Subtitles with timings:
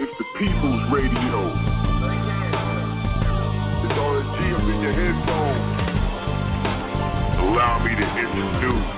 [0.00, 1.40] It's the People's Radio.
[3.80, 4.28] It's up
[4.68, 5.64] in your headphones.
[7.40, 8.88] Allow me to introduce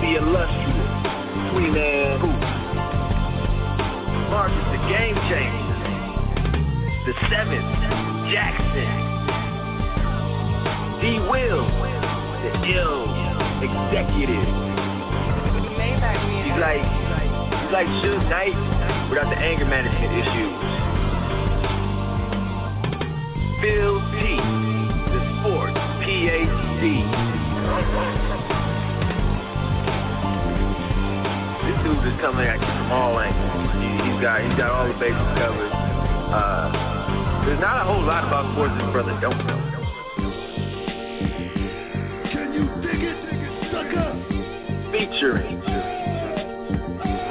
[0.00, 0.92] the illustrious
[1.52, 2.48] Queen Anne Booth.
[4.30, 5.76] Marcus, the game changer.
[7.04, 7.70] The seventh,
[8.32, 8.90] Jackson.
[11.02, 11.20] D.
[11.28, 11.68] Will,
[12.42, 13.04] the ill
[13.60, 14.85] executive.
[15.86, 18.56] He's like, he's like Suge Knight
[19.10, 20.56] without the anger management issues.
[23.62, 24.36] Phil T,
[25.14, 26.82] the sports PhD.
[31.66, 33.70] This dude is coming at you from all angles.
[33.74, 35.70] He- He's got he's got all the bases covered.
[35.70, 39.60] Uh, there's not a whole lot about sports this brother don't know.
[42.32, 43.18] Can you dig it,
[43.72, 44.35] sucker?
[44.92, 45.60] Featuring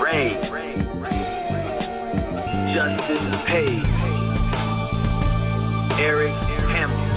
[0.01, 0.29] Ray,
[2.73, 3.89] Justin Page,
[5.99, 6.35] Eric
[6.69, 7.15] Hampton.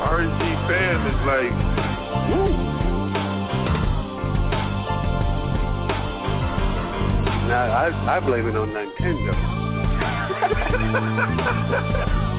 [0.00, 1.56] RSG fam is like,
[2.30, 2.50] woo.
[7.48, 9.34] Now, I, I blame it on Nintendo.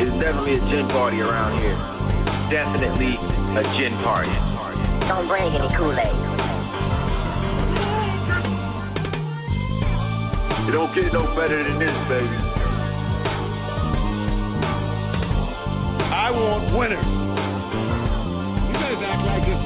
[0.00, 1.74] It's definitely a gin party around here.
[2.54, 4.30] Definitely a gin party.
[5.08, 6.14] Don't bring any Kool-Aid.
[10.68, 12.28] It don't get no better than this, baby.
[16.14, 17.04] I want winners.
[18.68, 19.58] You guys act like it.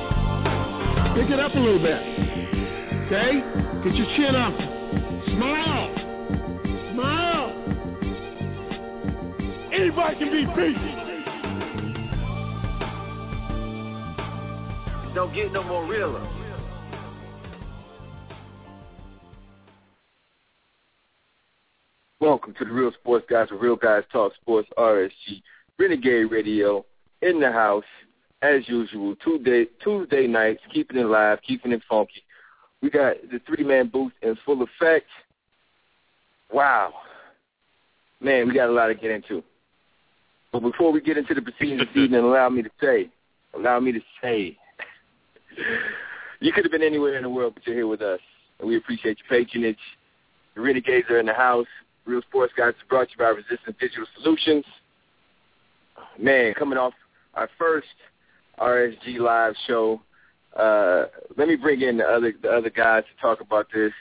[1.14, 2.00] Pick it up a little bit.
[3.04, 3.42] Okay?
[3.84, 4.54] Get your chin up.
[5.26, 5.36] Smile.
[5.36, 5.91] Smile.
[9.82, 10.76] Anybody can be beat.
[15.12, 16.24] Don't get no more realer.
[22.20, 25.42] Welcome to the Real Sports Guys where Real Guys Talk Sports RSG
[25.80, 26.86] Renegade Radio
[27.20, 27.82] in the house
[28.40, 29.16] as usual.
[29.16, 32.22] Tuesday Tuesday nights, keeping it live, keeping it funky.
[32.82, 35.08] We got the three man booth in full effect.
[36.52, 36.94] Wow.
[38.20, 39.42] Man, we got a lot to get into.
[40.52, 43.08] But before we get into the proceedings this evening, allow me to say,
[43.54, 44.56] allow me to say,
[46.40, 48.20] you could have been anywhere in the world, but you're here with us.
[48.58, 49.78] And we appreciate your patronage.
[50.54, 51.66] The Renegades are in the house.
[52.04, 54.64] Real Sports Guys is brought to you by Resistance Digital Solutions.
[56.18, 56.92] Man, coming off
[57.34, 57.86] our first
[58.58, 60.00] RSG live show,
[60.58, 61.04] uh,
[61.36, 63.92] let me bring in the other the other guys to talk about this.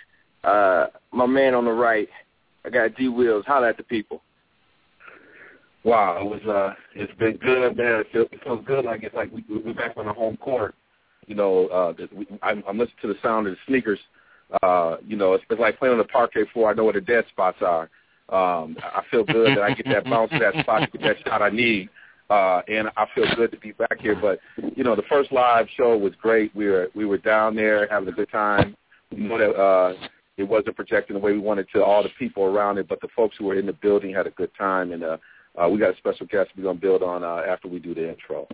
[0.44, 2.09] Uh, my man on the right,
[2.66, 3.45] I got D Wills.
[3.45, 4.22] Holla at the people.
[5.83, 8.01] Wow, it was uh, it's been good, man.
[8.01, 8.85] It feels, it feels good.
[8.85, 10.75] Like it's like we, we're back on the home court.
[11.25, 13.99] You know, uh, we, I'm, I'm listening to the sound of the sneakers.
[14.61, 16.69] Uh, you know, it's, it's like playing on the parquet floor.
[16.69, 17.89] I know where the dead spots are.
[18.29, 21.27] Um, I feel good that I get that bounce to that spot to get that
[21.27, 21.89] shot I need.
[22.29, 24.15] Uh, and I feel good to be back here.
[24.15, 24.39] But
[24.75, 26.55] you know, the first live show was great.
[26.55, 28.77] We were we were down there having a good time.
[29.11, 29.93] We know that uh,
[30.37, 33.09] it wasn't projecting the way we wanted to all the people around it, but the
[33.16, 34.93] folks who were in the building had a good time.
[34.93, 35.17] And uh,
[35.57, 38.09] uh, we got a special guest we're gonna build on uh, after we do the
[38.09, 38.47] intro.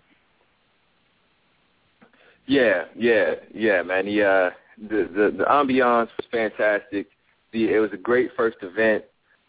[2.47, 4.05] Yeah, yeah, yeah, man.
[4.05, 4.49] The uh,
[4.81, 7.07] the the, the ambiance was fantastic.
[7.51, 9.03] The it was a great first event.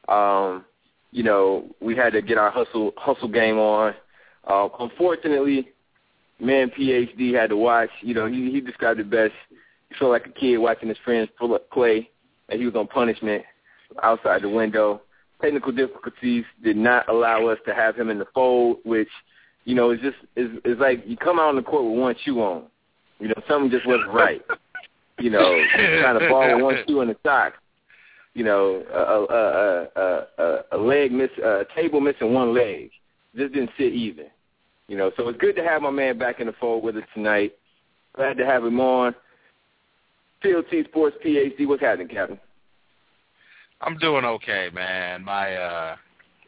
[0.09, 0.65] Um,
[1.11, 3.95] you know, we had to get our hustle hustle game on.
[4.47, 5.69] Uh, unfortunately,
[6.41, 7.91] man, PhD had to watch.
[8.03, 9.33] You know, he he described it best.
[9.89, 11.31] He felt like a kid watching his friends
[11.73, 12.11] play,
[12.49, 13.45] and he was on punishment
[14.03, 15.03] outside the window.
[15.41, 19.09] Technical difficulties did not allow us to have him in the fold, which
[19.69, 22.15] you know, it's just it's, it's like you come out on the court with one
[22.25, 22.65] shoe on.
[23.21, 24.43] You know, something just wasn't right.
[25.21, 27.55] You know, trying to ball with one shoe in the sock.
[28.35, 32.91] You know, a a a a, a leg miss, a table missing one leg.
[33.35, 34.27] Just didn't sit even.
[34.87, 37.03] You know, so it's good to have my man back in the fold with us
[37.15, 37.53] tonight.
[38.15, 39.13] Glad to have him on.
[40.41, 41.67] Phil T Sports PhD.
[41.67, 42.39] What's happening, Captain?
[43.81, 45.25] I'm doing okay, man.
[45.25, 45.97] My uh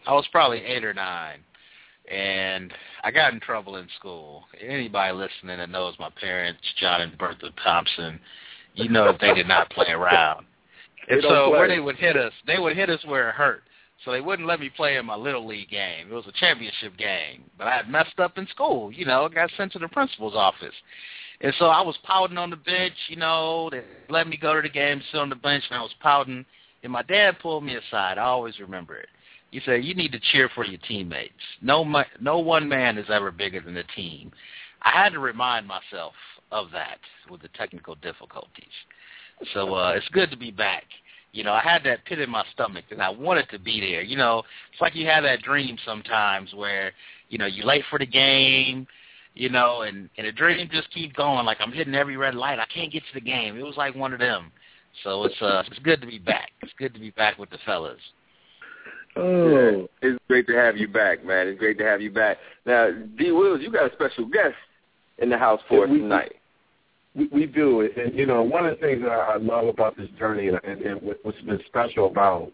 [0.07, 1.41] I was probably eight or nine
[2.11, 2.73] and
[3.05, 4.45] I got in trouble in school.
[4.61, 8.19] Anybody listening that knows my parents, John and Bertha Thompson,
[8.75, 10.47] you know that they did not play around.
[11.09, 13.65] And so where they would hit us, they would hit us where it hurt.
[14.05, 16.07] So they wouldn't let me play in my little league game.
[16.09, 18.93] It was a championship game, but I had messed up in school.
[18.93, 20.75] You know, got sent to the principal's office,
[21.41, 22.95] and so I was pouting on the bench.
[23.09, 25.83] You know, they let me go to the game, sit on the bench, and I
[25.83, 26.45] was pouting.
[26.83, 28.19] And my dad pulled me aside.
[28.19, 29.09] I always remember it.
[29.51, 31.35] He said, "You need to cheer for your teammates.
[31.61, 31.85] No,
[32.21, 34.33] no one man is ever bigger than the team."
[34.83, 36.15] I had to remind myself
[36.51, 36.99] of that
[37.29, 38.65] with the technical difficulties.
[39.53, 40.85] So uh, it's good to be back.
[41.33, 44.03] You know, I had that pit in my stomach, and I wanted to be there.
[44.03, 44.43] You know,
[44.73, 46.93] it's like you have that dream sometimes where,
[47.29, 48.87] you know, you're late for the game,
[49.35, 51.47] you know, and and the dream just keeps going.
[51.47, 52.59] Like I'm hitting every red light.
[52.59, 53.57] I can't get to the game.
[53.57, 54.51] It was like one of them.
[55.05, 56.51] So it's uh, it's good to be back.
[56.63, 58.01] It's good to be back with the fellas.
[59.17, 61.49] Oh, it's great to have you back, man.
[61.49, 62.39] It's great to have you back.
[62.65, 63.33] Now, D.
[63.33, 64.55] Wills, you got a special guest
[65.19, 66.37] in the house for us tonight.
[67.15, 70.09] We, we do, and you know, one of the things that I love about this
[70.17, 72.53] journey, and, and, and what's been special about,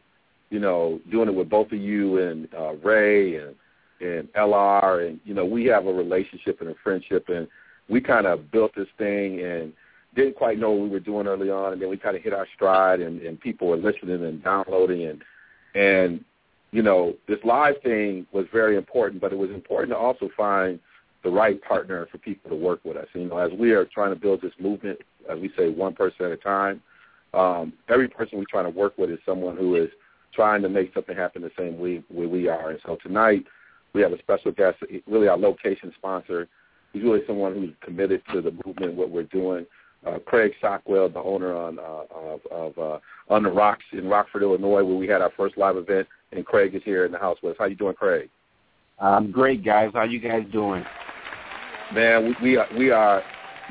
[0.48, 3.54] you know, doing it with both of you and uh, Ray and
[4.00, 7.46] and LR, and you know, we have a relationship and a friendship, and
[7.88, 9.72] we kind of built this thing and
[10.16, 12.32] didn't quite know what we were doing early on, and then we kind of hit
[12.32, 15.22] our stride, and, and people were listening and downloading, and
[15.74, 16.24] and
[16.72, 20.80] you know, this live thing was very important, but it was important to also find
[21.22, 23.06] the right partner for people to work with us.
[23.14, 24.98] You know, as we are trying to build this movement,
[25.30, 26.82] as we say, one person at a time,
[27.34, 29.90] um, every person we're trying to work with is someone who is
[30.32, 32.70] trying to make something happen the same way, way we are.
[32.70, 33.44] And so tonight
[33.92, 36.48] we have a special guest, really our location sponsor.
[36.92, 39.66] He's really someone who's committed to the movement, what we're doing.
[40.04, 42.98] Uh, Craig Stockwell, the owner on uh, of, of uh,
[43.28, 46.74] on the Rocks in Rockford, Illinois, where we had our first live event, and Craig
[46.74, 47.56] is here in the house with us.
[47.58, 48.28] How you doing, Craig?
[48.98, 49.90] I'm great, guys.
[49.94, 50.84] How you guys doing?
[51.92, 53.22] Man, we, we are we are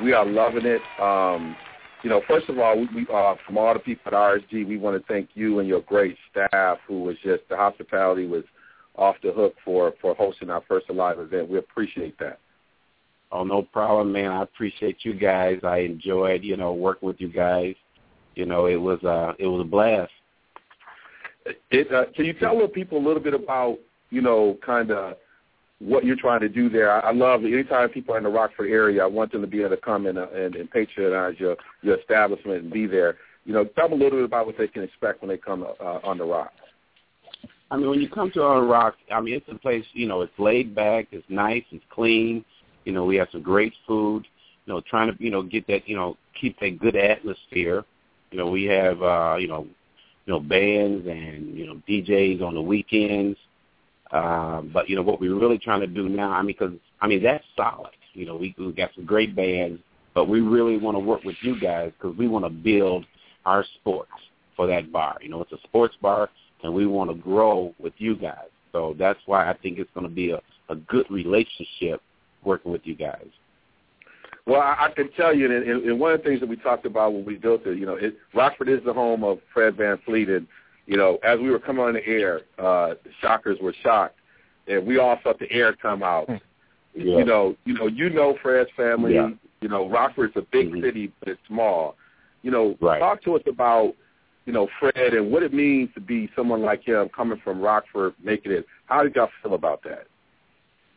[0.02, 0.82] we are loving it.
[1.02, 1.56] Um,
[2.04, 4.78] you know, first of all, we, we uh, from all the people at RSG, we
[4.78, 8.44] want to thank you and your great staff, who was just the hospitality was
[8.96, 11.50] off the hook for for hosting our first live event.
[11.50, 12.40] We appreciate that.
[13.32, 14.32] Oh, no problem, man.
[14.32, 15.60] I appreciate you guys.
[15.64, 17.76] I enjoyed, you know, working with you guys.
[18.36, 20.12] You know, it was uh it was a blast.
[21.72, 23.78] It, uh, can you tell the people a little bit about,
[24.10, 25.16] you know, kind of
[25.80, 26.92] what you're trying to do there?
[26.92, 27.54] I, I love it.
[27.54, 30.08] Anytime people are in the Rockford area, I want them to be able to come
[30.08, 33.18] and, uh, and, and patronize your, your establishment and be there.
[33.46, 35.64] You know, tell them a little bit about what they can expect when they come
[35.64, 36.52] uh, on the Rock.
[37.70, 40.22] I mean, when you come to On Rock, I mean, it's a place, you know,
[40.22, 42.44] it's laid back, it's nice, it's clean.
[42.86, 44.26] You know, we have some great food.
[44.66, 47.84] You know, trying to, you know, get that, you know, keep that good atmosphere.
[48.32, 49.68] You know, we have, uh, you know,
[50.26, 53.38] you know, bands and, you know, DJs on the weekends.
[54.12, 57.08] Uh, but, you know, what we're really trying to do now, I mean, because, I
[57.08, 57.92] mean, that's solid.
[58.14, 59.80] You know, we, we got some great bands,
[60.14, 63.06] but we really want to work with you guys because we want to build
[63.46, 64.12] our sports
[64.56, 65.18] for that bar.
[65.22, 66.30] You know, it's a sports bar,
[66.64, 68.48] and we want to grow with you guys.
[68.72, 72.02] So that's why I think it's going to be a, a good relationship
[72.46, 73.28] working with you guys.
[74.46, 76.86] Well, I, I can tell you, and, and one of the things that we talked
[76.86, 79.98] about when we built it, you know, it, Rockford is the home of Fred Van
[80.08, 80.48] Vleet, and
[80.86, 84.20] you know, as we were coming on the air, uh, Shockers were shocked,
[84.68, 86.30] and we all felt the air come out.
[86.30, 87.18] Yeah.
[87.18, 89.16] You know, you know, you know Fred's family.
[89.16, 89.30] Yeah.
[89.62, 90.82] You know, Rockford's a big Mhm.
[90.82, 91.96] city, but it's small.
[92.44, 93.00] You know, Right.
[93.00, 93.96] talk to us about,
[94.46, 98.14] you know, Fred and what it means to be someone like him coming from Rockford,
[98.24, 98.68] making it.
[98.86, 100.06] How did y'all feel about that?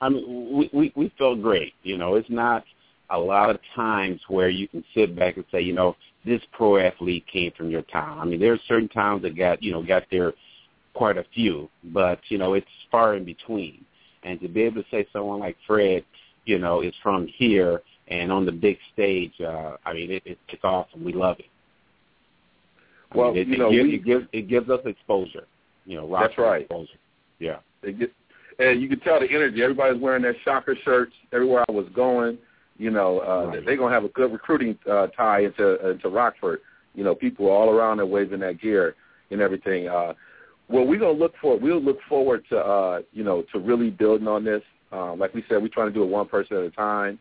[0.01, 1.75] I mean, we, we we felt great.
[1.83, 2.65] You know, it's not
[3.11, 6.77] a lot of times where you can sit back and say, you know, this pro
[6.79, 8.19] athlete came from your town.
[8.19, 10.33] I mean, there are certain towns that got you know got there
[10.95, 13.85] quite a few, but you know, it's far in between.
[14.25, 16.05] And to be able to say someone like Fred,
[16.45, 20.39] you know, is from here and on the big stage, uh, I mean, it, it,
[20.49, 21.05] it's awesome.
[21.05, 21.47] We love it.
[23.13, 25.47] I Well, mean, it, you it, know, gives, we- it gives it gives us exposure.
[25.87, 26.63] You know, That's right.
[26.63, 26.99] Exposure.
[27.39, 27.59] Yeah.
[27.83, 28.13] It
[28.59, 29.63] and you can tell the energy.
[29.63, 32.39] Everybody's wearing their shocker shirts everywhere I was going.
[32.79, 33.65] You know, uh, Right.
[33.65, 36.61] they're gonna have a good recruiting uh, tie into into Rockford.
[36.95, 38.95] You know, people all around there waving that gear
[39.31, 39.89] and everything.
[39.89, 40.15] Uh,
[40.69, 41.57] well, we're gonna look for.
[41.57, 44.63] We'll look forward to uh, you know to really building on this.
[44.93, 47.19] Um, like we said, we're trying to do it one person at a time.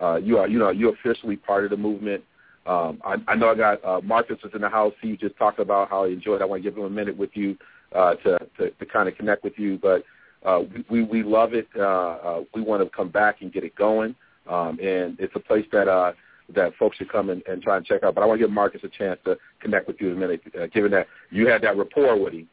[0.00, 2.22] Uh, you are, you know, you're officially part of the movement.
[2.66, 4.92] Um, I, I know I got uh, Marcus was in the house.
[5.00, 6.40] He just talked about how he enjoyed.
[6.40, 6.42] it.
[6.42, 7.56] I want to give him a minute with you
[7.94, 9.78] uh, to, to to kind of connect with you.
[9.82, 10.04] But
[10.44, 11.68] uh, we we love it.
[11.76, 14.14] Uh, uh, we want to come back and get it going.
[14.48, 16.12] Um, and it's a place that uh,
[16.54, 18.14] that folks should come and, and try and check out.
[18.14, 20.42] But I want to give Marcus a chance to connect with you in a minute,
[20.58, 22.48] uh, given that you had that rapport with him.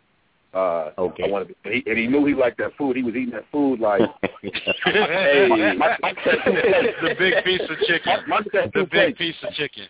[0.53, 1.25] Uh, okay.
[1.25, 2.95] I want to, he, and he knew he liked that food.
[2.95, 4.01] He was eating that food like,
[4.85, 8.13] hey, my, my, the big piece of chicken.
[8.27, 9.83] My, my the big piece of chicken.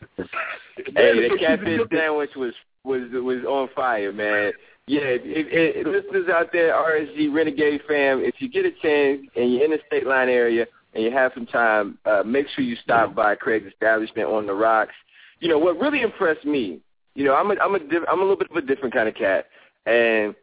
[0.75, 4.53] Hey, the catfish sandwich was was was on fire, man.
[4.87, 9.21] Yeah, it, it, it, listeners out there, RSG Renegade fam, if you get a chance
[9.35, 12.63] and you're in the state line area and you have some time, uh, make sure
[12.63, 14.93] you stop by Craig's establishment on the rocks.
[15.39, 16.79] You know what really impressed me.
[17.15, 19.09] You know, I'm a I'm a diff- I'm a little bit of a different kind
[19.09, 19.47] of cat,
[19.87, 20.35] and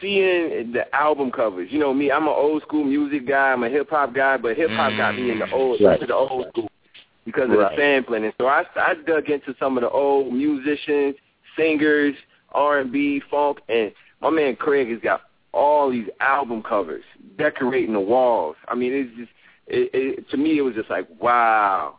[0.00, 1.68] seeing the album covers.
[1.70, 3.52] You know me, I'm an old school music guy.
[3.52, 5.94] I'm a hip hop guy, but hip hop got me in the old Right.
[5.94, 6.70] into the old school
[7.24, 7.76] because of Right.
[7.76, 8.24] the sampling.
[8.24, 11.16] And so I I dug into some of the old musicians,
[11.56, 12.14] singers,
[12.52, 17.04] R and B, funk, and my man Craig has got all these album covers
[17.36, 18.56] decorating the walls.
[18.68, 19.30] I mean, it's just
[19.66, 21.98] it, it, to me it was just like wow.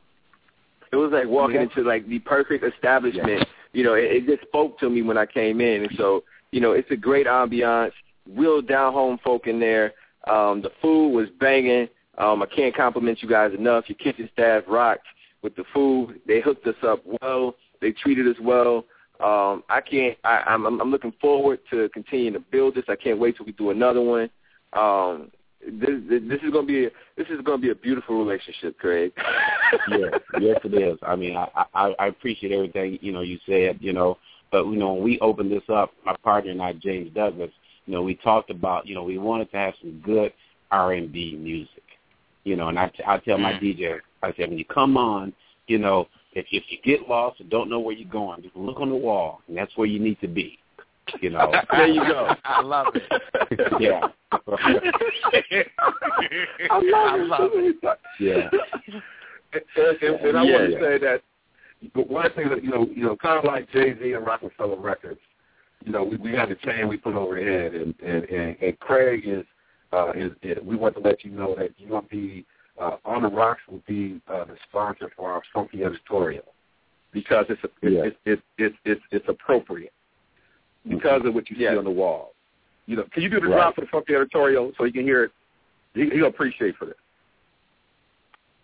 [0.92, 1.64] It was like walking Yeah.
[1.64, 3.48] into like the perfect establishment.
[3.74, 6.62] You know, it, it just spoke to me when I came in, and so you
[6.62, 7.92] know, it's a great ambiance.
[8.28, 9.94] Real down home folk in there.
[10.28, 11.88] Um, the food was banging.
[12.18, 13.86] Um, I can't compliment you guys enough.
[13.88, 15.06] Your kitchen staff rocked
[15.42, 16.20] with the food.
[16.28, 17.56] They hooked us up well.
[17.82, 18.86] They treated us well.
[19.20, 20.18] Um, I can't.
[20.24, 22.86] I, I'm, I'm looking forward to continuing to build this.
[22.88, 24.30] I can't wait till we do another one.
[24.74, 25.30] Um,
[25.62, 29.12] this, this is gonna be a, this is gonna be a beautiful relationship, Craig.
[29.90, 30.98] yes, yes, it is.
[31.02, 33.78] I mean, I, I I appreciate everything you know you said.
[33.82, 34.18] You know,
[34.52, 37.52] but you know when we opened this up, my partner and I, James Douglas,
[37.86, 40.32] you know, we talked about you know we wanted to have some good
[40.72, 41.84] R and B music.
[42.46, 45.34] You know, and I I tell my DJ, I said when you come on,
[45.68, 46.08] you know,
[46.40, 48.96] if if you get lost and don't know where you're going, just look on the
[48.96, 50.58] wall, and that's where you need to be.
[51.22, 51.52] You know.
[51.72, 52.34] there you go.
[52.44, 53.04] I love it.
[53.80, 54.08] yeah.
[56.70, 57.76] I love, I love it.
[58.20, 58.50] Yeah.
[59.54, 60.54] And, and, and I Yeah.
[60.54, 61.22] want to say that
[61.94, 64.80] but one thing that you know, you know, kind of like Jay Z and Rockefeller
[64.80, 65.20] Records,
[65.86, 69.24] you know, we, we had a chain we put overhead, and and and, and Craig
[69.26, 69.46] is,
[69.94, 72.46] uh, is, is we want to let you know that you will be
[72.80, 76.46] uh, on the rocks will be uh, the sponsor for our funky editorial
[77.12, 78.04] because it's a, Yeah.
[78.06, 79.94] it's, it's it's it's it's appropriate
[80.88, 81.72] because of what you Yeah.
[81.74, 82.34] see on the wall.
[82.86, 83.56] You know, can you do the Right.
[83.56, 85.32] drop for the funky editorial so you can hear it?
[85.94, 86.96] He, he'll appreciate for this.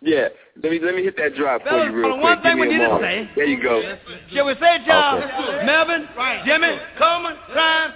[0.02, 0.28] Yeah,
[0.62, 2.22] let me let me hit that drop for you real quick.
[2.22, 3.30] one Give thing me we a need to say.
[3.34, 3.80] There you go.
[4.32, 5.18] Shall we say it, y'all?
[5.18, 5.64] Okay.
[5.64, 6.06] Melvin,
[6.44, 7.92] Jimmy, Coleman, Prime,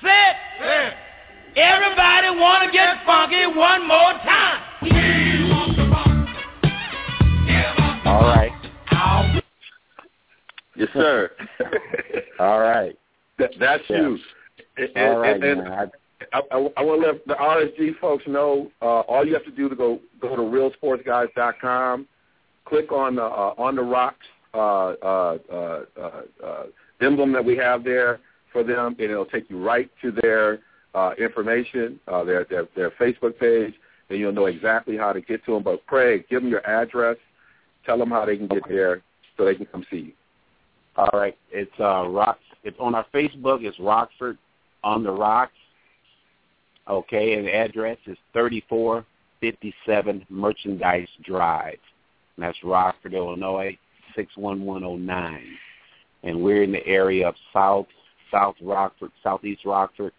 [0.00, 0.36] set.
[1.54, 5.31] Everybody want to get funky one more time.
[10.74, 11.30] Yes, sir.
[12.38, 12.96] All right.
[13.38, 14.00] That, that's Yeah.
[14.00, 14.18] you.
[14.76, 15.72] And, All right, and, and man.
[16.32, 19.44] I, I, I, I want to let the RSG folks know uh, all you have
[19.44, 22.06] to do to go go to realsportsguys.com,
[22.64, 24.58] click on the uh, on the rocks uh,
[25.02, 26.62] uh, uh, uh, uh,
[27.00, 28.20] emblem that we have there
[28.52, 30.60] for them, and it'll take you right to their
[30.94, 33.74] uh, information, uh, their, their their Facebook page,
[34.08, 35.62] and you'll know exactly how to get to them.
[35.62, 37.16] But Craig, give them your address,
[37.84, 39.02] tell them how they can get there
[39.36, 40.12] so they can come see you.
[40.96, 41.36] All right.
[41.50, 44.38] It's uh Rock it's on our Facebook, it's Rockford
[44.84, 45.52] on the Rocks.
[46.88, 49.04] Okay, and the address is thirty four
[49.40, 51.78] fifty seven Merchandise Drive.
[52.36, 53.76] And that's Rockford, Illinois,
[54.14, 55.56] six one one oh nine.
[56.22, 57.86] And we're in the area of South
[58.30, 60.12] South Rockford, Southeast Rockford,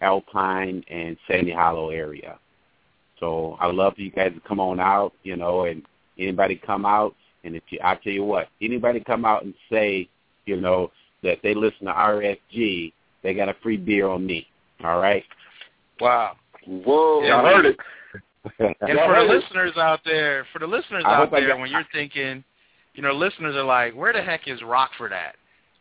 [0.00, 2.38] Alpine and Sandy Hollow area.
[3.20, 5.82] So I love for you guys to come on out, you know, and
[6.18, 7.14] anybody come out
[7.44, 10.08] and if you I tell you what, anybody come out and say,
[10.46, 10.90] you know,
[11.22, 14.46] that they listen to RSG, they got a free beer on me.
[14.84, 15.24] All right?
[16.00, 16.36] Wow.
[16.66, 17.22] Whoa.
[17.22, 17.76] Yeah, I heard it.
[18.58, 21.86] And for the listeners out there, for the listeners I out there, got- when you're
[21.92, 22.42] thinking,
[22.94, 25.36] you know, listeners are like, where the heck is Rockford at?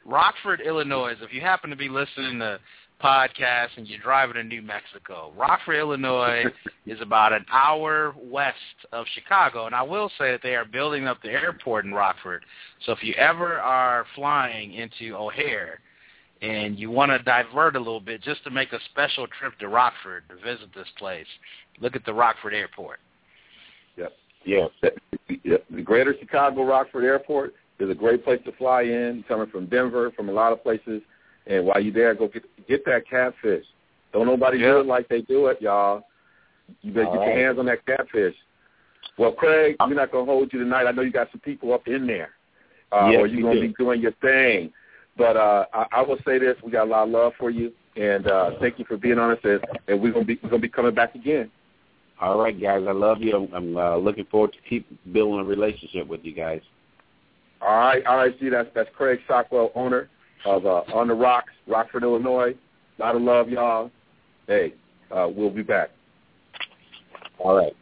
[0.05, 1.15] Rockford, Illinois.
[1.21, 2.59] If you happen to be listening to
[3.03, 6.45] podcasts and you're driving to New Mexico, Rockford, Illinois
[6.85, 8.57] is about an hour west
[8.91, 9.65] of Chicago.
[9.65, 12.43] And I will say that they are building up the airport in Rockford.
[12.85, 15.79] So if you ever are flying into O'Hare
[16.41, 19.67] and you want to divert a little bit just to make a special trip to
[19.67, 21.27] Rockford to visit this place,
[21.79, 22.99] look at the Rockford Airport.
[23.97, 24.07] Yeah.
[24.43, 24.67] Yeah,
[25.43, 30.11] the Greater Chicago Rockford Airport is a great place to fly in, coming from Denver,
[30.15, 31.01] from a lot of places.
[31.47, 33.65] And while you're there, go get get that catfish.
[34.13, 34.73] Don't nobody Yeah.
[34.73, 36.03] do it like they do it, y'all.
[36.81, 37.27] You better All get right.
[37.35, 38.35] your hands on that catfish.
[39.17, 40.85] Well, Craig, we're not gonna hold you tonight.
[40.85, 42.31] I know you got some people up in there,
[42.91, 43.67] uh, Yes, or you're gonna do.
[43.67, 44.71] be doing your thing.
[45.17, 47.73] But uh, I, I will say this: we got a lot of love for you,
[47.95, 49.39] and uh, thank you for being on us.
[49.43, 51.51] And, we're gonna be we're gonna be coming back again.
[52.21, 52.83] All right, guys.
[52.87, 53.35] I love you.
[53.35, 56.61] I'm, I'm uh, looking forward to keep building a relationship with you guys.
[57.61, 58.33] All right, all right.
[58.39, 60.09] See, that's that's Craig Stockwell, owner
[60.45, 62.55] of uh, On the Rocks, Rockford, Illinois.
[62.97, 63.91] A lot of love, y'all.
[64.47, 64.73] Hey,
[65.15, 65.89] uh, we'll be back.
[67.39, 67.75] All right.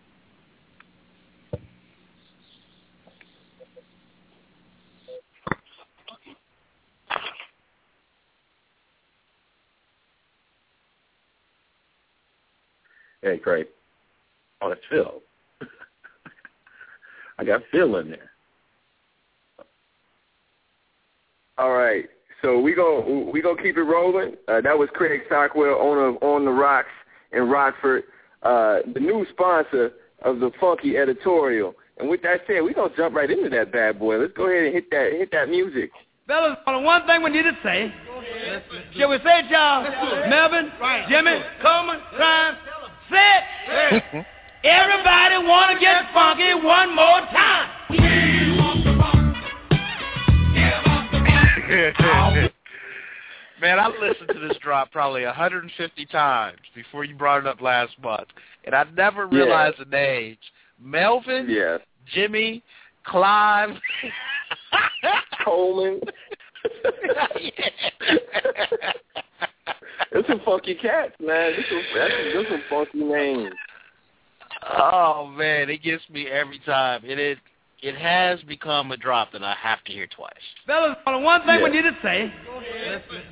[13.21, 13.67] Hey, Craig.
[14.61, 15.21] Oh, that's Phil.
[17.39, 18.31] I got Phil in there.
[21.57, 22.05] All right.
[22.41, 24.35] So we go we gonna keep it rolling.
[24.47, 26.87] Uh, that was Craig Stockwell, owner of On the Rocks
[27.31, 28.03] in Rockford,
[28.43, 29.91] uh, the new sponsor
[30.23, 31.75] of the Funky Editorial.
[31.97, 34.17] And with that said, we gonna jump right into that bad boy.
[34.17, 35.91] Let's go ahead and hit that hit that music.
[36.27, 37.91] Fellas, only one thing we need to say.
[38.95, 39.83] Shall we say it, y'all?
[40.29, 40.71] Melvin,
[41.09, 42.57] Jimmy, Coleman, Grimes,
[43.09, 43.39] say
[43.81, 44.25] it.
[44.63, 48.28] Everybody want to get funky one more time.
[53.61, 57.91] Man, I listened to this drop probably 150 times before you brought it up last
[58.01, 58.29] month,
[58.65, 59.37] and I never Yeah.
[59.37, 60.39] realized the names.
[60.81, 61.77] Melvin, Yeah.
[62.07, 62.63] Jimmy,
[63.03, 63.79] Clive,
[65.45, 66.01] Coleman.
[70.11, 71.53] There's some funky cats, man.
[71.53, 73.53] There's some, that's, some funky names.
[74.67, 77.03] Oh man, it gets me every time.
[77.05, 77.37] It it
[77.81, 80.33] it has become a drop that I have to hear twice.
[80.67, 82.31] Fellas, only one thing we need to say.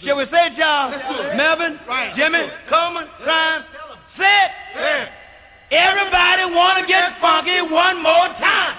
[0.04, 0.92] Shall we say it, y'all?
[1.36, 1.80] Melvin,
[2.16, 3.66] Jimmy, Coleman, Grimes,
[4.18, 5.10] say it.
[5.72, 8.78] Everybody want to get funky one more time.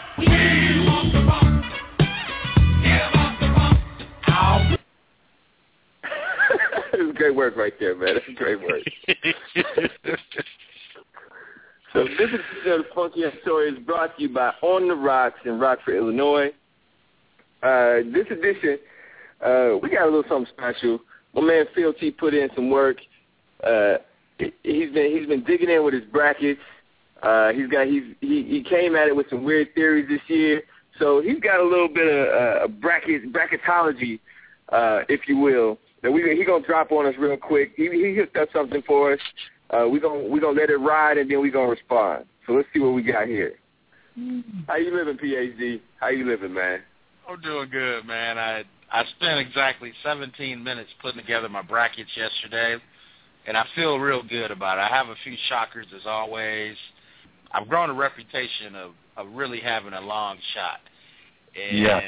[6.92, 8.14] That's great work right there, man.
[8.14, 8.82] That's great work.
[11.92, 15.58] So this episode of Funky Story is brought to you by On the Rocks in
[15.58, 16.48] Rockford, Illinois.
[17.62, 18.78] Uh, this edition,
[19.44, 20.98] uh, we got a little something special.
[21.34, 22.98] My man Phil T put in some work.
[23.64, 23.98] Uh,
[24.38, 26.60] he- he's been he's been digging in with his brackets.
[27.22, 30.62] Uh, he's got he's he, he came at it with some weird theories this year.
[30.98, 34.20] So he's got a little bit of uh, bracket bracketology,
[34.70, 35.78] uh, if you will.
[36.02, 37.72] That we he gonna drop on us real quick.
[37.76, 39.20] He he hooked up something for us.
[39.70, 42.24] Uh, we gonna we gonna let it ride and then we gonna respond.
[42.46, 43.54] So let's see what we got here.
[44.66, 45.80] How you living, PhD?
[46.00, 46.80] How you living, man?
[47.28, 48.38] I'm doing good, man.
[48.38, 52.76] I I spent exactly 17 minutes putting together my brackets yesterday,
[53.46, 54.80] and I feel real good about it.
[54.80, 56.76] I have a few shockers as always.
[57.52, 60.80] I've grown a reputation of of really having a long shot,
[61.54, 62.04] and Yes.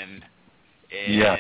[0.91, 1.39] and Yes.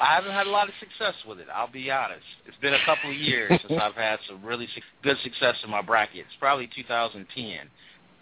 [0.00, 1.46] I haven't had a lot of success with it.
[1.54, 2.24] I'll be honest.
[2.46, 5.70] It's been a couple of years since I've had some really su- good success in
[5.70, 6.28] my brackets.
[6.38, 7.68] Probably 2010.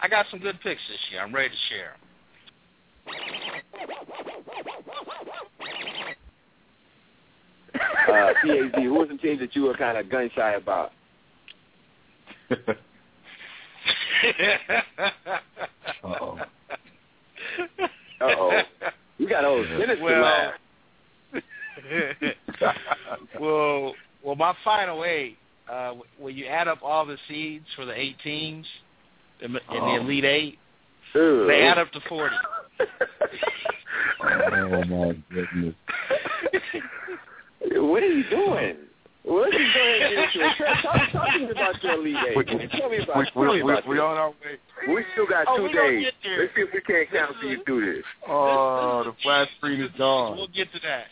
[0.00, 1.22] I got some good picks this year.
[1.22, 2.00] I'm ready to share 'em.
[8.08, 10.92] Uh, who was the teams that you were kind of gun shy about?
[16.04, 16.38] Uh-oh.
[18.20, 18.62] Uh-oh.
[19.18, 20.54] You got old sinister well, laugh.
[23.40, 25.36] well, well, my final eight.
[25.70, 28.64] Uh, when you add up all the seeds for the eight teams
[29.40, 29.96] in, the- in the Oh.
[29.96, 30.58] Elite Eight,
[31.14, 31.44] Ew.
[31.48, 32.36] they add up to forty.
[34.22, 35.74] oh my goodness.
[37.72, 38.76] What are you doing?
[39.24, 40.26] What are you doing?
[40.54, 42.36] Talk, talk, talk to me about your Elite Eight.
[42.36, 42.68] We- man.
[42.70, 44.02] Tell me about, we- tell me about we this.
[44.02, 44.94] on our way.
[44.94, 46.06] We still got Oh, two days.
[46.38, 48.04] Let's see if we can't counsel you through this.
[48.28, 50.36] Oh, the flat screen is gone.
[50.36, 51.06] We'll get to that.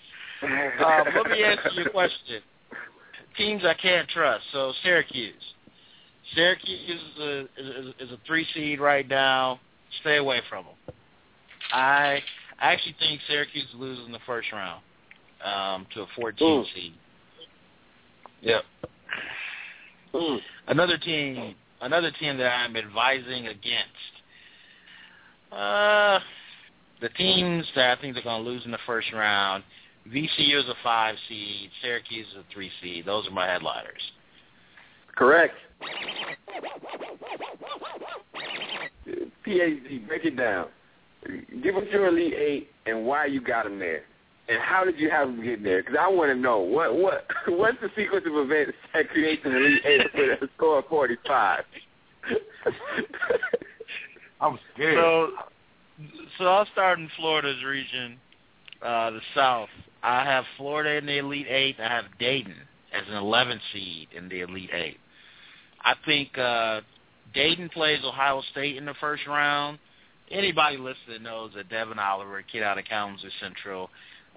[0.44, 2.42] Um, let me answer your question.
[3.36, 4.44] Teams I can't trust.
[4.52, 5.34] So Syracuse.
[6.34, 9.60] Syracuse is a, is, is a three seed right now.
[10.00, 10.94] Stay away from them.
[11.72, 12.20] I
[12.60, 14.82] I actually think Syracuse is losing the first round
[15.44, 16.64] um, to a 14 Ooh.
[16.74, 16.94] seed.
[18.42, 18.62] Yep.
[20.14, 20.38] Mm.
[20.68, 24.14] Another team, another team that I'm advising against.
[25.50, 26.20] Uh,
[27.00, 29.64] the teams that I think they're going to lose in the first round.
[30.12, 31.70] VCU is a five seed.
[31.82, 33.06] Syracuse is a three seed.
[33.06, 34.02] Those are my headliners.
[35.16, 35.54] Correct.
[39.46, 40.66] PhD, break it down.
[41.62, 44.02] Give us your Elite Eight and why you got them there,
[44.48, 45.82] and how did you have them get there?
[45.82, 49.56] Because I want to know what what what's the sequence of events that creates an
[49.56, 51.64] Elite Eight with a score of forty five.
[54.40, 54.98] I'm scared.
[54.98, 55.28] So,
[56.38, 58.18] so I'll start in Florida's region,
[58.82, 59.68] uh, the South.
[60.04, 61.76] I have Florida in the Elite Eight.
[61.80, 62.56] I have Dayton
[62.92, 64.98] as an 11 seed in the Elite Eight.
[65.82, 66.82] I think uh,
[67.32, 69.78] Dayton plays Ohio State in the first round.
[70.30, 73.88] Anybody listening knows that Devin Oliver, kid out of Kalamazoo Central,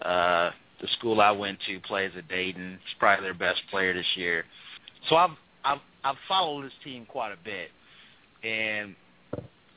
[0.01, 0.51] uh,
[0.81, 2.79] the school I went to, plays at Dayton.
[2.85, 4.45] He's probably their best player this year.
[5.09, 5.31] So I've
[5.65, 7.71] I've I've followed this team quite a bit,
[8.49, 8.95] and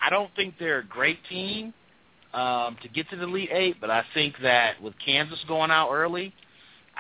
[0.01, 1.75] I don't think they're a great team
[2.35, 5.91] um, to get to the Elite Eight, but I think that with Kansas going out
[5.91, 6.33] early,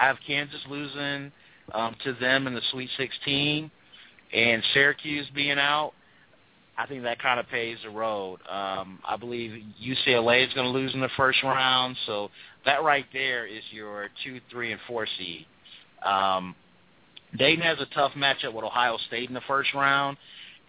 [0.01, 1.31] I have Kansas losing
[1.73, 3.71] um, to them in the Sweet 16,
[4.33, 5.93] and Syracuse being out.
[6.77, 8.39] I think that kind of paves the road.
[8.49, 12.31] Um, I believe UCLA is going to lose in the first round, so
[12.65, 15.47] that right there is your two, three, and four seed.
[16.05, 16.55] Um,
[17.37, 20.17] Dayton has a tough matchup with Ohio State in the first round,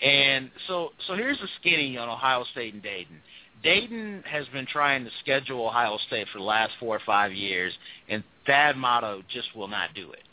[0.01, 3.21] and so so here's the skinny on Ohio State and Dayton.
[3.63, 7.73] Dayton has been trying to schedule Ohio State for the last four or five years,
[8.09, 10.23] and Thad Matta just will not do it.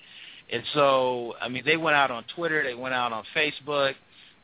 [0.51, 3.95] And so, I mean, they went out on Twitter, they went out on Facebook,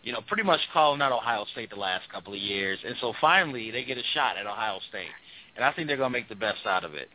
[0.02, 2.78] you know, pretty much calling out Ohio State the last couple of years.
[2.86, 5.08] And so finally, they get a shot at Ohio State,
[5.56, 7.08] and I think they're going to make the best out of it.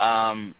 [0.00, 0.54] Um,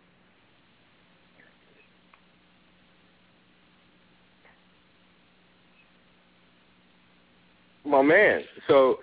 [7.86, 8.42] my man.
[8.68, 8.98] So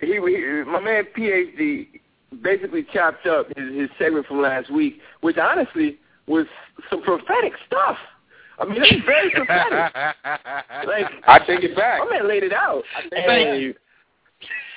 [0.00, 1.88] he, he my man PhD
[2.42, 6.46] basically chopped up his, his segment from last week, which honestly was
[6.88, 7.96] some prophetic stuff.
[8.58, 9.72] I mean, it's very prophetic.
[10.86, 12.00] like I take it back.
[12.00, 12.82] My man laid it out.
[13.10, 13.74] Thank And, you.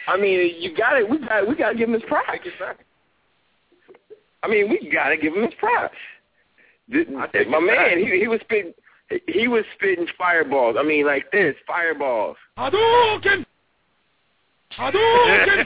[0.08, 1.10] I mean, you got it.
[1.10, 2.30] We got we got to give him his props.
[4.43, 5.95] I mean, we got to give him his props.
[6.91, 7.08] Th-
[7.47, 8.73] My man, he he was spitting
[9.28, 10.78] he was spitting fireballs.
[10.80, 12.38] I mean, like this, fireballs.
[12.58, 13.45] Hadouken!
[14.77, 15.65] Hadouken!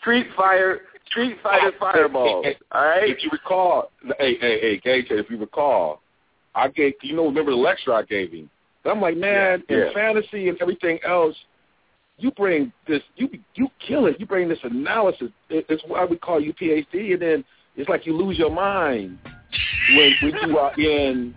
[0.00, 2.44] Street fire, street fighter fireballs.
[2.44, 3.10] Hey, hey, All right.
[3.10, 6.02] If you recall, hey, hey, hey, KJ, if you recall,
[6.54, 8.50] I gave you know remember the lecture I gave him.
[8.84, 9.92] And I'm like, man, Yeah, in yeah.
[9.94, 11.34] fantasy and everything else,
[12.18, 14.18] you bring this, you you kill it.
[14.18, 15.30] You bring this analysis.
[15.48, 17.44] It, it's why we call you PhD, and then
[17.76, 19.18] it's like you lose your mind
[19.96, 21.34] when when you are in.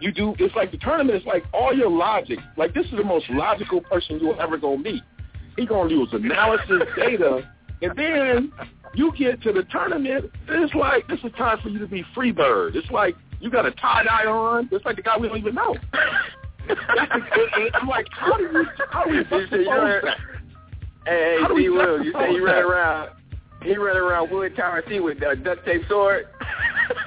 [0.00, 0.34] You do.
[0.38, 1.16] It's like the tournament.
[1.16, 2.38] It's like all your logic.
[2.56, 5.02] Like this is the most logical person you'll ever gonna meet.
[5.60, 7.46] He gonna use analysis, data,
[7.82, 8.50] and then
[8.94, 10.30] you get to the tournament.
[10.48, 12.76] And it's like this is time for you to be free bird.
[12.76, 14.70] It's like you got a tie dye on.
[14.72, 15.76] It's like the guy we don't even know.
[17.74, 20.02] I'm like, how do you how do you You say you ran-
[21.04, 21.68] Hey, hey, D.
[21.68, 23.10] Will, you say he ran around.
[23.62, 26.26] He ran around Wood Tower C with a duct tape sword.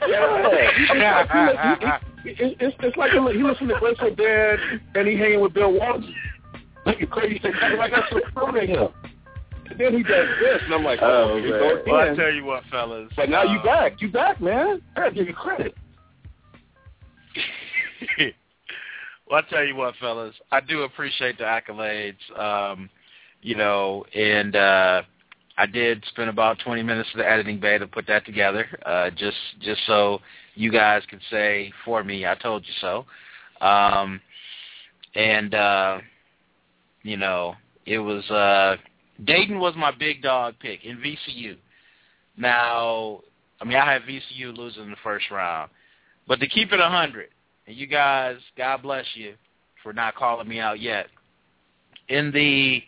[0.08, 4.60] Yeah, it's like, he, he, he, it's, it's like he listen to Grateful Dead
[4.96, 6.14] and he hanging with Bill Walton.
[6.86, 8.90] Like a crazy thing, like that's so funny to him.
[9.70, 11.50] And then he does this, and I'm like, oh, Oh, man.
[11.50, 13.10] go well, I tell you what, fellas.
[13.16, 14.82] But now you uh, back, you back, man.
[14.96, 15.76] I gotta give you credit.
[19.30, 22.18] well, I tell you what, fellas, I do appreciate the accolades.
[22.38, 22.90] Um,
[23.42, 25.02] you know, and uh,
[25.58, 29.10] I did spend about 20 minutes of the editing bay to put that together, uh,
[29.12, 30.20] just just so
[30.56, 33.06] you guys could say for me, I told you so.
[33.66, 34.20] Um,
[35.16, 35.98] and uh,
[37.04, 38.78] you know, it was uh,
[39.24, 41.58] Dayton was my big dog pick in VCU.
[42.38, 43.22] Now,
[43.62, 45.70] I mean, I have VCU losing in the first round,
[46.28, 47.30] but to keep it a hundred,
[47.68, 49.36] and you guys, God bless you
[49.84, 51.08] for not calling me out yet.
[52.10, 52.82] In the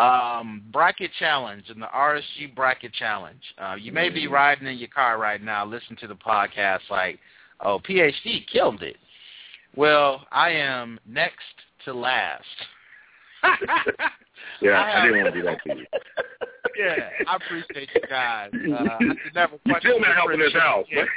[0.00, 4.88] um, bracket challenge, in the RSG bracket challenge, uh, you may be riding in your
[4.88, 7.18] car right now, listening to the podcast like,
[7.60, 8.96] oh, PhD killed it.
[9.76, 11.44] Well, I am next
[11.84, 12.44] to last.
[14.60, 15.86] Yeah, I I didn't want to do that to you.
[16.78, 18.50] yeah, I appreciate you guys.
[18.68, 21.08] Uh, I could never You question still not helping house, appreciation.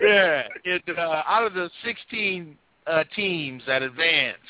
[0.00, 4.40] yeah, it, uh, out of the 16 uh, teams that advanced,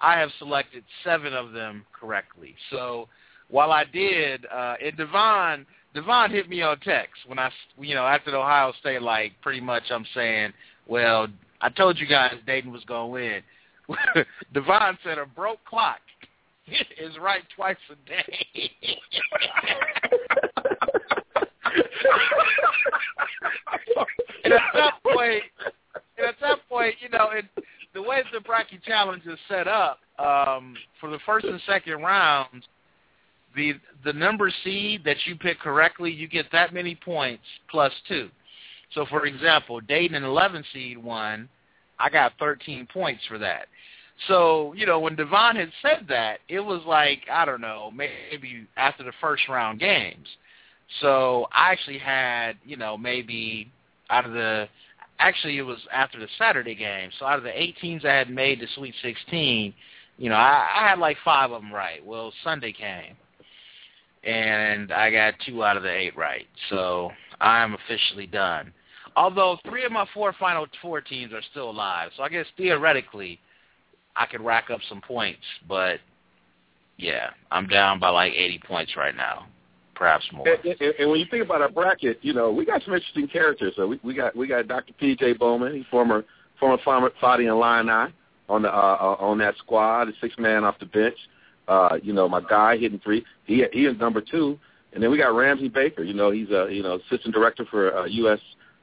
[0.00, 2.54] I have selected seven of them correctly.
[2.70, 3.08] So
[3.48, 8.06] while I did, uh, and Devon, Devon hit me on text when I, you know,
[8.06, 10.52] after the Ohio State, like pretty much I'm saying,
[10.86, 11.26] well,
[11.60, 13.42] I told you guys Dayton was going to win.
[14.54, 16.00] Devon said a broke clock
[16.66, 18.46] is right twice a day.
[24.44, 25.42] and at that point,
[26.18, 27.44] and at that point, you know, it,
[27.94, 32.64] the way the bracket challenge is set up um, for the first and second rounds,
[33.56, 38.28] the the number seed that you pick correctly, you get that many points plus two.
[38.94, 41.48] So, for example, Dayton an 11 seed won,
[41.98, 43.66] I got 13 points for that.
[44.28, 48.66] So, you know, when Devon had said that, it was like, I don't know, maybe
[48.76, 50.28] after the first round games.
[51.00, 53.70] So I actually had, you know, maybe
[54.10, 54.68] out of the
[55.18, 57.10] actually it was after the Saturday game.
[57.18, 59.74] So out of the eight teams I had made the Sweet 16,
[60.18, 62.04] you know, I, I had like five of them right.
[62.04, 63.16] Well, Sunday came,
[64.22, 66.46] and I got two out of the eight right.
[66.70, 68.72] So I'm officially done.
[69.16, 73.38] Although three of my four final four teams are still alive, so I guess theoretically
[74.16, 75.42] I could rack up some points.
[75.68, 76.00] But
[76.96, 79.46] yeah, I'm down by like 80 points right now
[79.94, 80.46] perhaps more.
[80.48, 83.28] And, and, and when you think about our bracket, you know, we got some interesting
[83.28, 83.74] characters.
[83.76, 84.92] So we, we got we got Dr.
[84.94, 85.34] P.J.
[85.34, 86.24] Bowman, he's former
[86.60, 87.88] former farmer Fadi and Lion
[88.48, 91.16] on the uh, uh, on that squad, the six man off the bench.
[91.66, 93.24] Uh, you know, my guy hitting three.
[93.44, 94.58] He he is number two,
[94.92, 96.02] and then we got Ramsey Baker.
[96.02, 98.40] You know, he's a you know assistant director for uh, U.S.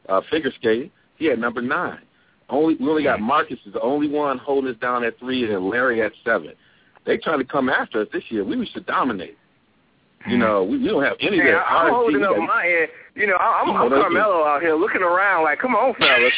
[0.10, 0.92] Uh, figure skating.
[1.18, 2.00] He had number nine.
[2.52, 5.70] Only we only got Marcus is the only one holding us down at three, and
[5.70, 6.54] Larry at seven.
[7.06, 8.44] They trying to come after us this year.
[8.44, 9.38] We should dominate.
[10.28, 10.42] You hmm.
[10.42, 11.72] know, we, we don't have any Man, of that.
[11.72, 12.90] I'm holding up my end.
[13.16, 16.34] You know, I'm, I'm Carmelo out here looking around like, come on, fellas.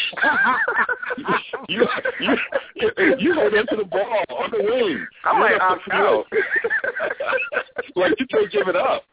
[1.67, 1.85] you,
[2.19, 2.37] you,
[2.75, 5.05] you, you hold into the ball on the wing.
[5.25, 6.25] I'm like, I'm out.
[7.95, 9.03] like you can't give it up.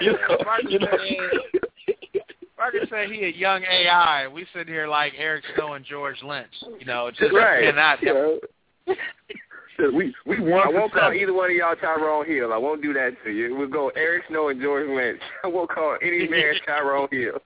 [0.00, 0.18] you know,
[0.68, 0.88] you know.
[2.92, 4.28] Parker said he a young AI.
[4.28, 6.52] We sit here like Eric Snow and George Lynch.
[6.78, 7.64] You know, just right.
[7.64, 7.98] cannot.
[8.02, 8.36] Yeah.
[9.92, 10.66] We we won.
[10.66, 12.52] I won't call either one of y'all Tyrone Hill.
[12.52, 13.56] I won't do that to you.
[13.56, 15.20] We'll go Eric Snow and George Lynch.
[15.44, 17.38] I won't call any man Tyrone Hill.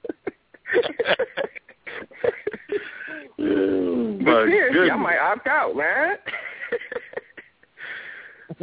[3.39, 6.17] oh, but seriously, I might opt out, man.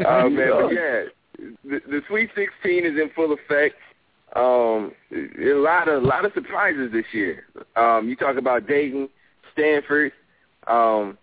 [0.06, 1.04] uh, man, but yeah,
[1.64, 3.76] the, the Sweet 16 is in full effect.
[4.36, 7.46] Um, a lot of a lot of surprises this year.
[7.76, 9.10] Um, you talk about Dayton,
[9.54, 10.12] Stanford,
[10.68, 11.18] um,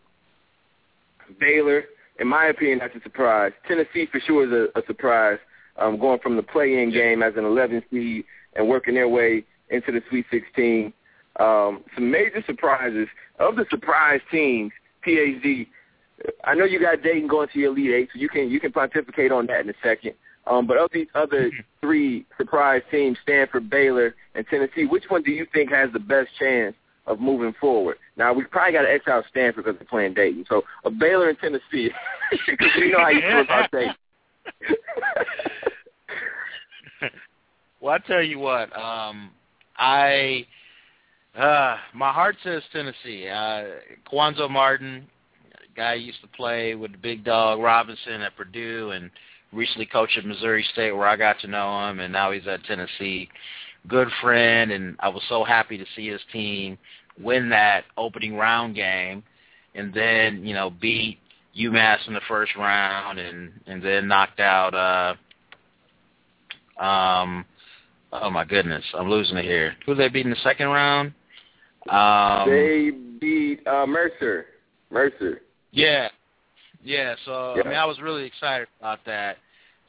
[1.40, 1.84] Baylor
[2.20, 3.52] in my opinion, that's a surprise.
[3.66, 5.38] Tennessee for sure is a, a surprise,
[5.78, 9.90] um, going from the play-in game as an 11 seed and working their way into
[9.90, 10.92] the Sweet 16.
[11.40, 14.70] Um, some major surprises of the surprise teams.
[15.06, 15.66] PhD,
[16.44, 18.70] I know you got Dayton going to your Elite Eight, so you can you can
[18.70, 20.12] pontificate on that in a second.
[20.50, 25.30] Um, but of these other three surprise teams, Stanford, Baylor, and Tennessee, which one do
[25.30, 26.74] you think has the best chance
[27.06, 27.96] of moving forward.
[28.16, 30.44] Now we probably got to X out Stanford because they're playing Dayton.
[30.48, 31.90] So a Baylor and Tennessee,
[32.46, 33.94] because you know how you feel about Dayton.
[37.80, 39.30] well, I tell you what, um,
[39.76, 40.46] I
[41.36, 43.28] uh, my heart says Tennessee.
[43.28, 43.64] Uh,
[44.10, 45.06] Cuonzo Martin,
[45.76, 49.10] guy used to play with the big dog Robinson at Purdue, and
[49.52, 52.64] recently coached at Missouri State, where I got to know him, and now he's at
[52.64, 53.28] Tennessee.
[53.88, 56.78] Good friend, and I was so happy to see his team
[57.18, 59.22] win that opening round game,
[59.74, 61.18] and then you know beat
[61.58, 64.74] UMass in the first round, and and then knocked out.
[66.78, 67.44] uh um
[68.12, 69.76] Oh my goodness, I'm losing it here.
[69.86, 71.12] Who they beat in the second round?
[71.88, 74.46] Um, they beat uh, Mercer.
[74.90, 75.42] Mercer.
[75.70, 76.08] Yeah,
[76.84, 77.14] yeah.
[77.24, 77.62] So Yeah.
[77.64, 79.38] I mean, I was really excited about that.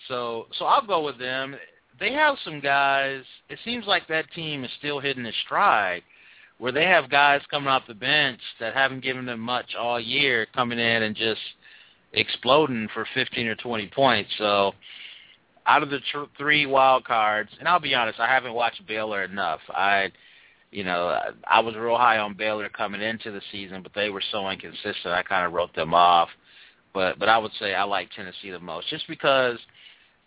[0.07, 1.55] So so I'll go with them.
[1.99, 3.23] They have some guys.
[3.49, 6.01] It seems like that team is still hitting its stride,
[6.57, 10.47] where they have guys coming off the bench that haven't given them much all year,
[10.53, 11.41] coming in and just
[12.13, 14.31] exploding for 15 or 20 points.
[14.37, 14.73] So
[15.65, 19.23] out of the tr- three wild cards, and I'll be honest, I haven't watched Baylor
[19.23, 19.59] enough.
[19.69, 20.11] I,
[20.71, 24.23] you know, I was real high on Baylor coming into the season, but they were
[24.31, 25.13] so inconsistent.
[25.13, 26.29] I kind of wrote them off.
[26.93, 29.57] But but I would say I like Tennessee the most, just because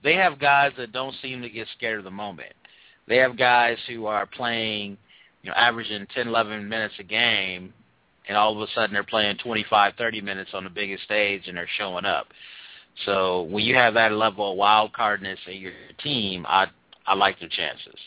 [0.03, 2.53] they have guys that don't seem to get scared of the moment.
[3.07, 4.97] They have guys who are playing,
[5.43, 7.73] you know, averaging 10, 11 minutes a game,
[8.29, 11.57] and all of a sudden they're playing 25, 30 minutes on the biggest stage, and
[11.57, 12.29] they're showing up.
[13.05, 15.73] So when you have that level of wild cardness in your
[16.03, 16.67] team, I
[17.07, 17.99] I like their chances.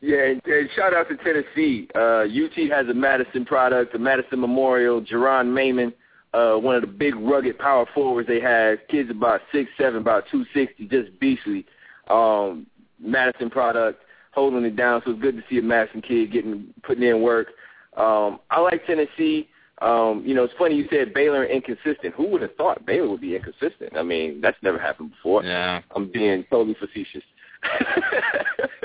[0.00, 1.88] Yeah, and, and shout out to Tennessee.
[1.94, 5.00] Uh, UT has a Madison product, the Madison Memorial.
[5.00, 5.92] Jeronne Maymon,
[6.34, 8.86] uh, one of the big rugged power forwards they had.
[8.88, 11.66] Kids about six seven, about two sixty, just beastly.
[12.08, 12.66] Um,
[12.98, 15.02] Madison product, holding it down.
[15.04, 17.48] So it's good to see a Madison kid getting putting in work.
[17.96, 19.48] Um, I like Tennessee.
[19.80, 22.14] Um, you know, it's funny you said Baylor inconsistent.
[22.14, 23.96] Who would have thought Baylor would be inconsistent?
[23.96, 25.42] I mean, that's never happened before.
[25.42, 25.82] Yeah.
[25.94, 27.24] I'm being totally facetious.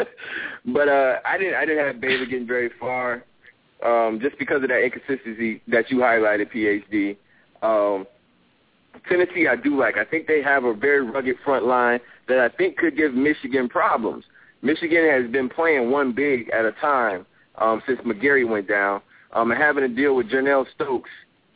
[0.66, 3.24] but uh I didn't I didn't have Baylor getting very far.
[3.86, 7.16] Um, just because of that inconsistency that you highlighted, PhD.
[7.62, 8.06] Um
[9.10, 9.98] Tennessee I do like.
[9.98, 13.70] I think they have a very rugged front line that I think could give Michigan
[13.70, 14.26] problems.
[14.62, 17.26] Michigan has been playing one big at a time
[17.58, 19.02] um, since McGary went down.
[19.34, 21.10] Um, and having to deal with Jarnell Stokes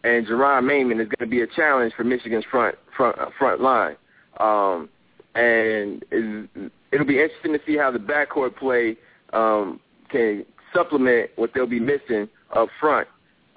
[0.04, 3.62] and Jeronne Maymon is going to be a challenge for Michigan's front front uh, front
[3.62, 3.96] line.
[4.40, 4.90] Um,
[5.36, 8.98] and it, it'll be interesting to see how the backcourt play
[9.34, 13.08] um, can supplement what they'll be missing up front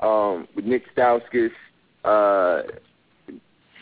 [0.01, 1.51] um, with Nick Stauskas,
[2.05, 2.63] uh,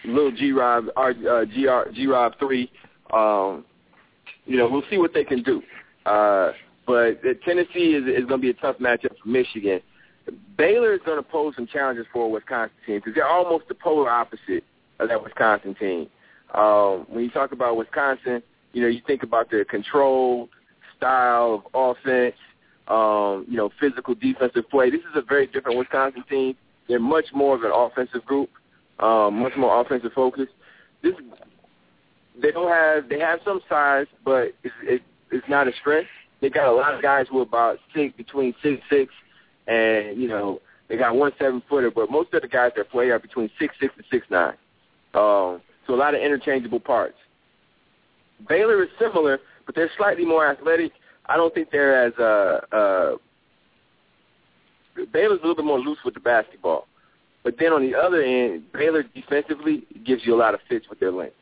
[0.05, 1.13] little G Rob, uh,
[1.45, 2.71] G Rob three.
[3.13, 3.65] Um,
[4.47, 5.63] you know, we'll see what they can do.
[6.07, 6.53] Uh,
[6.87, 9.81] but Tennessee is, is going to be a tough matchup for Michigan.
[10.57, 13.75] Baylor is going to pose some challenges for a Wisconsin team because they're almost the
[13.75, 14.65] polar opposite
[14.99, 16.09] of that Wisconsin team.
[16.55, 20.49] Um, when you talk about Wisconsin, you know, you think about their control,
[20.97, 22.37] style of offense,
[22.89, 24.91] um, you know, physical defensive play.
[24.91, 26.57] This is a very different Wisconsin team.
[26.88, 28.51] They're much more of an offensive group,
[28.99, 30.49] um, much more offensive focus.
[31.03, 31.14] This
[32.40, 36.09] they don't have they have some size, but it's, it, it's not a strength.
[36.40, 39.12] They got a lot of guys who are about six between six six
[39.66, 43.11] and you know they got one seven footer, but most of the guys that play
[43.11, 44.55] are between six six and six nine.
[45.14, 47.16] Um, so a lot of interchangeable parts.
[48.49, 50.92] Baylor is similar, but they're slightly more athletic.
[51.27, 53.16] I don't think they're as uh, uh,
[55.13, 56.87] Baylor's a little bit more loose with the basketball.
[57.45, 61.01] But then on the other end, Baylor defensively gives you a lot of fits with
[61.01, 61.35] their length.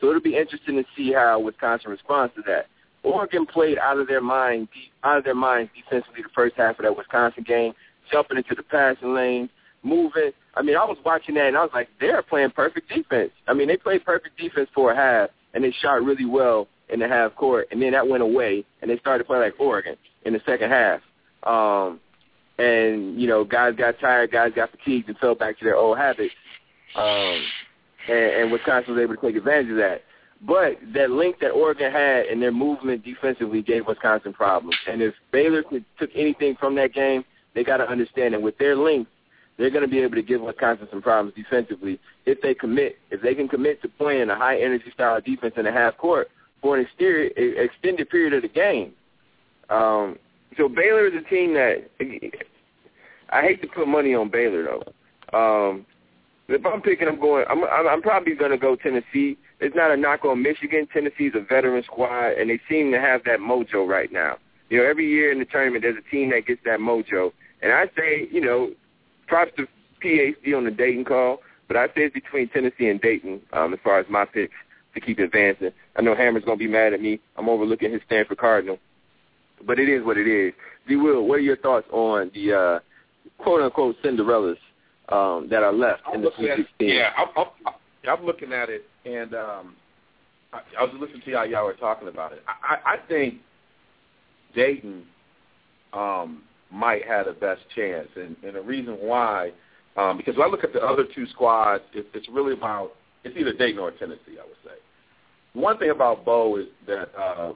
[0.00, 2.66] So it'll be interesting to see how Wisconsin responds to that.
[3.02, 4.68] Oregon played out of their mind,
[5.04, 7.74] out of their minds defensively the first half of that Wisconsin game,
[8.10, 9.48] jumping into the passing lane,
[9.82, 10.32] moving.
[10.54, 13.30] I mean, I was watching that and I was like, they're playing perfect defense.
[13.46, 17.00] I mean, they played perfect defense for a half and they shot really well in
[17.00, 20.32] the half court, and then that went away, and they started playing like Oregon in
[20.32, 21.00] the second half.
[21.44, 22.00] Um,
[22.58, 25.98] and you know, guys got tired, guys got fatigued, and fell back to their old
[25.98, 26.34] habits.
[26.96, 27.42] Um,
[28.08, 30.02] and, and Wisconsin was able to take advantage of that.
[30.46, 34.76] But that link that Oregon had in their movement defensively gave Wisconsin problems.
[34.86, 35.62] And if Baylor
[35.98, 39.10] took anything from that game, they got to understand that with their length,
[39.56, 42.98] they're going to be able to give Wisconsin some problems defensively if they commit.
[43.10, 46.28] If they can commit to playing a high energy style defense in the half court
[46.60, 48.92] for an exterior, extended period of the game.
[49.70, 50.18] Um,
[50.56, 51.88] so Baylor is a team that
[53.30, 54.92] I hate to put money on Baylor though.
[55.36, 55.86] Um,
[56.48, 57.44] if I'm picking, I'm going.
[57.48, 59.38] I'm I'm, probably going to go Tennessee.
[59.60, 60.86] It's not a knock on Michigan.
[60.92, 64.36] Tennessee's a veteran squad, and they seem to have that mojo right now.
[64.68, 67.32] You know, every year in the tournament, there's a team that gets that mojo.
[67.62, 68.72] And I say, you know,
[69.26, 69.66] props to
[70.02, 73.80] PhD on the Dayton call, but I say it's between Tennessee and Dayton um, as
[73.82, 74.54] far as my picks
[74.94, 75.70] to keep advancing.
[75.96, 77.20] I know Hammer's going to be mad at me.
[77.36, 78.78] I'm overlooking his Stanford Cardinal,
[79.66, 80.52] but it is what it is.
[80.88, 80.96] D.
[80.96, 82.78] Will, what are your thoughts on the uh,
[83.42, 84.56] quote-unquote Cinderellas
[85.10, 86.88] um, that are left I'm in the Sweet at, 16?
[86.88, 87.74] Yeah, I'm, I'm,
[88.08, 89.76] I'm looking at it, and um,
[90.52, 92.42] I, I was listening to y'all, y'all were talking about it.
[92.46, 93.36] I, I, I think
[94.54, 95.04] Dayton
[95.92, 99.52] um, might have the best chance, and, and the reason why,
[99.96, 103.36] um, because when I look at the other two squads, it, it's really about it's
[103.38, 104.38] either Dayton or Tennessee.
[104.40, 104.76] I would say.
[105.54, 107.52] One thing about Bo is that uh,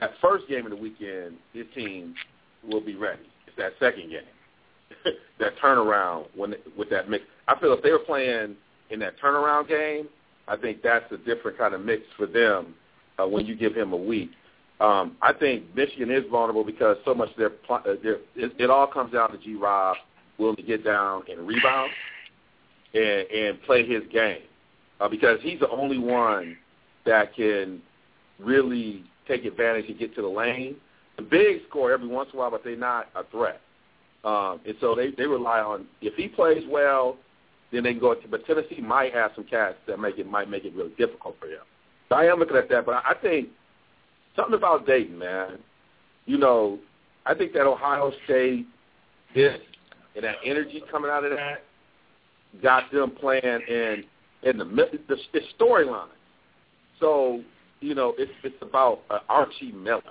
[0.00, 2.14] that first game of the weekend, his team
[2.68, 3.22] will be ready.
[3.46, 7.24] It's that second game, that turnaround when with that mix.
[7.48, 8.56] I feel if they were playing
[8.90, 10.08] in that turnaround game,
[10.48, 12.74] I think that's a different kind of mix for them
[13.18, 14.30] uh, when you give him a week.
[14.80, 18.86] Um, I think Michigan is vulnerable because so much their, uh, their it, it all
[18.86, 19.54] comes down to G.
[19.54, 19.96] Rob
[20.38, 21.90] willing to get down and rebound
[22.92, 24.42] and, and play his game
[25.00, 26.56] uh, because he's the only one
[27.06, 27.80] that can
[28.38, 30.76] really take advantage and get to the lane.
[31.16, 33.60] The big score every once in a while, but they're not a threat.
[34.24, 37.16] Um, and so they, they rely on if he plays well,
[37.72, 38.14] then they can go.
[38.14, 41.36] To, but Tennessee might have some cats that make it might make it really difficult
[41.38, 41.60] for him.
[42.08, 43.48] So I am looking at that, but I think
[44.34, 45.58] something about Dayton, man.
[46.26, 46.78] You know,
[47.26, 48.66] I think that Ohio State
[49.34, 49.60] this
[50.14, 51.64] and that energy coming out of that
[52.62, 54.04] got them playing in
[54.42, 56.08] in the the, the storyline.
[57.00, 57.42] So
[57.84, 60.02] you know, it's it's about uh, Archie Miller.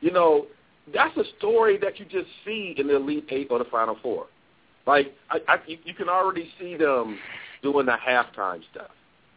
[0.00, 0.46] You know,
[0.92, 4.26] that's a story that you just see in the Elite Eight or the Final Four.
[4.86, 7.18] Like I, I you, can already see them
[7.62, 8.90] doing the halftime stuff.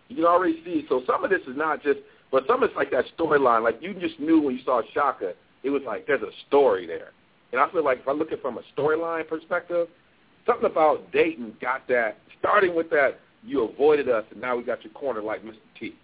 [0.08, 0.86] You can already see.
[0.90, 2.00] So some of this is not just,
[2.32, 3.64] but some of it's like that storyline.
[3.64, 5.34] Like you just knew when you saw Shaka,
[5.64, 7.12] it was like there's a story there.
[7.52, 9.88] And I feel like if I look at it from a storyline perspective,
[10.48, 12.18] something about Dayton got that.
[12.40, 15.54] Starting with that, you avoided us, and now we got your corner like Mr.
[15.80, 15.96] T.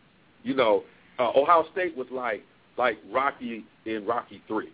[0.44, 0.84] You know,
[1.20, 2.44] uh, Ohio State was like
[2.78, 4.72] like Rocky in Rocky Three.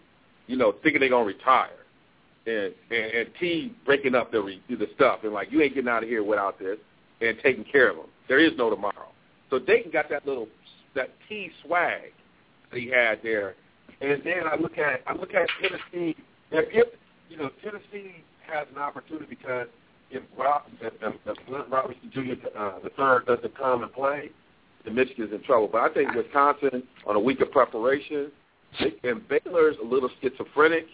[0.48, 1.70] You know, thinking they're gonna retire,
[2.46, 5.90] and and, and T breaking up the re, the stuff, and like you ain't getting
[5.90, 6.78] out of here without this,
[7.22, 8.06] and taking care of them.
[8.28, 9.10] There is no tomorrow.
[9.50, 10.48] So Dayton got that little
[10.96, 12.12] that T swag
[12.72, 13.56] that he had there,
[14.02, 16.16] and then I look at I look at Tennessee.
[16.52, 16.88] If, if
[17.30, 19.68] you know Tennessee has an opportunity because
[20.10, 22.48] if Rob, if, if, if Robertson Jr.
[22.58, 24.30] Uh, the third doesn't come and play,
[24.88, 25.70] then Michigan's in trouble.
[25.72, 28.32] But I think Wisconsin on a week of preparation,
[29.04, 30.86] and Baylor's a little schizophrenic.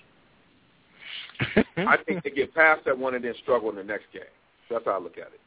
[1.77, 4.23] I think they get past that one and then struggle in the next game.
[4.69, 5.39] That's how I look at it.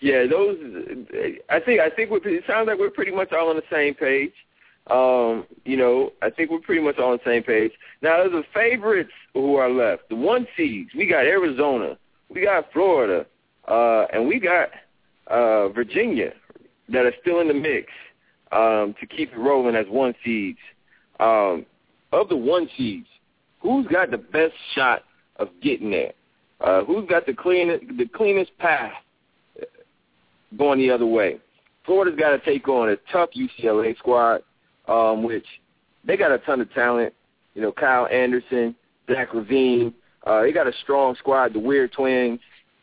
[0.00, 0.56] Yeah, those.
[1.50, 1.80] I think.
[1.80, 4.32] I think we're, it sounds like we're pretty much all on the same page.
[4.86, 7.72] Um, you know, I think we're pretty much all on the same page.
[8.00, 11.98] Now, the favorites who are left, the one seeds, we got Arizona,
[12.30, 13.26] we got Florida,
[13.68, 14.68] uh, and we got
[15.26, 16.32] uh, Virginia
[16.88, 17.86] that are still in the mix
[18.52, 20.58] um, to keep it rolling as one seeds.
[21.20, 21.66] Um,
[22.12, 23.06] of the one seeds,
[23.60, 25.04] who's got the best shot
[25.36, 26.12] of getting there?
[26.60, 28.92] Uh, who's got the cleanest the cleanest path
[30.58, 31.38] going the other way?
[31.86, 34.42] Florida's got to take on a tough UCLA squad,
[34.88, 35.46] um, which
[36.04, 37.14] they got a ton of talent.
[37.54, 38.74] You know, Kyle Anderson,
[39.10, 39.92] Zach LaVine.
[40.26, 41.54] Uh, they got a strong squad.
[41.54, 42.40] The Wear Twins.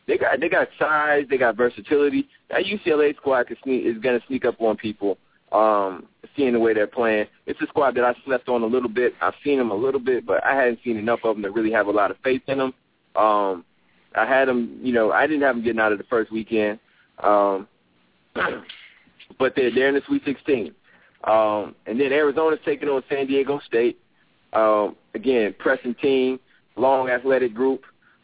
[0.08, 1.26] They got they got size.
[1.30, 2.30] They got versatility.
[2.50, 5.18] That UCLA squad can sneak, is going to sneak up on people.
[5.52, 8.90] Um, seeing the way they're playing, it's a squad that I slept on a little
[8.90, 9.14] bit.
[9.22, 11.72] I've seen them a little bit, but I hadn't seen enough of them to really
[11.72, 12.74] have a lot of faith in them.
[13.16, 13.64] Um,
[14.16, 16.80] I had them, you know, I didn't have them getting out of the first weekend,
[17.24, 17.68] um,
[19.40, 20.74] but they're they're in the Sweet 16.
[21.24, 24.00] Um, and then Arizona's taking on San Diego State.
[24.54, 26.40] Um, again, pressing team,
[26.76, 27.84] long athletic group.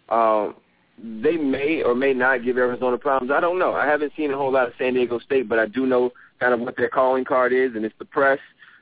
[0.09, 0.55] Um,
[1.01, 3.31] they may or may not give Arizona problems.
[3.31, 3.73] I don't know.
[3.73, 6.53] I haven't seen a whole lot of San Diego State, but I do know kind
[6.53, 8.39] of what their calling card is, and it's the press.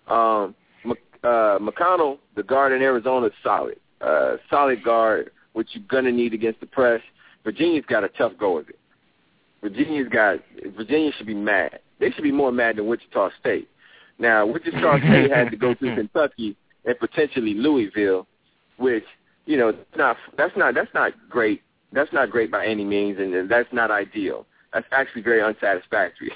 [0.08, 0.56] Um,
[1.24, 3.78] uh, McConnell, the guard in Arizona, is solid.
[4.02, 7.02] Uh, solid guard, which you're going to need against the press.
[7.44, 8.80] Virginia's got a tough go of it.
[9.62, 10.40] Virginia's got
[10.76, 11.80] Virginia should be mad.
[12.00, 13.70] They should be more mad than Wichita State.
[14.18, 18.26] Now, Wichita State had to go through Kentucky and potentially Louisville,
[18.78, 19.06] which
[19.46, 21.62] you know not that's not that's not great.
[21.94, 24.46] That's not great by any means, and, and that's not ideal.
[24.74, 26.32] That's actually very unsatisfactory.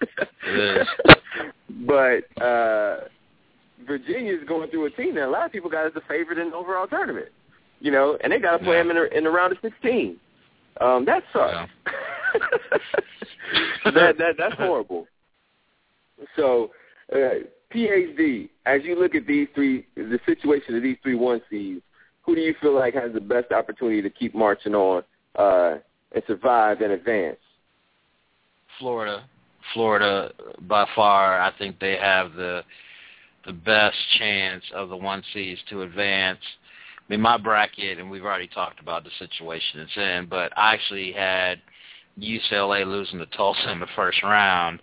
[1.86, 3.00] but uh
[3.86, 6.50] Virginia's going through a team that a lot of people got as the favorite in
[6.50, 7.28] the overall tournament.
[7.80, 8.82] You know, and they got to play yeah.
[8.82, 10.16] them in the, in the round of 16.
[10.80, 11.70] Um, that sucks.
[11.86, 11.92] Yeah.
[13.92, 15.06] that that that's horrible.
[16.36, 16.70] So,
[17.12, 17.40] uh,
[17.74, 21.82] PhD, as you look at these three, the situation of these three one seeds,
[22.30, 25.02] who do you feel like has the best opportunity to keep marching on
[25.34, 25.78] uh,
[26.12, 27.38] and survive and advance?
[28.78, 29.24] Florida.
[29.74, 32.62] Florida, by far, I think they have the
[33.46, 36.38] the best chance of the one seeds to advance.
[36.98, 40.74] I mean, my bracket, and we've already talked about the situation it's in, but I
[40.74, 41.60] actually had
[42.16, 44.80] UCLA losing to Tulsa in the first round.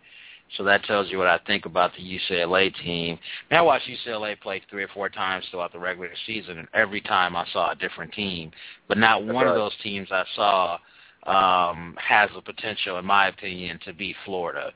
[0.56, 3.20] So that tells you what I think about the UCLA team.
[3.50, 7.02] And I watched UCLA play three or four times throughout the regular season, and every
[7.02, 8.52] time I saw a different team.
[8.88, 9.48] But not one right.
[9.48, 10.78] of those teams I saw
[11.26, 14.72] um, has the potential, in my opinion, to beat Florida.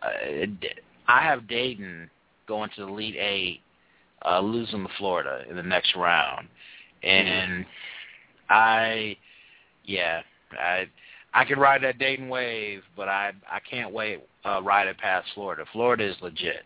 [0.00, 0.46] Uh,
[1.08, 2.08] I have Dayton
[2.46, 3.60] going to the Elite Eight,
[4.24, 6.46] uh, losing to Florida in the next round,
[7.02, 7.66] and
[8.48, 9.16] I,
[9.84, 10.22] yeah,
[10.52, 10.86] I
[11.34, 15.28] I could ride that Dayton wave, but I I can't wait uh, ride it past
[15.34, 15.64] Florida.
[15.72, 16.64] Florida is legit.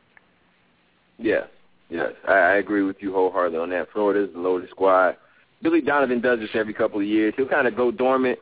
[1.19, 1.45] Yeah,
[1.89, 3.89] yes, I, I agree with you wholeheartedly on that.
[3.93, 5.17] Florida is the loaded squad.
[5.63, 7.35] Billy Donovan does this every couple of years.
[7.37, 8.39] He'll kind of go dormant.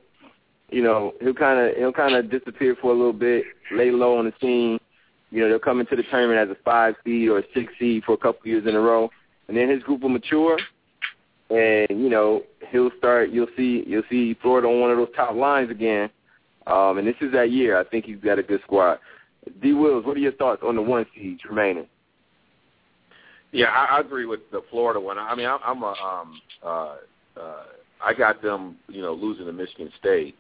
[0.71, 4.19] You know, he'll kind of he'll kind of disappear for a little bit, lay low
[4.19, 4.79] on the scene.
[5.31, 8.05] You know, they'll come into the tournament as a five seed or a six seed
[8.05, 9.11] for a couple of years in a row,
[9.49, 10.59] and then his group will mature,
[11.51, 13.31] and you know he'll start.
[13.31, 16.11] You'll see you'll see Florida on one of those top lines again,
[16.67, 17.79] um, and this is that year.
[17.79, 18.99] I think he's got a good squad.
[19.63, 19.73] D.
[19.73, 21.87] Wills, what are your thoughts on the one seeds remaining?
[23.53, 25.19] Yeah, I, I agree with the Florida one.
[25.19, 26.97] I mean, I, I'm a, um, uh,
[27.41, 27.63] uh,
[28.05, 30.35] I got them, you know, losing to Michigan State,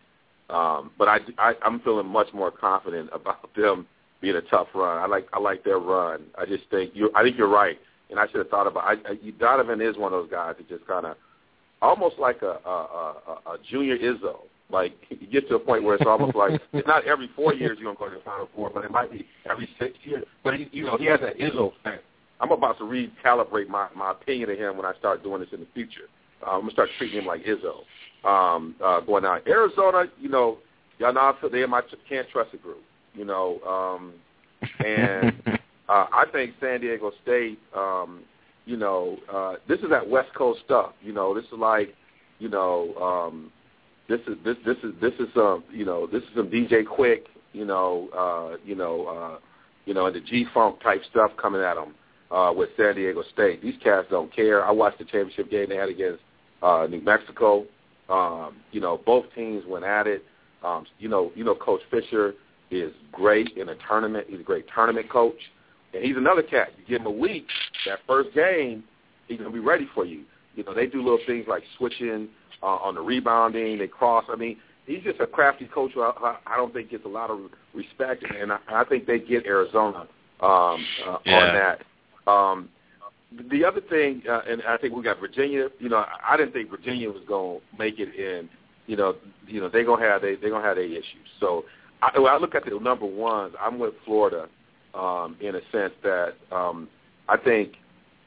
[0.50, 3.86] um, but I, I, I'm feeling much more confident about them
[4.20, 4.98] being a tough run.
[4.98, 6.22] I like, I like their run.
[6.36, 7.78] I just think you, I think you're right,
[8.10, 8.84] and I should have thought about.
[8.84, 11.16] I, I, Donovan is one of those guys that just kind of,
[11.82, 14.38] almost like a, a, a, a junior Izzo.
[14.74, 17.78] Like you get to a point where it's almost like it's not every four years
[17.80, 20.24] you're gonna go to the Final Four, but it might be every six years.
[20.42, 21.98] But he, you know, he has that Izzo thing.
[22.40, 25.60] I'm about to recalibrate my my opinion of him when I start doing this in
[25.60, 26.08] the future.
[26.44, 27.84] Uh, I'm gonna start treating him like Izzo.
[28.28, 30.58] Um, uh, going out Arizona, you know,
[30.98, 32.82] y'all know they're my can't trust a group.
[33.14, 34.12] You know, um,
[34.84, 35.32] and
[35.88, 37.58] uh, I think San Diego State.
[37.76, 38.24] Um,
[38.66, 40.92] you know, uh, this is that West Coast stuff.
[41.02, 41.94] You know, this is like,
[42.38, 43.52] you know, um,
[44.08, 47.22] this is this this is this is some you know this is some DJ Quik
[47.52, 49.38] you know uh, you know uh,
[49.86, 51.94] you know and the G Funk type stuff coming at them
[52.30, 53.62] uh, with San Diego State.
[53.62, 54.64] These cats don't care.
[54.64, 56.22] I watched the championship game they had against
[56.62, 57.64] uh, New Mexico.
[58.08, 60.24] Um, you know, both teams went at it.
[60.62, 62.34] Um, you know, you know, Coach Fisher
[62.70, 64.26] is great in a tournament.
[64.28, 65.38] He's a great tournament coach,
[65.92, 66.72] and he's another cat.
[66.76, 67.46] You give him a week,
[67.86, 68.84] that first game,
[69.28, 70.24] he's gonna be ready for you.
[70.56, 72.28] You know, they do little things like switching
[72.62, 73.78] uh, on the rebounding.
[73.78, 74.24] They cross.
[74.28, 75.92] I mean, he's just a crafty coach.
[75.94, 77.38] Who I, I don't think gets a lot of
[77.74, 80.06] respect, and I, I think they get Arizona
[80.40, 81.36] um, uh, Yeah.
[81.36, 82.30] on that.
[82.30, 82.68] Um,
[83.50, 85.68] the other thing, uh, and I think we got Virginia.
[85.78, 88.48] You know, I, I didn't think Virginia was going to make it in.
[88.86, 91.28] You know, you know they're gonna have they they're gonna have their issues.
[91.40, 91.64] So
[92.02, 94.46] I, when I look at the number ones, I'm with Florida
[94.94, 96.88] um, in a sense that um,
[97.28, 97.76] I think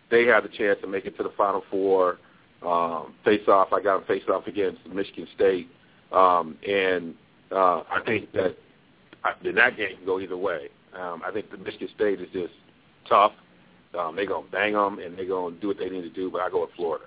[0.09, 2.17] they have the chance to make it to the Final Four.
[2.65, 5.69] Um, face off, I got them face off against Michigan State,
[6.11, 7.13] um, and
[7.51, 8.55] uh, I think that
[9.23, 10.69] I, that game can go either way.
[10.99, 12.53] Um, I think the Michigan State is just
[13.07, 13.33] tough.
[13.97, 16.31] Um, they're gonna bang them and they're gonna do what they need to do.
[16.31, 17.05] But I go with Florida.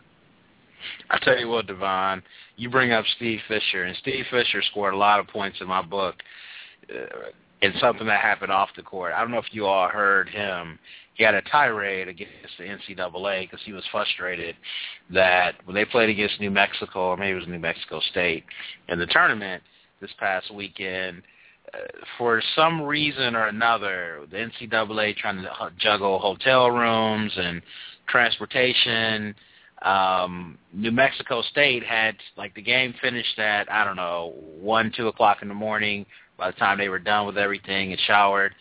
[1.11, 2.22] I tell you what, Devon,
[2.57, 5.82] you bring up Steve Fisher, and Steve Fisher scored a lot of points in my
[5.82, 6.14] book.
[6.88, 7.30] Uh,
[7.62, 9.12] in something that happened off the court.
[9.14, 10.78] I don't know if you all heard him.
[11.21, 14.57] He had a tirade against the NCAA because he was frustrated
[15.11, 18.43] that when they played against New Mexico, or maybe it was New Mexico State,
[18.89, 19.62] in the tournament
[20.01, 21.21] this past weekend,
[21.75, 21.77] uh,
[22.16, 27.61] for some reason or another, the NCAA trying to juggle hotel rooms and
[28.09, 29.35] transportation.
[29.83, 35.09] Um, New Mexico State had like the game finished at I don't know one, two
[35.09, 36.07] o'clock in the morning.
[36.39, 38.55] By the time they were done with everything and showered,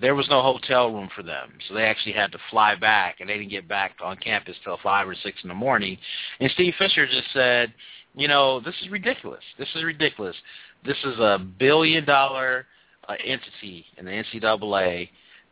[0.00, 3.28] there was no hotel room for them, so they actually had to fly back, and
[3.28, 5.96] they didn't get back on campus till five or six in the morning.
[6.40, 7.72] And Steve Fisher just said,
[8.14, 9.42] you know, this is ridiculous.
[9.58, 10.36] This is ridiculous.
[10.84, 12.66] This is a billion dollar
[13.08, 15.08] uh, entity in the NCAA,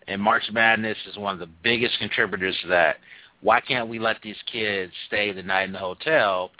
[0.08, 2.96] and March Madness is one of the biggest contributors to that.
[3.42, 6.50] Why can't we let these kids stay the night in the hotel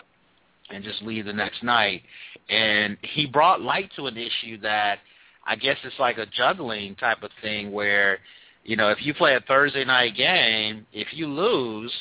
[0.69, 2.01] and just leave the next night?
[2.49, 4.99] And he brought light to an issue that
[5.45, 8.19] I guess it's like a juggling type of thing where,
[8.63, 11.91] you know, if you play a Thursday night game, if you lose,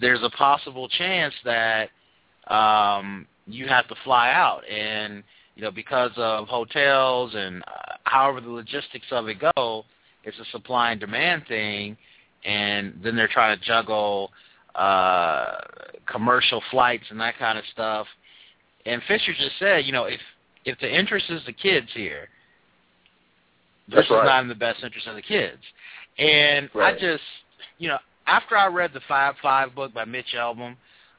[0.00, 1.90] there's a possible chance that
[2.46, 4.62] um, you have to fly out.
[4.68, 5.22] And,
[5.56, 9.84] you know, because of hotels and uh, however the logistics of it go,
[10.24, 11.96] it's a supply and demand thing.
[12.44, 14.30] And then they're trying to juggle
[14.76, 15.56] uh,
[16.06, 18.06] commercial flights and that kind of stuff.
[18.86, 20.20] And Fisher just said, you know, if
[20.64, 22.28] if the interest is the kids here,
[23.88, 24.24] this That's is right.
[24.24, 25.58] not in the best interest of the kids.
[26.18, 26.94] And Right.
[26.94, 27.22] I just,
[27.78, 30.76] you know, after I read the Fab Five book by Mitch Albom,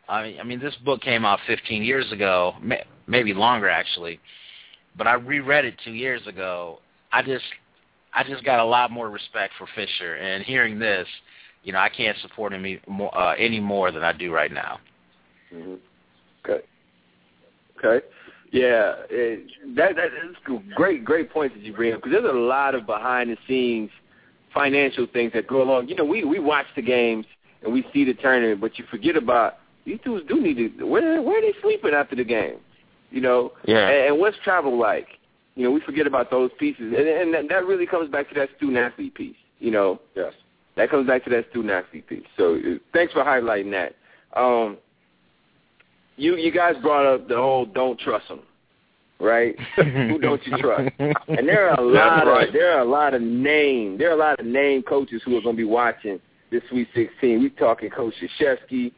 [0.08, 4.20] I mean, I mean, this book came out 15 years ago, may, maybe longer actually,
[4.98, 6.80] but I reread it two years ago.
[7.12, 7.46] I just,
[8.14, 11.08] I just got a lot more respect for Fisher, and hearing this,
[11.64, 12.80] you know, I can't support him
[13.14, 14.80] uh, any more than I do right now.
[15.52, 15.76] hmm
[16.46, 16.64] Okay.
[17.78, 18.06] Okay.
[18.52, 20.36] Yeah, it, that that is
[20.76, 21.06] great.
[21.06, 23.90] Great points that you bring up because there's a lot of behind the scenes
[24.54, 25.88] financial things that go along.
[25.88, 27.26] You know, we we watch the games
[27.64, 31.22] and we see the tournament, but you forget about these dudes do need to where
[31.22, 32.58] where are they sleeping after the game?
[33.12, 33.88] You know, Yeah.
[33.88, 35.08] and, and what's travel like?
[35.56, 38.36] You know, we forget about those pieces, and, and that, that really comes back to
[38.36, 39.36] that student athlete piece.
[39.60, 40.34] You know, Yes.
[40.78, 42.24] that comes back to that student athlete piece.
[42.38, 43.96] So uh, thanks for highlighting that.
[44.40, 44.78] Um,
[46.20, 48.42] you you guys brought up the whole don't trust them,
[49.20, 49.56] right?
[49.76, 50.92] Who don't you trust?
[51.00, 52.48] And there are a lot right.
[52.48, 55.38] of there are a lot of name there are a lot of name coaches who
[55.38, 56.20] are going to be watching
[56.52, 57.42] this Sweet 16.
[57.42, 58.92] We talking Coach Krzyzewski,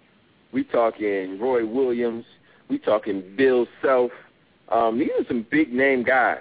[0.53, 2.25] we talking Roy Williams,
[2.69, 4.11] we talking Bill Self.
[4.69, 6.39] Um, these are some big name guys.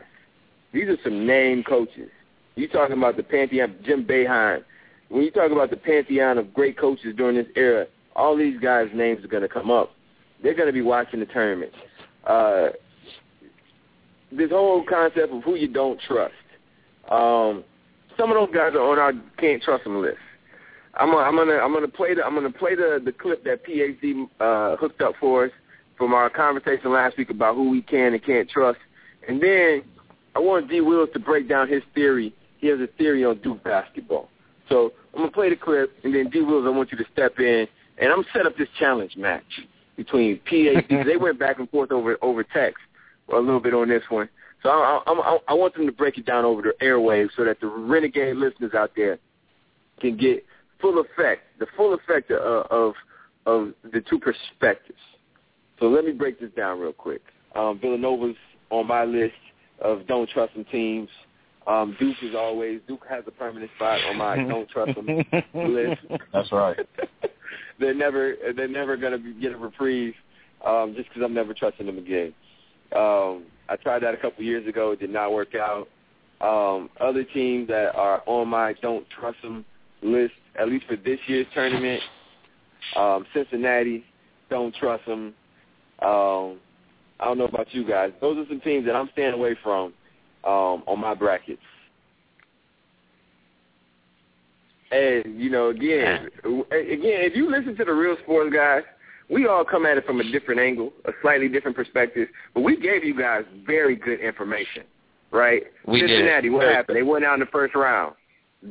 [0.73, 2.11] These are some name coaches.
[2.55, 4.63] You talking about the pantheon, Jim Boeheim.
[5.09, 8.89] When you talk about the pantheon of great coaches during this era, all these guys'
[8.95, 9.91] names are going to come up.
[10.43, 11.73] They're going to be watching the tournament.
[12.27, 12.69] Uh,
[14.33, 16.35] this whole concept of who you don't trust.
[17.11, 17.65] Um,
[18.17, 20.19] some of those guys are on our can't trust them list.
[20.95, 24.29] I'm I'm gonna I'm gonna play the I'm gonna play the the clip that PhD
[24.41, 25.51] uh, hooked up for us
[25.97, 28.79] from our conversation last week about who we can and can't trust,
[29.29, 29.83] and then
[30.35, 32.35] I want D Wills to break down his theory.
[32.59, 34.29] He has a theory on Duke basketball.
[34.69, 37.39] So I'm gonna play the clip, and then D Wills, I want you to step
[37.39, 37.67] in,
[37.99, 39.43] and I'm set up this challenge match
[40.01, 41.05] between PhD.
[41.05, 42.79] they went back and forth over over text
[43.31, 44.31] a little bit on this one.
[44.63, 47.45] So I, I, I, I want them to break it down over the airwaves so
[47.45, 49.19] that the renegade listeners out there
[50.01, 50.45] can get
[50.81, 52.95] full effect, the full effect of of,
[53.45, 54.99] of the two perspectives.
[55.79, 57.23] So let me break this down real quick.
[57.55, 58.37] Um, Villanova's
[58.71, 59.35] on my list
[59.81, 61.11] of don't trust them teams.
[61.67, 65.07] Um, Duke is always Duke has a permanent spot on my don't trust them
[65.55, 66.01] list.
[66.33, 66.79] That's right.
[67.79, 70.15] they're never they're never gonna be, get a reprieve
[70.67, 72.35] um, just because I'm never trusting them again.
[72.95, 74.93] Um, I tried that a couple years ago.
[74.93, 75.89] It did not work out.
[76.41, 79.65] Um, other teams that are on my don't trust them
[80.03, 82.03] list, at least for this year's tournament,
[82.97, 84.05] um, Cincinnati,
[84.49, 85.35] don't trust them.
[86.01, 86.59] Um,
[87.21, 88.13] I don't know about you guys.
[88.21, 89.93] Those are some teams that I'm staying away from
[90.45, 91.61] um, on my brackets.
[94.91, 98.83] And you know, again, again, if you listen to the real sports guys,
[99.29, 102.29] we all come at it from a different angle, a slightly different perspective.
[102.55, 104.83] But we gave you guys very good information,
[105.31, 105.63] right?
[105.87, 106.53] We Cincinnati, did.
[106.53, 106.97] what happened?
[106.97, 108.15] They went out in the first round.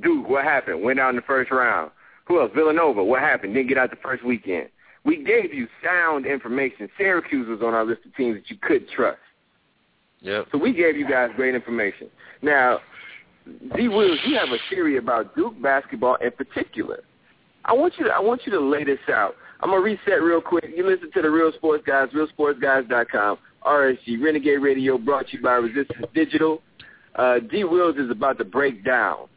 [0.01, 0.83] Duke, what happened?
[0.83, 1.91] Went out in the first round.
[2.27, 2.51] Who else?
[2.53, 3.55] Villanova, what happened?
[3.55, 4.69] Didn't get out the first weekend.
[5.05, 6.89] We gave you sound information.
[6.97, 9.17] Syracuse was on our list of teams that you could trust.
[10.21, 10.47] Yep.
[10.51, 12.09] So we gave you guys great information.
[12.41, 12.79] Now,
[13.75, 13.87] D.
[13.87, 16.99] Wills, you have a theory about Duke basketball in particular.
[17.65, 19.35] I want you to I want you to lay this out.
[19.61, 20.65] I'm gonna reset real quick.
[20.75, 25.53] You listen to the Real Sports Guys, RealSportsGuys.com, RSG Renegade Radio, brought to you by
[25.53, 26.61] Resistance Digital.
[27.15, 27.63] Uh, D.
[27.63, 29.27] Wills is about to break down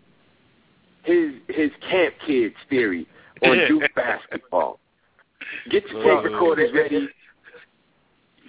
[1.02, 3.06] his his camp kids theory
[3.42, 4.78] on Duke basketball.
[5.70, 7.08] Get your tape recorders ready.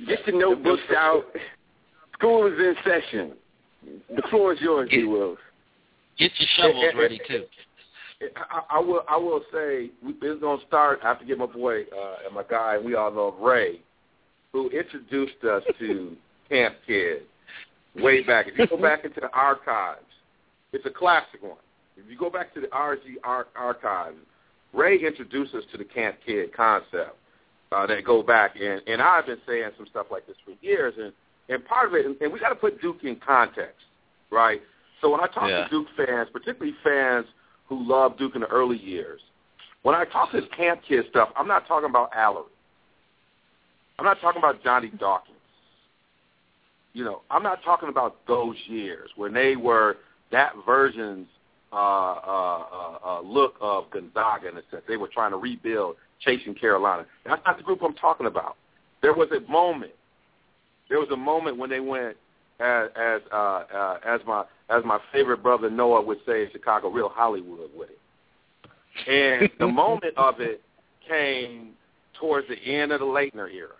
[0.07, 1.24] Get your notebooks out.
[2.14, 3.32] School is in session.
[4.16, 5.03] The floor is yours, D.
[5.03, 5.38] Wills.
[6.18, 7.45] Get your shovels ready too.
[8.51, 9.01] I, I will.
[9.09, 10.99] I will say it's going to start.
[11.03, 12.78] I have to get my boy uh, and my guy.
[12.78, 13.82] We all know Ray,
[14.51, 16.16] who introduced us to
[16.49, 17.24] Camp Kid
[17.95, 18.47] way back.
[18.47, 20.05] If you go back into the archives,
[20.72, 21.57] it's a classic one.
[21.97, 24.18] If you go back to the RG ar- archives,
[24.74, 27.18] Ray introduced us to the Camp Kid concept.
[27.72, 30.93] Uh, that go back and and I've been saying some stuff like this for years,
[30.97, 31.11] and
[31.49, 33.82] and part of it, and, and we got to put Duke in context,
[34.32, 34.61] right?
[35.03, 35.65] So when I talk Yeah.
[35.65, 37.27] to Duke fans, particularly fans
[37.67, 39.21] who love Duke in the early years,
[39.81, 42.47] when I talk this Camp Kid stuff, I'm not talking about Alarie.
[43.99, 45.37] I'm not talking about Johnny Dawkins.
[46.93, 49.97] You know, I'm not talking about those years when they were
[50.31, 51.27] that version's
[51.73, 54.83] uh, uh, uh, uh, look of Gonzaga in a sense.
[54.87, 57.05] They were trying to rebuild, chasing Carolina.
[57.25, 58.55] That's not the group I'm talking about.
[59.01, 59.93] There was a moment.
[60.87, 62.15] There was a moment when they went,
[62.64, 66.89] as as uh, uh, as my as my favorite brother Noah would say in Chicago,
[66.89, 67.99] real Hollywood with it.
[69.07, 70.61] And the moment of it
[71.07, 71.72] came
[72.20, 73.74] towards the end of the Laettner era.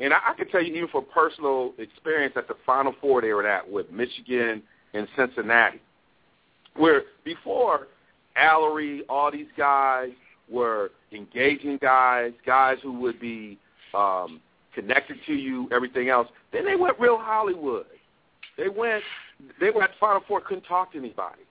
[0.00, 3.32] And I, I can tell you, even for personal experience at the Final Four they
[3.32, 4.62] were at with Michigan
[4.94, 5.80] and Cincinnati,
[6.76, 7.88] where before
[8.36, 10.10] Alarie, all these guys
[10.50, 13.58] were engaging guys, guys who would be
[13.94, 14.40] um,
[14.78, 16.28] connected to you, everything else.
[16.52, 17.86] Then they went real Hollywood.
[18.56, 19.02] They went,
[19.60, 21.42] they were at Final Four, couldn't talk to anybody.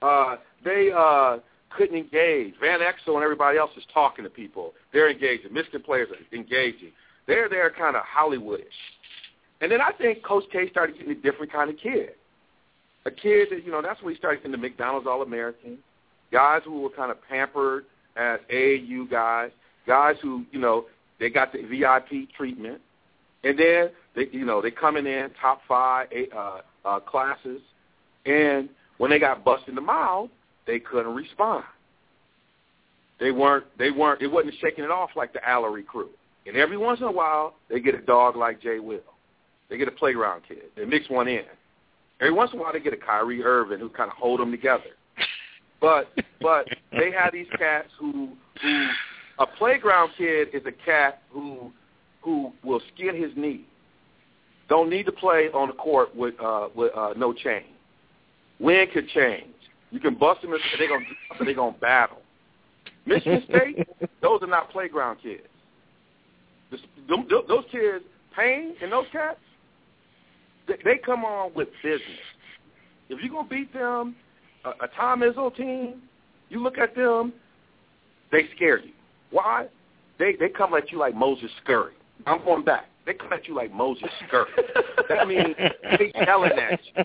[0.00, 1.38] Uh, they uh,
[1.70, 2.54] couldn't engage.
[2.60, 4.72] Van Exel and everybody else is talking to people.
[4.92, 5.52] They're engaging.
[5.52, 6.92] Michigan players are engaging.
[7.26, 8.64] They're there kind of Hollywoodish.
[9.60, 12.10] And then I think Coach K started getting a different kind of kid.
[13.04, 15.78] A kid that, you know, that's when he started getting the McDonald's All-American,
[16.32, 17.84] guys who were kind of pampered
[18.16, 19.50] as AAU guys,
[19.86, 20.86] guys who, you know,
[21.18, 22.80] they got the VIP treatment.
[23.44, 27.60] And then, they, you know, they coming in top five uh, uh, classes.
[28.24, 30.30] And when they got busted in the mouth,
[30.66, 31.64] they couldn't respond.
[33.20, 36.10] They weren't, they weren't, it wasn't shaking it off like the Alarie crew.
[36.46, 39.00] And every once in a while, they get a dog like Jay Will.
[39.68, 40.64] They get a playground kid.
[40.76, 41.44] They mix one in.
[42.20, 44.50] Every once in a while, they get a Kyrie Irving who kind of hold them
[44.50, 44.84] together.
[45.80, 46.08] But
[46.40, 48.30] but they have these cats who
[48.62, 48.86] who
[49.38, 51.72] a playground kid is a cat who
[52.22, 53.64] who will skin his knee.
[54.68, 57.64] Don't need to play on the court with uh, with uh, no chain.
[58.58, 59.46] Wind could change.
[59.90, 61.04] You can bust them and they're gonna
[61.44, 62.22] they're gonna battle.
[63.06, 63.88] Michigan State,
[64.22, 65.42] those are not playground kids.
[66.70, 68.04] This, them, those kids,
[68.36, 69.38] Payne and those cats,
[70.66, 72.02] they, they come on with business.
[73.08, 74.16] If you're gonna beat them,
[74.64, 76.02] a, a Tom Izzo team,
[76.48, 77.32] you look at them,
[78.32, 78.90] they scare you.
[79.36, 79.66] Why?
[80.18, 81.92] They they come at you like Moses Scurry.
[82.26, 82.86] I'm going back.
[83.04, 84.48] They come at you like Moses Scurry.
[85.10, 85.54] that means
[85.98, 87.04] they yelling at you.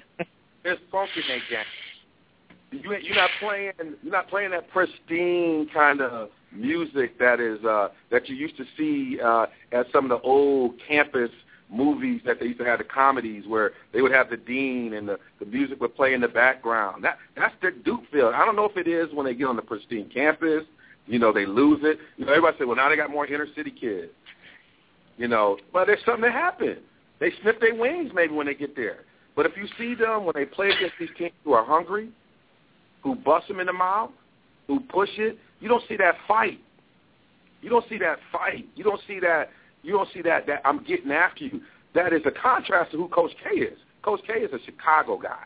[0.63, 2.81] There's funk in their game.
[2.83, 7.89] You you're not playing you're not playing that pristine kind of music that is uh
[8.11, 11.31] that you used to see uh at some of the old campus
[11.69, 15.09] movies that they used to have the comedies where they would have the dean and
[15.09, 17.03] the the music would play in the background.
[17.03, 18.27] That that's their Duke feel.
[18.33, 20.63] I don't know if it is when they get on the pristine campus.
[21.11, 21.99] You know, they lose it.
[22.15, 24.13] You know, everybody said, well, now they got more inner city kids.
[25.17, 26.77] You know, but there's something that happened.
[27.19, 28.99] They snip their wings maybe when they get there.
[29.35, 32.11] But if you see them when they play against these teams who are hungry,
[33.03, 34.11] who bust them in the mouth,
[34.67, 36.61] who push it, you don't see that fight.
[37.61, 38.65] You don't see that fight.
[38.75, 39.49] You don't see that.
[39.83, 40.47] You don't see that.
[40.47, 41.59] That I'm getting after you.
[41.93, 43.77] That is a contrast to who Coach K is.
[44.01, 45.43] Coach K is a Chicago guy.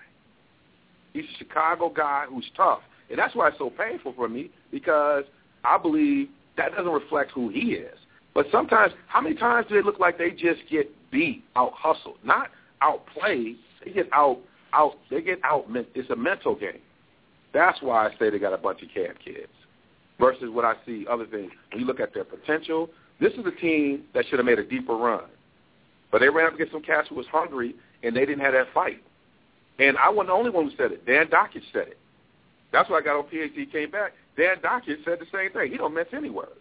[1.12, 5.24] He's a Chicago guy who's tough, and that's why it's so painful for me because
[5.66, 7.98] I believe that doesn't reflect who he is.
[8.34, 12.18] But sometimes, how many times do they look like they just get beat, out hustled,
[12.24, 12.50] not
[12.82, 13.58] outplayed?
[13.84, 14.40] They get out,
[14.74, 14.98] out.
[15.10, 15.66] They get out.
[15.96, 16.80] It's a mental game.
[17.54, 19.48] That's why I say they got a bunch of camp kids
[20.20, 21.52] versus what I see other things.
[21.72, 22.90] When you look at their potential,
[23.20, 25.24] this is a team that should have made a deeper run.
[26.12, 28.68] But they ran up against some cats who was hungry, and they didn't have that
[28.74, 29.02] fight.
[29.80, 31.06] And I wasn't the only one who said it.
[31.06, 31.98] Dan Dakich said it.
[32.72, 34.14] That's why I got on PhD, came back.
[34.38, 35.72] Dan Dakich said the same thing.
[35.72, 36.52] He don't mince any words.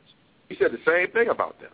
[0.49, 1.71] He said the same thing about them.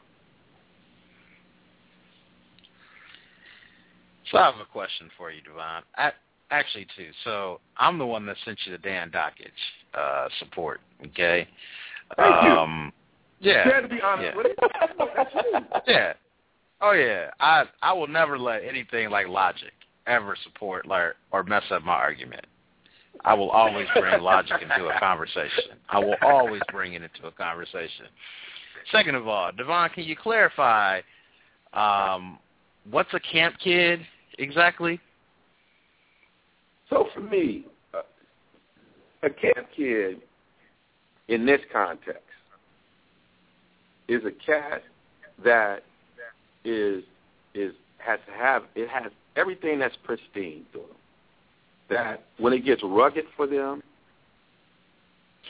[4.31, 5.83] So I have a question for you, Devon.
[5.97, 6.13] I,
[6.51, 7.09] actually, two.
[7.25, 9.51] So I'm the one that sent you the Dan Dakich
[9.95, 10.81] uh, support.
[11.07, 11.49] Okay.
[12.17, 12.93] Thank um,
[13.41, 13.53] you.
[13.53, 13.77] Yeah.
[13.77, 14.37] You to be honest yeah.
[14.37, 15.77] with it.
[15.87, 16.13] Yeah.
[16.83, 17.31] Oh yeah.
[17.41, 19.73] I I will never let anything like logic
[20.07, 22.47] ever support like or mess up my argument.
[23.25, 25.77] I will always bring logic into a conversation.
[25.89, 28.07] I will always bring it into a conversation.
[28.91, 31.01] Second of all, Devon, can you clarify
[31.75, 32.39] um,
[32.91, 34.01] what's a camp kid
[34.39, 35.01] exactly?
[36.89, 38.03] So for me, uh,
[39.23, 40.23] a camp kid
[41.29, 42.23] in this context
[44.09, 44.83] is a cat
[45.45, 45.85] that
[46.65, 47.05] is
[47.55, 50.81] is has to have it has everything that's pristine to.
[51.91, 53.83] That when it gets rugged for them,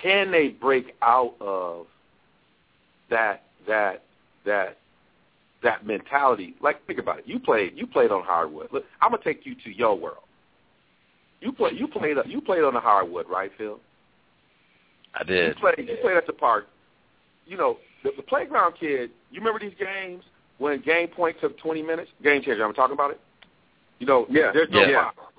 [0.03, 1.87] can they break out of
[3.11, 4.05] that that
[4.47, 4.79] that
[5.63, 6.55] that mentality?
[6.61, 7.25] Like think about it.
[7.27, 8.69] You played you played on hardwood.
[8.73, 10.25] Look, I'm gonna take you to your world.
[11.41, 13.79] You play you played you played on the hardwood, right, Phil?
[15.15, 15.49] I did.
[15.49, 16.69] You played you played at the park.
[17.47, 19.11] You know the, the playground kid.
[19.31, 20.25] You remember these games
[20.59, 22.11] when game point took 20 minutes?
[22.23, 22.65] Game changer.
[22.65, 23.21] I'm talking about it.
[23.99, 24.51] You know, Yeah.
[24.53, 25.11] there's no Yeah.
[25.17, 25.30] foul.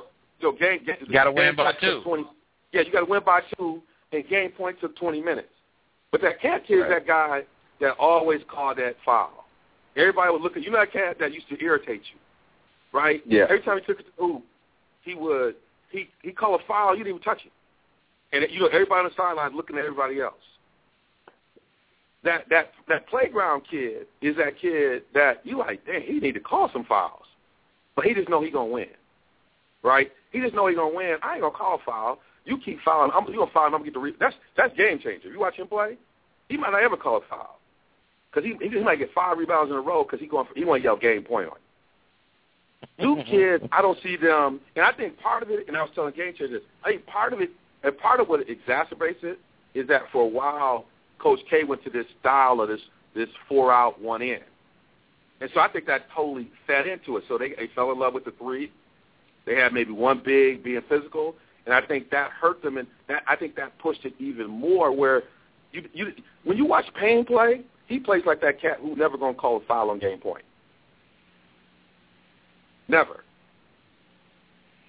[0.42, 2.02] So game, game You gotta win by two.
[2.04, 2.26] 20,
[2.74, 3.82] yeah, you got to win by two,
[4.12, 5.48] and game point took 20 minutes.
[6.12, 7.44] But that cat kid is that guy
[7.80, 9.46] that always called that foul.
[9.96, 12.20] Everybody would look at you know that cat that used to irritate you,
[12.98, 13.22] right?
[13.26, 13.44] Yeah.
[13.44, 14.44] Every time he took it to the hoop,
[15.04, 15.56] he would
[15.89, 17.52] he he call a foul, you didn't even touch it,
[18.36, 20.36] and you know everybody on the sideline looking at everybody else.
[22.24, 26.39] That that that playground kid is that kid that you like, damn, he need to
[26.39, 27.26] call some fouls,
[27.96, 28.88] but he just know he gonna win,
[29.84, 30.12] right?
[30.32, 31.18] He just know he gonna win.
[31.22, 32.20] I ain't gonna call foul.
[32.46, 34.76] You keep fouling, I'm you gonna foul, and I'm gonna get the re- that's that's
[34.76, 35.30] game changer.
[35.30, 35.98] You watch him play,
[36.50, 37.60] he might not ever call a foul
[38.32, 40.66] because he he might get five rebounds in a row because he going for, he
[40.66, 41.56] want to yell game point on
[43.00, 43.16] you.
[43.16, 45.92] New kids, I don't see them, and I think part of it, and I was
[45.94, 47.52] telling Game Changers, I think part of it,
[47.84, 49.40] and part of what exacerbates it
[49.74, 50.86] is that for a while,
[51.20, 52.82] Coach K went to this style of this
[53.14, 54.40] this four out, one in,
[55.42, 57.24] and so I think that totally fed into it.
[57.28, 58.72] So they they fell in love with the three.
[59.46, 61.36] They had maybe one big being physical,
[61.66, 64.92] and I think that hurt them, and that I think that pushed it even more.
[64.92, 65.24] Where
[65.72, 66.14] you you
[66.44, 69.62] when you watch Payne play, he plays like that cat who never gonna call a
[69.62, 70.46] foul on game point.
[72.88, 73.24] Never.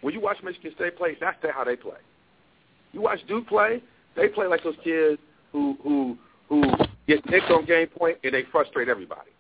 [0.00, 1.98] When you watch Michigan State play, that's how they play.
[2.92, 3.82] You watch Duke play,
[4.16, 5.20] they play like those kids
[5.53, 6.62] who who who
[7.07, 9.30] get nicked on game point and they frustrate everybody.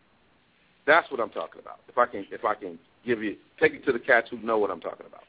[0.86, 1.80] That's what I'm talking about.
[1.88, 4.58] If I can if I can give you take it to the cats who know
[4.58, 5.22] what I'm talking about.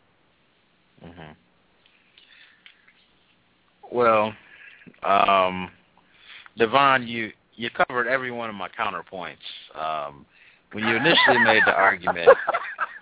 [1.03, 1.31] hmm
[3.91, 4.33] Well,
[5.03, 5.69] um,
[6.57, 9.37] Devon, you you covered every one of my counterpoints.
[9.75, 10.25] Um,
[10.71, 12.29] when you initially made the argument,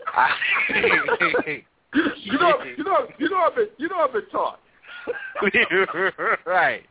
[0.07, 0.29] I,
[1.93, 4.59] You know you know you know I've been you know I've been taught.
[6.45, 6.83] right.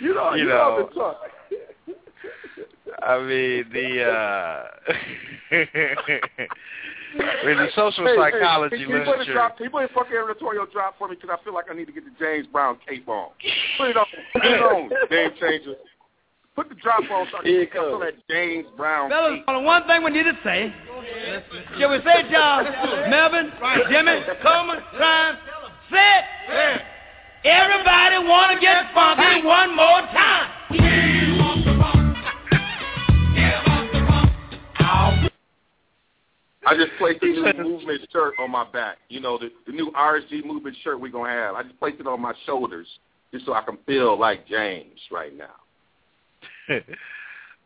[0.00, 0.76] You know You you, know, know.
[0.78, 1.16] I've been taught.
[3.02, 4.66] I mean the uh
[7.44, 9.32] in the social Hey, hey, psychology can, can you put a literature.
[9.32, 9.56] drop?
[9.56, 11.14] Can you put a fucking editorial drop for me?
[11.16, 13.30] Because I feel like I need to get the James Brown cape on.
[13.78, 14.06] Put it on.
[14.32, 14.88] Put it on.
[15.10, 15.74] Game changer.
[16.56, 19.62] Put the drop on so I Here can it feel that James Brown Fellas, cape.
[19.64, 20.72] one thing we need to say.
[21.78, 22.62] Shall we say it, y'all?
[23.10, 23.50] Melvin,
[23.90, 25.36] Jimmy, Coleman, Ryan,
[25.90, 26.24] say it.
[27.44, 30.50] Everybody want to get funky one more time.
[36.66, 38.98] I just placed the new movement shirt on my back.
[39.08, 41.54] You know, the, the new RSG movement shirt we're going to have.
[41.54, 42.86] I just placed it on my shoulders
[43.32, 45.54] just so I can feel like James right now.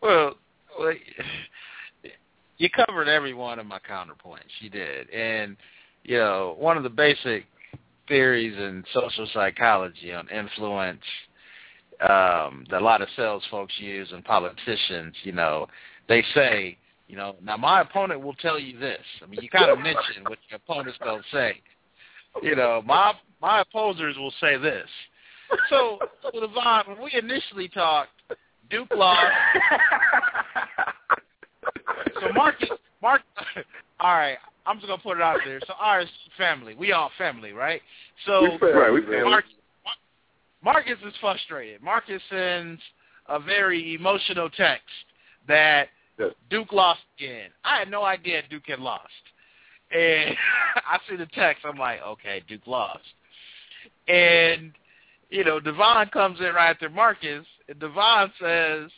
[0.03, 0.35] well,
[0.79, 0.93] well,
[2.59, 4.51] you covered every one of my counterpoints.
[4.61, 5.57] You did, and
[6.05, 7.45] you know one of the basic
[8.09, 11.03] theories in social psychology on influence
[12.01, 15.15] um, that a lot of sales folks use and politicians.
[15.23, 15.67] You know,
[16.09, 16.79] they say,
[17.09, 19.01] you know, now my opponent will tell you this.
[19.23, 21.61] I mean, you kind of mention what your opponents don't say.
[22.43, 24.87] You know, my my opposers will say this.
[25.71, 28.11] So, so Devon, when we initially talked,
[28.71, 29.33] Duke lost.
[32.21, 32.69] so Marcus,
[33.01, 33.23] Mark,
[34.01, 34.37] all right,
[34.67, 35.61] I'm just gonna put it out there.
[35.67, 37.81] So ours family, we all family, right?
[38.27, 39.23] So We family, right, we family.
[39.25, 39.53] Marcus,
[40.63, 41.83] Marcus is frustrated.
[41.83, 42.81] Marcus sends
[43.29, 44.85] a very emotional text
[45.47, 45.89] that
[46.51, 47.51] Duke lost again.
[47.65, 49.09] I had no idea Duke had lost.
[49.91, 50.35] And
[50.77, 51.65] I see the text.
[51.65, 53.05] I'm like, okay, Duke lost.
[54.07, 54.73] And,
[55.31, 58.91] you know, Devon comes in right after Marcus, and Devon says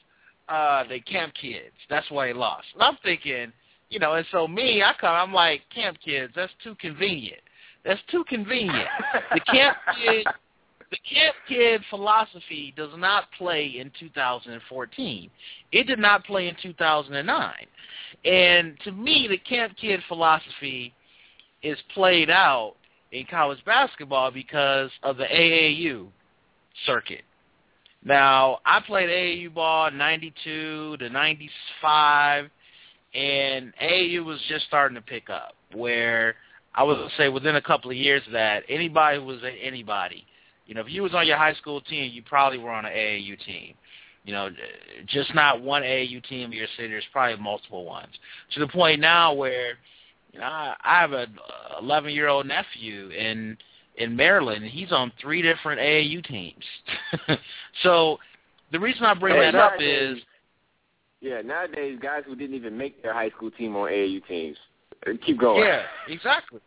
[0.48, 1.74] uh, they camp kids.
[1.88, 2.66] That's why he lost.
[2.74, 3.52] And I'm thinking,
[3.88, 7.40] you know, and so me, I come, I'm like, camp kids, that's too convenient.
[7.84, 8.88] That's too convenient.
[9.32, 10.26] The camp kid
[10.90, 15.30] the Camp Kid philosophy does not play in 2014.
[15.70, 17.54] It did not play in 2009.
[18.24, 20.92] And to me, the Camp Kid philosophy
[21.62, 22.74] is played out
[23.12, 26.08] in college basketball because of the AAU
[26.86, 27.22] circuit.
[28.04, 32.46] Now, I played AAU ball 92 to 95,
[33.14, 36.34] and AAU was just starting to pick up, where
[36.74, 40.24] I would say within a couple of years of that, anybody was anybody
[40.70, 42.92] you know, if you was on your high school team, you probably were on an
[42.92, 43.74] AAU team.
[44.22, 44.50] You know,
[45.06, 46.86] just not one AAU team in your city.
[46.86, 48.12] There's probably multiple ones.
[48.54, 49.72] To the point now where,
[50.32, 51.26] you know, I, I have a
[51.80, 53.58] 11 year old nephew in
[53.96, 56.62] in Maryland, and he's on three different AAU teams.
[57.82, 58.18] so
[58.70, 60.18] the reason I bring Hey, that up is
[61.20, 64.56] Yeah, nowadays guys who didn't even make their high school team on AAU teams.
[65.26, 65.64] Keep going.
[65.64, 66.60] Yeah, exactly.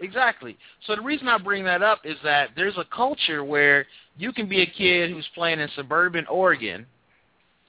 [0.00, 0.56] Exactly.
[0.86, 3.86] So the reason I bring that up is that there's a culture where
[4.16, 6.84] you can be a kid who's playing in suburban Oregon,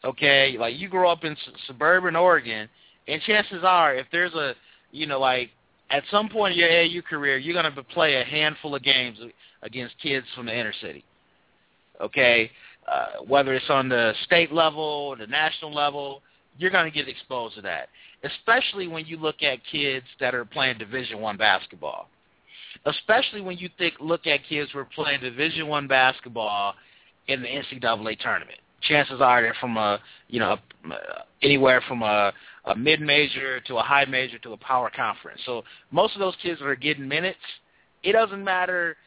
[0.03, 0.55] okay?
[0.59, 2.67] Like you grow up in suburban Oregon,
[3.07, 4.55] and chances are if there's a,
[4.91, 5.51] you know, like
[5.91, 9.19] at some point in your AAU career, you're going to play a handful of games
[9.61, 11.05] against kids from the inner city.
[12.01, 12.49] Okay?
[12.91, 16.21] Uh, whether it's on the state level, or the national level,
[16.57, 17.89] you're going to get exposed to that
[18.25, 22.09] especially when you look at kids that are playing Division One basketball.
[22.85, 26.75] Especially when you think look at kids who are playing Division One basketball
[27.27, 28.59] in the NCAA tournament.
[28.81, 30.57] Chances are they're from a you know
[31.41, 32.33] anywhere from a,
[32.65, 35.41] a mid major to a high major to a power conference.
[35.45, 37.39] So most of those kids are getting minutes,
[38.03, 38.97] it doesn't matter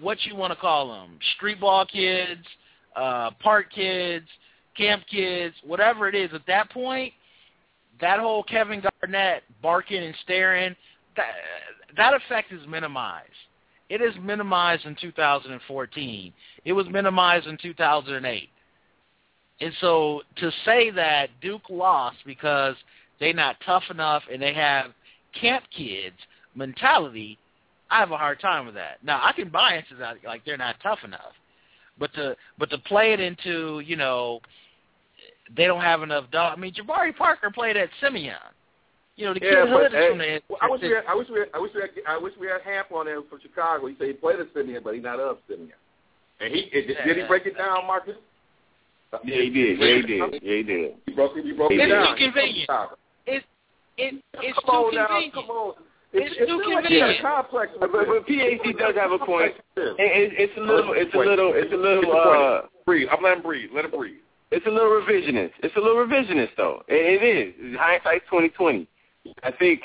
[0.00, 2.44] what you want to call them, street ball kids,
[2.96, 4.26] uh, park kids,
[4.76, 6.30] camp kids, whatever it is.
[6.34, 7.12] At that point,
[8.00, 10.74] that whole Kevin Garnett barking and staring,
[11.16, 11.32] that,
[11.96, 13.28] that effect is minimized.
[13.88, 16.32] It is minimized in 2014.
[16.64, 18.48] It was minimized in 2008.
[19.60, 22.74] And so to say that Duke lost because
[23.20, 24.92] they're not tough enough and they have
[25.38, 26.16] camp kids
[26.54, 27.38] mentality,
[27.90, 28.98] I have a hard time with that.
[29.02, 31.32] Now I can buy into that, like they're not tough enough,
[31.98, 34.40] but to but to play it into you know
[35.54, 36.56] they don't have enough dog.
[36.56, 38.36] I mean, Jabari Parker played at Simeon.
[39.16, 40.40] You know, the Yeah, kid but, is hey, from the.
[40.48, 42.32] well, I wish we had, I wish we had, I wish we had, I wish
[42.40, 43.86] we had Hamp on there from Chicago.
[43.86, 45.76] He said he played at Simeon, but he's not of Simeon.
[46.40, 48.16] And he did, did he break it down, Marcus?
[49.24, 49.78] Yeah, he did.
[49.78, 50.42] Yeah, he did.
[50.42, 50.92] Yeah, he did.
[51.06, 51.44] He broke it.
[51.44, 51.92] He broke He it did.
[51.92, 52.16] down.
[52.16, 52.70] It's too convenient.
[53.26, 53.44] It
[53.98, 55.34] it it's Come on too now, convenient.
[55.34, 55.74] come on.
[56.14, 57.18] It's it's too still like convenient.
[57.18, 57.72] a complex.
[57.78, 59.52] But, but PhD does have a point.
[59.76, 60.94] It, it, it's a little.
[60.96, 61.52] It's a little.
[61.54, 62.00] It's a little.
[62.00, 62.40] Get the point.
[62.40, 63.08] Uh, breathe.
[63.12, 63.70] I'm letting him breathe.
[63.74, 64.24] Let him breathe.
[64.50, 65.52] it's a little revisionist.
[65.62, 66.82] It's a little revisionist though.
[66.88, 67.76] It, it is.
[67.78, 68.88] Hindsight twenty twenty.
[69.42, 69.82] I think.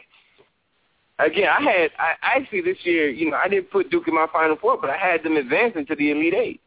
[1.20, 3.10] Again, I had I actually this year.
[3.10, 5.86] You know, I didn't put Duke in my Final Four, but I had them advancing
[5.88, 6.62] to the Elite Eight,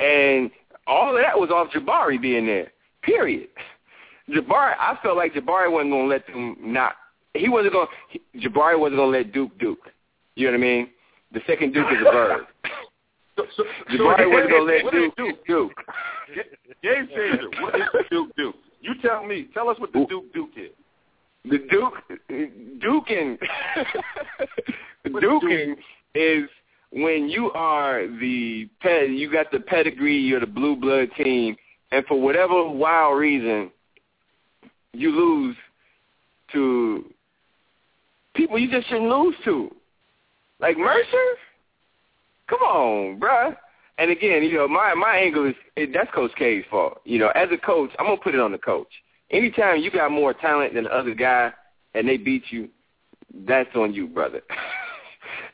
[0.00, 0.50] and
[0.86, 2.72] all of that was off Jabari being there.
[3.02, 3.48] Period.
[4.30, 6.94] Jabari, I felt like Jabari wasn't going to let them not.
[7.34, 7.88] He wasn't going.
[8.36, 9.90] Jabari wasn't going to let Duke Duke.
[10.34, 10.88] You know what I mean?
[11.32, 12.46] The second Duke is a verb.
[13.36, 15.72] So, so, Jabari wasn't going to let Duke Duke Duke.
[16.82, 17.50] Game changer.
[17.60, 18.56] What is the Duke Duke?
[18.80, 19.48] You tell me.
[19.52, 20.70] Tell us what the Duke Duke is.
[21.44, 21.94] The Duke,
[22.30, 23.38] Duking,
[25.06, 25.76] Duking
[26.14, 26.48] is
[26.90, 31.56] when you are the ped, you got the pedigree, you're the blue blood team,
[31.92, 33.70] and for whatever wild reason,
[34.92, 35.56] you lose
[36.52, 37.04] to
[38.34, 39.70] people you just shouldn't lose to,
[40.60, 41.36] like Mercer.
[42.48, 43.56] Come on, bruh.
[43.98, 47.00] And again, you know, my my angle is it, that's Coach K's fault.
[47.04, 48.88] You know, as a coach, I'm gonna put it on the coach.
[49.34, 51.52] Anytime you got more talent than the other guy
[51.94, 52.68] and they beat you,
[53.46, 54.40] that's on you, brother.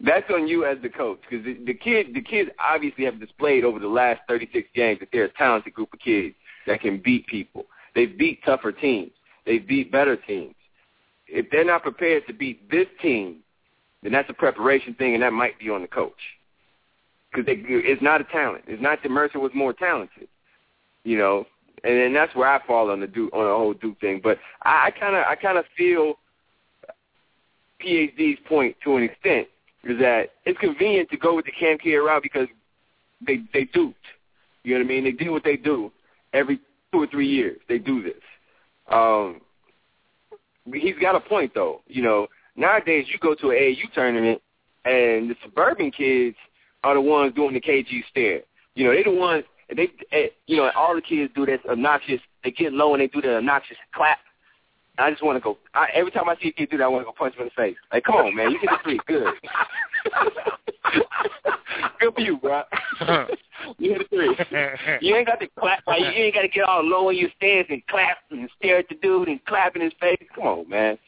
[0.03, 3.65] That's on you as the coach because the, the kid, the kids obviously have displayed
[3.65, 6.35] over the last 36 games that they're a talented group of kids
[6.67, 7.67] that can beat people.
[7.95, 9.13] They beat tougher teams.
[9.45, 10.55] They beat better teams.
[11.27, 13.41] If they're not prepared to beat this team,
[14.03, 16.13] then that's a preparation thing, and that might be on the coach
[17.31, 18.65] because it's not a talent.
[18.67, 20.29] It's not that Mercer was more talented,
[21.05, 21.47] you know.
[21.83, 24.21] And then that's where I fall on the Duke, on the whole Duke thing.
[24.23, 26.15] But I kind of I kind of feel
[27.83, 29.49] PhD's point to an extent
[29.85, 32.49] is that it's convenient to go with the Cam Care route because
[33.27, 33.97] they they duped.
[34.63, 35.05] You know what I mean?
[35.05, 35.91] They do what they do
[36.33, 36.61] every
[36.93, 37.59] two or three years.
[37.69, 38.23] They do this.
[38.89, 39.41] Um,
[40.73, 41.81] he's got a point though.
[41.87, 42.27] You know,
[42.57, 44.43] nowadays you go to an AAU tournament
[44.85, 46.37] and the suburban kids
[46.85, 48.41] are the ones doing the KG stare.
[48.75, 49.45] You know, they're the ones
[49.75, 52.21] they, you know, all the kids do this obnoxious.
[52.45, 54.19] They get low and they do the obnoxious clap.
[54.99, 55.57] I just want to go.
[55.75, 57.43] I, every time I see a kid do that, I want to go punch him
[57.43, 57.77] in the face.
[57.93, 59.33] Like, come on, man, you hit the three, good.
[62.01, 62.63] good for you, bro.
[63.79, 64.37] you hit the three.
[65.01, 65.87] You ain't got to clap.
[65.87, 68.79] Like, you ain't got to get all low in your stance and clap and stare
[68.79, 70.19] at the dude and clap in his face.
[70.35, 70.99] Come on, man.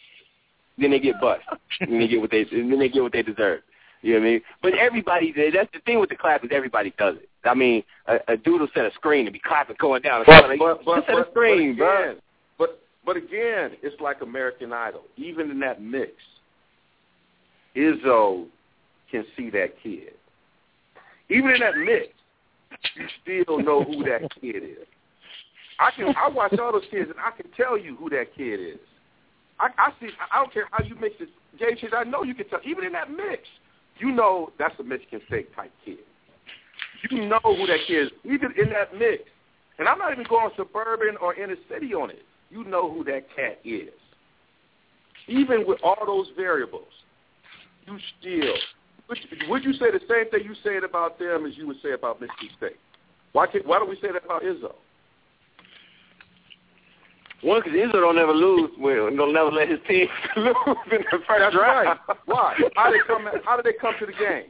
[0.78, 1.42] Then they get bust.
[1.80, 2.44] then they get what they.
[2.44, 3.60] Then they get what they deserve.
[4.02, 4.40] You know what I mean?
[4.62, 7.28] But everybody, that's the thing with the clap is everybody does it.
[7.44, 10.24] I mean, a, a dude will set a screen and be clapping going down.
[10.26, 12.02] But, like, but, but, set a screen, but bro.
[12.02, 12.22] again,
[12.58, 15.02] but but again, it's like American Idol.
[15.16, 16.12] Even in that mix,
[17.76, 18.46] Izzo
[19.10, 20.14] can see that kid.
[21.28, 22.08] Even in that mix,
[22.96, 24.86] you still know who that kid is.
[25.78, 28.60] I can I watch all those kids and I can tell you who that kid
[28.60, 28.80] is.
[29.58, 30.08] I, I see.
[30.32, 31.28] I don't care how you mix it,
[31.58, 31.88] Jay.
[31.96, 32.60] I know you can tell.
[32.64, 33.42] Even in that mix,
[33.98, 35.98] you know that's a Michigan State type kid.
[37.10, 39.24] You know who that kid is, even in that mix.
[39.78, 42.22] And I'm not even going suburban or inner city on it.
[42.50, 43.90] You know who that cat is.
[45.26, 46.92] Even with all those variables,
[47.86, 48.54] you still
[49.08, 49.18] would,
[49.48, 52.20] would you say the same thing you said about them as you would say about
[52.20, 52.76] Michigan State?
[53.32, 54.72] Why can't, why don't we say that about Izzo?
[57.42, 58.70] One, because Izzo don't ever lose.
[58.78, 60.54] Well, don't never let his team lose
[60.92, 61.98] in the first That's round.
[62.08, 62.16] right.
[62.26, 62.56] Why?
[62.76, 63.28] How did they come?
[63.44, 64.44] How did they come to the game?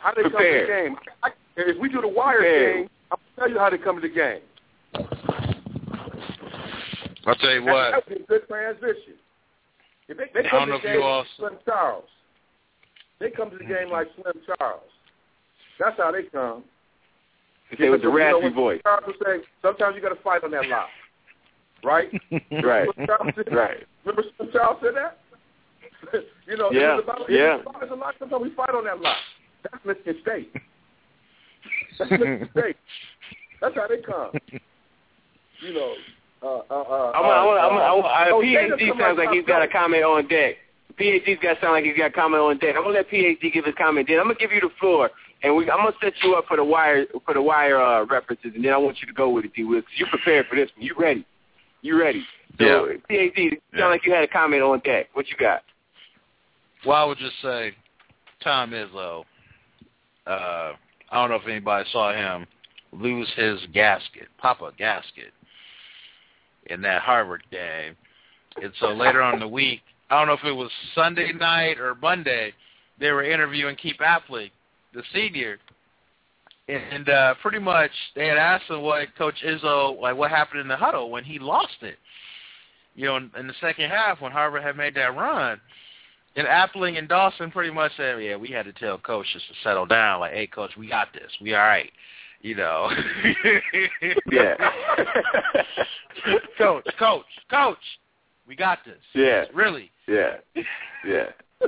[0.00, 0.66] How did they Prepared.
[0.68, 0.96] come to the game?
[1.22, 2.76] I, if we do the wire Prepared.
[2.76, 4.40] thing, I'll tell you how they come to the game.
[7.26, 7.90] I'll tell you what.
[7.92, 9.14] That would be a good transition.
[10.08, 11.52] If they, they I come don't to know the if game you all- like Slim
[11.64, 12.04] Charles.
[13.20, 14.82] They come to the game like Slim Charles.
[15.78, 16.64] That's how they come.
[17.78, 18.80] They with the raspy voice.
[18.82, 20.88] Charles will say, sometimes you got to fight on that line,
[21.84, 22.08] right?
[22.64, 22.88] Right.
[23.50, 23.86] Right.
[24.04, 24.22] Remember
[24.52, 25.18] Charles said that?
[26.46, 27.56] you know, Yeah, it was about, yeah.
[27.56, 28.14] It was about, it's a lot.
[28.18, 29.16] Sometimes we fight on that line.
[29.62, 30.52] That's Michigan State.
[31.98, 32.76] That's Michigan State.
[33.60, 34.30] That's how they come.
[35.60, 35.94] You know.
[36.42, 39.60] Uh, uh, uh, I'm, I'm, I'm, I'm, uh, I'm, oh, PhD sounds like he's got
[39.62, 40.54] a comment on deck.
[40.98, 42.74] PhD's got to sound like he's got a comment on deck.
[42.76, 44.08] I'm gonna let PhD give his comment.
[44.08, 45.10] Then I'm gonna give you the floor,
[45.42, 48.52] and we, I'm gonna set you up for the wire for the wire uh, references,
[48.54, 49.64] and then I want you to go with it, D.
[49.64, 50.86] Will, 'cause you prepared for this one.
[50.86, 51.26] You ready?
[51.82, 52.26] You ready?
[52.58, 52.96] So, Yeah.
[53.08, 53.86] PhD, you sound Yeah.
[53.86, 55.08] like you had a comment on that.
[55.14, 55.64] What you got?
[56.84, 57.74] Well, I would just say
[58.40, 59.24] Tom Izzo.
[60.26, 60.74] Uh,
[61.10, 62.46] I don't know if anybody saw him
[62.92, 65.32] lose his gasket, Papa gasket,
[66.66, 67.96] in that Harvard game.
[68.62, 71.78] And so later on in the week, I don't know if it was Sunday night
[71.78, 72.52] or Monday,
[72.98, 74.50] they were interviewing Keith Appling,
[74.92, 75.58] the senior,
[76.70, 80.68] and uh, pretty much they had asked him what Coach Izzo, like what happened in
[80.68, 81.96] the huddle when he lost it.
[82.94, 85.60] You know, in, in the second half when Harvard had made that run,
[86.36, 89.54] and Appling and Dawson pretty much said, "Yeah, we had to tell Coach just to
[89.62, 90.20] settle down.
[90.20, 91.30] Like, hey, Coach, we got this.
[91.40, 91.90] We all right."
[92.42, 92.90] You know.
[94.32, 94.54] Yeah.
[96.58, 97.76] coach, Coach, Coach,
[98.46, 98.98] we got this.
[99.14, 99.44] Yeah.
[99.54, 99.90] Really.
[100.06, 100.36] Yeah.
[101.06, 101.26] Yeah.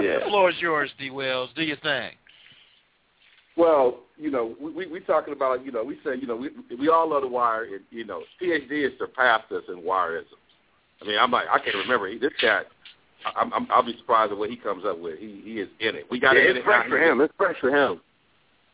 [0.00, 0.20] Yeah.
[0.20, 1.10] The floor is yours, D.
[1.10, 1.50] Wells.
[1.54, 2.12] Do your thing.
[3.56, 6.50] Well, you know, we we, we talking about, you know, we say, you know, we
[6.78, 10.24] we all love the wire, and you know, PhD has surpassed us in wireism.
[11.02, 12.66] I mean, I'm like, I can't remember he, this cat.
[13.26, 15.18] I- I'm, I'm I'll be surprised at what he comes up with.
[15.18, 16.06] He he is in it.
[16.10, 17.20] We got Yeah, to it's fresh for him.
[17.20, 18.00] It's fresh for him.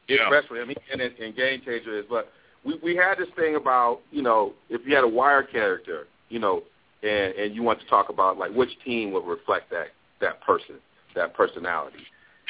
[0.07, 0.29] It's Yeah.
[0.29, 0.69] fresh for him.
[0.69, 2.05] He in it, and game changer is.
[2.11, 2.31] But
[2.65, 6.39] we we had this thing about, you know, if you had a wire character, you
[6.39, 6.63] know,
[7.03, 9.89] and and you want to talk about like which team would reflect that
[10.21, 10.77] that person,
[11.15, 12.05] that personality.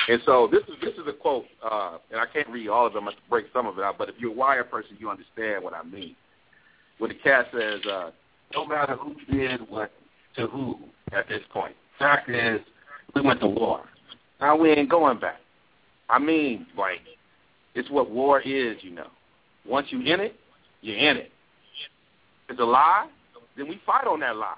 [0.06, 2.92] And so this is this is a quote, uh, and I can't read all of
[2.92, 3.08] them.
[3.08, 3.98] I have to break some of it out.
[3.98, 6.14] But if you're a wire person, you understand what I mean.
[6.98, 8.10] When the cat says, uh,
[8.54, 9.90] "No matter who did what
[10.36, 10.78] to who
[11.12, 12.60] at this point, fact is,
[13.14, 13.82] we went to war.
[14.40, 15.40] Now we ain't going back.
[16.08, 17.00] I mean, like,
[17.74, 19.08] it's what war is, you know.
[19.66, 20.36] Once you in it,
[20.80, 21.32] you're in it.
[22.46, 23.08] If it's a lie,
[23.56, 24.54] then we fight on that lie.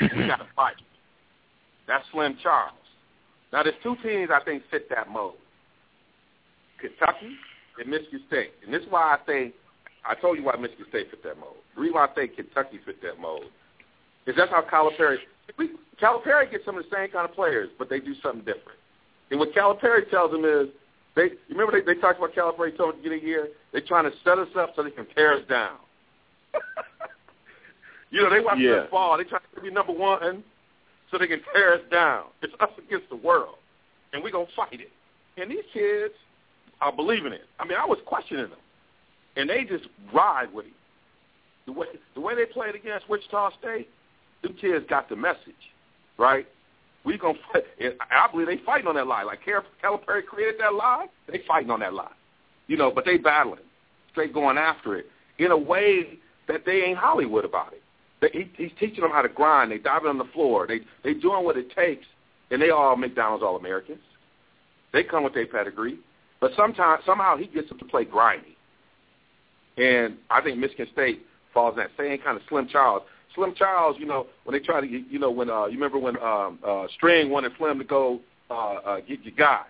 [0.00, 0.74] we got to fight.
[1.86, 2.74] That's Slim Charles.
[3.54, 5.36] Now, there's two teams I think fit that mold:
[6.80, 7.38] Kentucky
[7.78, 8.50] and Michigan State.
[8.64, 9.52] And this is why I say
[10.04, 11.62] I told you why Michigan State fit that mold.
[11.76, 13.44] The reason why I say Kentucky fit that mold
[14.26, 15.18] is that's how Calipari.
[15.56, 15.70] We,
[16.02, 18.80] Calipari gets some of the same kind of players, but they do something different.
[19.30, 20.66] And what Calipari tells them is,
[21.14, 23.50] they remember they, they talked about Calipari told them to get a year.
[23.70, 25.76] They're trying to set us up so they can tear us down.
[28.10, 28.72] you know, they want Yeah.
[28.72, 29.16] us fall.
[29.16, 30.42] They try to be number one
[31.10, 32.24] so they can tear us down.
[32.42, 33.56] It's us against the world,
[34.12, 34.90] and we're gonna fight it.
[35.36, 36.14] And these kids
[36.80, 37.44] are believing it.
[37.58, 38.58] I mean, I was questioning them,
[39.36, 40.72] and they just ride with it.
[41.66, 43.88] The way the way they played against Wichita State,
[44.42, 45.54] them kids got the message,
[46.18, 46.46] right?
[47.04, 47.64] We gonna fight.
[47.80, 49.22] And I believe they fighting on that lie.
[49.22, 49.40] Like
[49.82, 52.12] Calipari created that lie, they fighting on that lie.
[52.66, 53.60] You know, but they battling,
[54.10, 55.06] straight going after it
[55.38, 57.82] in a way that they ain't Hollywood about it.
[58.32, 59.70] They, he, he's teaching them how to grind.
[59.70, 60.66] They diving on the floor.
[60.66, 62.06] They they doing what it takes,
[62.50, 64.00] and they all McDonald's All Americans.
[64.92, 65.98] They come with their pedigree,
[66.40, 68.56] but sometimes somehow he gets them to play grimy.
[69.76, 73.02] And I think Michigan State falls in that same kind of Slim Charles.
[73.34, 76.16] Slim Charles, you know, when they try to, you know, when uh, you remember when
[76.22, 78.20] um, uh, String wanted Slim to go
[78.50, 79.62] uh, uh, get your guy,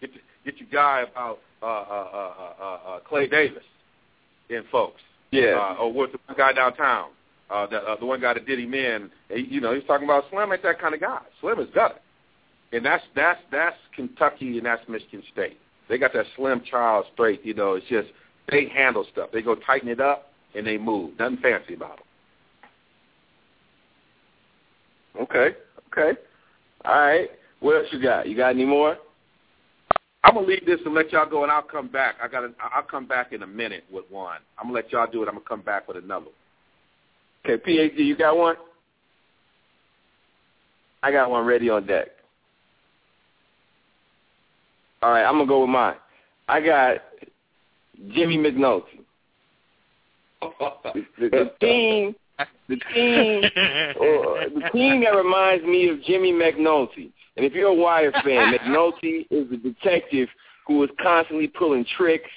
[0.00, 3.64] get your, get your guy about uh, uh, uh, uh, uh, uh, Clay Davis
[4.48, 5.02] and folks.
[5.32, 5.74] Yeah.
[5.78, 7.10] Uh, or what's the guy downtown?
[7.50, 9.10] Uh, the, uh, the one guy that did him in.
[9.30, 11.20] You know, he's talking about Slim ain't that kind of guy.
[11.40, 11.94] Slim is better.
[12.72, 15.58] And that's that's that's Kentucky and that's Michigan State.
[15.88, 17.44] They got that Slim Charles straight.
[17.44, 18.08] You know, it's just
[18.50, 19.30] they handle stuff.
[19.32, 21.18] They go tighten it up and they move.
[21.18, 22.04] Nothing fancy about them.
[25.22, 25.56] Okay.
[25.90, 26.20] Okay.
[26.84, 27.30] All right.
[27.60, 28.28] What else you got?
[28.28, 28.98] You got any more?
[30.24, 32.16] I'm gonna leave this and let y'all go, and I'll come back.
[32.22, 32.44] I got.
[32.60, 34.38] I'll come back in a minute with one.
[34.58, 35.28] I'm gonna let y'all do it.
[35.28, 36.26] I'm gonna come back with another.
[37.48, 38.56] Okay, PhD, you got one?
[41.02, 42.08] I got one ready on deck.
[45.00, 45.94] All right, I'm gonna go with mine.
[46.48, 46.96] I got
[48.12, 48.82] Jimmy McNulty.
[50.40, 52.14] The, the, team,
[52.68, 57.10] the team, uh, the team that reminds me of Jimmy McNulty.
[57.36, 60.28] And if you're a Wire fan, McNulty is a detective
[60.66, 62.30] who is constantly pulling tricks.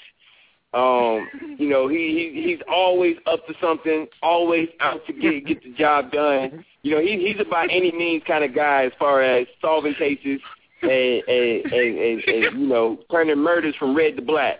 [0.74, 5.63] Um, you know, he, he he's always up to something, always out to get get
[5.63, 6.63] the job done.
[6.84, 9.93] You know, he he's a by any means kind of guy as far as solving
[9.95, 10.39] cases
[10.82, 14.59] and and, and, and, and you know turning murders from red to black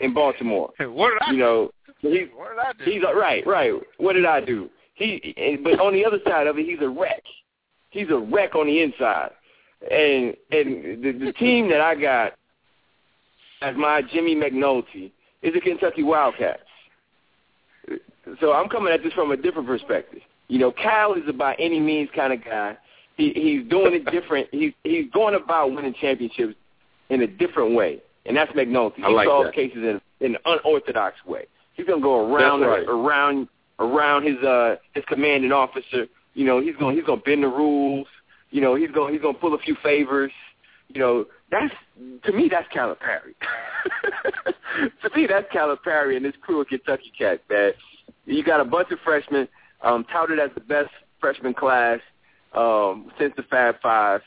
[0.00, 0.70] in Baltimore.
[0.80, 2.90] What did I You know, he's What did I do?
[2.90, 3.72] he's a, right, right.
[3.98, 4.68] What did I do?
[4.94, 7.22] He, and- but on the other side of it, he's a wreck.
[7.90, 9.30] He's a wreck on the inside.
[9.90, 12.32] And and the, the team that I got
[13.60, 15.12] as my Jimmy McNulty
[15.42, 16.62] is the Kentucky Wildcats.
[18.40, 20.20] So I'm coming at this from a different perspective.
[20.48, 22.76] You know, Kyle is a by any means kind of guy.
[23.16, 24.48] He he's doing it different.
[24.52, 26.54] He's he's going about winning championships
[27.10, 29.02] in a different way, and that's McNulty.
[29.04, 29.54] I he like solves that.
[29.54, 31.46] cases in, in an unorthodox way.
[31.74, 32.88] He's gonna go around That's right.
[32.88, 36.06] around around his uh his commanding officer.
[36.34, 38.06] You know, he's gonna he's gonna bend the rules.
[38.50, 40.32] You know, he's gonna he's gonna pull a few favors.
[40.94, 41.72] You know, that's
[42.24, 43.34] to me that's Calipari.
[45.02, 47.72] to me that's Calipari and this crew of Kentucky Cats, man.
[48.26, 49.48] You got a bunch of freshmen,
[49.82, 50.90] um, touted as the best
[51.20, 52.00] freshman class
[52.54, 54.20] um, since the Fab Five,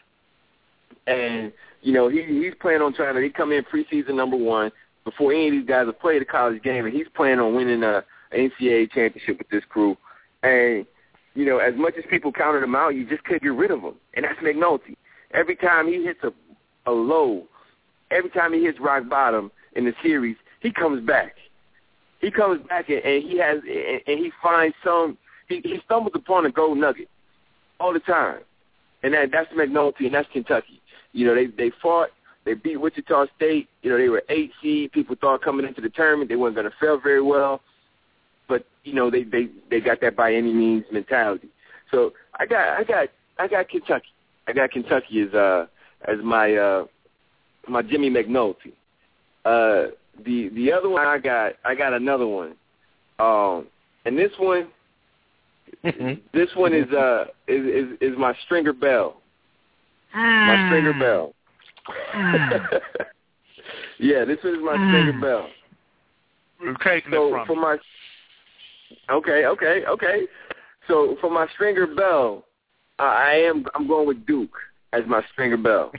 [1.08, 1.52] and
[1.82, 3.22] you know he he's planning on trying to.
[3.22, 4.72] He come in preseason number one
[5.04, 7.84] before any of these guys have played a college game, and he's planning on winning
[7.84, 9.96] a, a NCAA championship with this crew.
[10.42, 10.86] And
[11.36, 13.82] you know, as much as people counted him out, you just couldn't get rid of
[13.82, 14.96] him, and that's McNulty.
[15.32, 16.32] Every time he hits a
[16.86, 17.44] a low,
[18.12, 21.36] every time he hits rock bottom in the series, he comes back.
[22.22, 25.18] He comes back and, and he has and, and he finds some.
[25.48, 27.10] He, he stumbles upon a gold nugget
[27.80, 28.40] all the time,
[29.04, 30.82] and that that's McNulty and that's Kentucky.
[31.12, 32.10] You know, they they fought,
[32.46, 33.68] they beat Wichita State.
[33.84, 34.92] You know, they were eight seed.
[34.92, 37.62] People thought coming into the tournament they weren't going to fare very well,
[38.48, 41.50] but you know they they they got that by any means mentality.
[41.92, 44.08] So I got I got I got Kentucky.
[44.48, 45.68] I got Kentucky as uh
[46.08, 46.86] as my uh
[47.68, 48.74] my Jimmy McNulty.
[49.44, 49.92] Uh
[50.26, 52.56] the the other one I got I got another one.
[53.20, 53.68] Um
[54.06, 54.68] and this one
[56.34, 59.18] this one is uh is is, is my Stringer Bell.
[60.14, 61.34] My Stringer Bell.
[64.00, 65.50] yeah, this is my Stringer Bell.
[66.62, 67.78] We're taking So it from for my
[69.10, 70.22] okay, okay, okay.
[70.88, 72.46] So for my Stringer Bell,
[73.00, 74.58] uh, I am I'm going with Duke
[74.96, 75.92] as my Stringer Bell.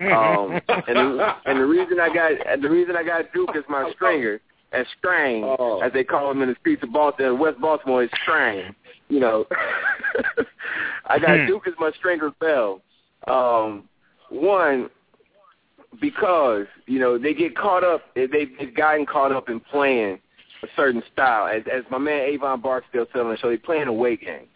[0.00, 3.90] Um, and the, and the reason I got the reason I got Duke as my
[3.94, 4.40] stringer
[4.72, 5.80] as Strang, Oh.
[5.84, 8.74] as they call him in the streets of Baltimore, West Baltimore is Strang.
[9.08, 9.46] You know,
[11.06, 12.80] I got Duke as my stringer bell.
[13.28, 13.88] Um,
[14.30, 14.90] one,
[16.00, 18.02] because you know they get caught up.
[18.14, 20.18] They, they've gotten caught up in playing
[20.62, 21.46] a certain style.
[21.46, 24.48] As, as my man Avon Barksdale said on the show, they playing away games.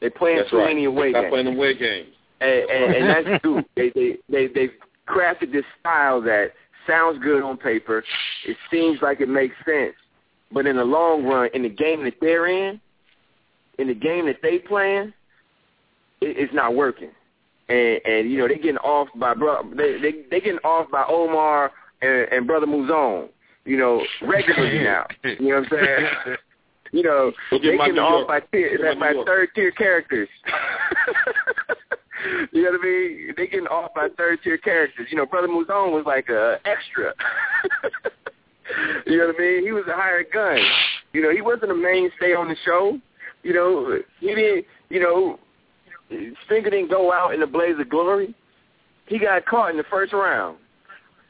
[0.00, 0.68] They playing That's too right.
[0.68, 1.30] many away Stop games.
[1.32, 2.08] playing away games.
[2.42, 3.62] And, and, and that's true.
[3.76, 4.72] They they they they've
[5.08, 6.52] crafted this style that
[6.86, 8.02] sounds good on paper.
[8.46, 9.94] It seems like it makes sense,
[10.50, 12.80] but in the long run, in the game that they're in,
[13.78, 15.12] in the game that they playing,
[16.20, 17.10] it, it's not working.
[17.68, 19.62] And and you know they getting off by bro.
[19.76, 21.70] They they they getting off by Omar
[22.00, 23.28] and, and brother Mouzone.
[23.64, 25.06] You know regularly now.
[25.22, 26.36] You know what I'm saying?
[26.92, 30.28] You know, they get my getting New off by tier, by third tier characters.
[32.52, 33.34] you know what I mean?
[33.36, 35.08] They getting off by third tier characters.
[35.10, 37.14] You know, Brother Mouzone was like a extra.
[39.06, 39.64] you know what I mean?
[39.64, 40.58] He was a hired gun.
[41.12, 42.98] You know, he wasn't a mainstay on the show.
[43.42, 44.66] You know, he didn't.
[44.88, 45.38] You know,
[46.44, 48.34] Stringer didn't go out in a blaze of glory.
[49.06, 50.58] He got caught in the first round.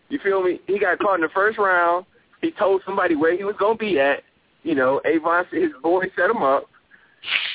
[0.09, 0.61] You feel me?
[0.67, 2.05] He got caught in the first round.
[2.43, 4.23] He told somebody where he was gonna be at.
[4.63, 6.65] You know, Avon, his boy, set him up.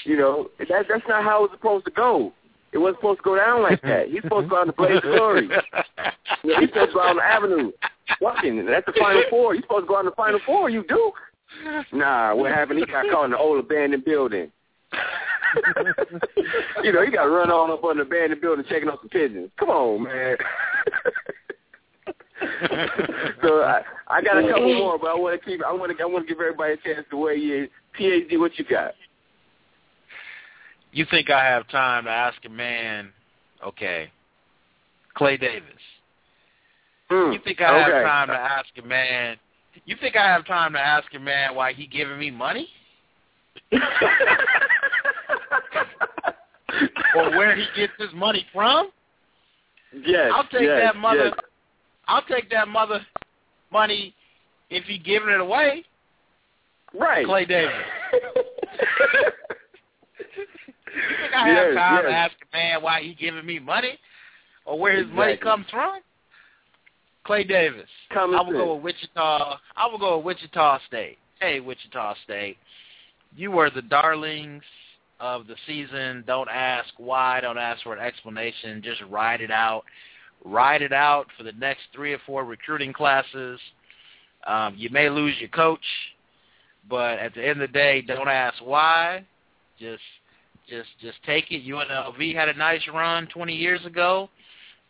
[0.05, 2.33] You know, that that's not how it was supposed to go.
[2.77, 4.09] It wasn't supposed to go down like that.
[4.09, 5.49] He's supposed to go out the blaze of glory.
[6.43, 7.71] You know, he's supposed to go out on the avenue.
[8.21, 8.63] Walking.
[8.67, 9.55] That's the final four.
[9.55, 11.15] You're supposed to go out in the final four, you Duke.
[11.91, 12.77] Nah, what happened?
[12.77, 14.51] He got caught in the old abandoned building.
[16.83, 19.49] you know, he got run on up on the abandoned building checking on some pigeons.
[19.57, 20.37] Come on, man.
[23.41, 25.63] so I, I got a couple more, but I want to keep.
[25.65, 26.03] I want to.
[26.03, 27.69] I want to give everybody a chance to weigh in.
[27.99, 28.93] PhD, what you got?
[30.91, 33.11] You think I have time to ask a man?
[33.65, 34.11] Okay,
[35.15, 35.63] Clay Davis.
[37.09, 37.31] Hmm.
[37.31, 37.91] You think I okay.
[37.93, 39.37] have time to ask a man?
[39.85, 42.67] You think I have time to ask a man why he giving me money?
[47.15, 48.89] or where he gets his money from?
[50.05, 50.31] Yes.
[50.33, 51.25] I'll take yes, that mother.
[51.25, 51.33] yes.
[52.07, 53.05] I'll take that mother
[53.71, 54.13] money
[54.69, 55.85] if he giving it away.
[56.97, 57.25] Right.
[57.25, 57.73] Clay Davis.
[60.97, 63.99] You think I have Yes, time to ask a man why he giving me money
[64.65, 65.99] or where his money comes from?
[67.23, 67.89] Clay Davis.
[68.11, 69.59] Common I will go with Wichita.
[69.75, 71.17] I will go with Wichita State.
[71.39, 72.57] Hey, Wichita State,
[73.35, 74.63] you were the darlings
[75.19, 76.23] of the season.
[76.25, 77.41] Don't ask why.
[77.41, 78.81] Don't ask for an explanation.
[78.83, 79.83] Just ride it out.
[80.45, 83.59] Ride it out for the next three or four recruiting classes.
[84.45, 85.83] Um, you may lose your coach,
[86.89, 89.25] but at the end of the day, don't ask why.
[89.79, 90.01] Just,
[90.67, 91.65] just, just take it.
[91.65, 94.29] UNLV had a nice run 20 years ago,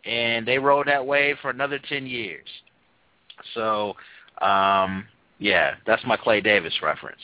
[0.05, 2.47] and they rode that wave for another 10 years.
[3.53, 3.95] So,
[4.41, 5.05] um,
[5.39, 7.21] yeah, that's my Clay Davis reference.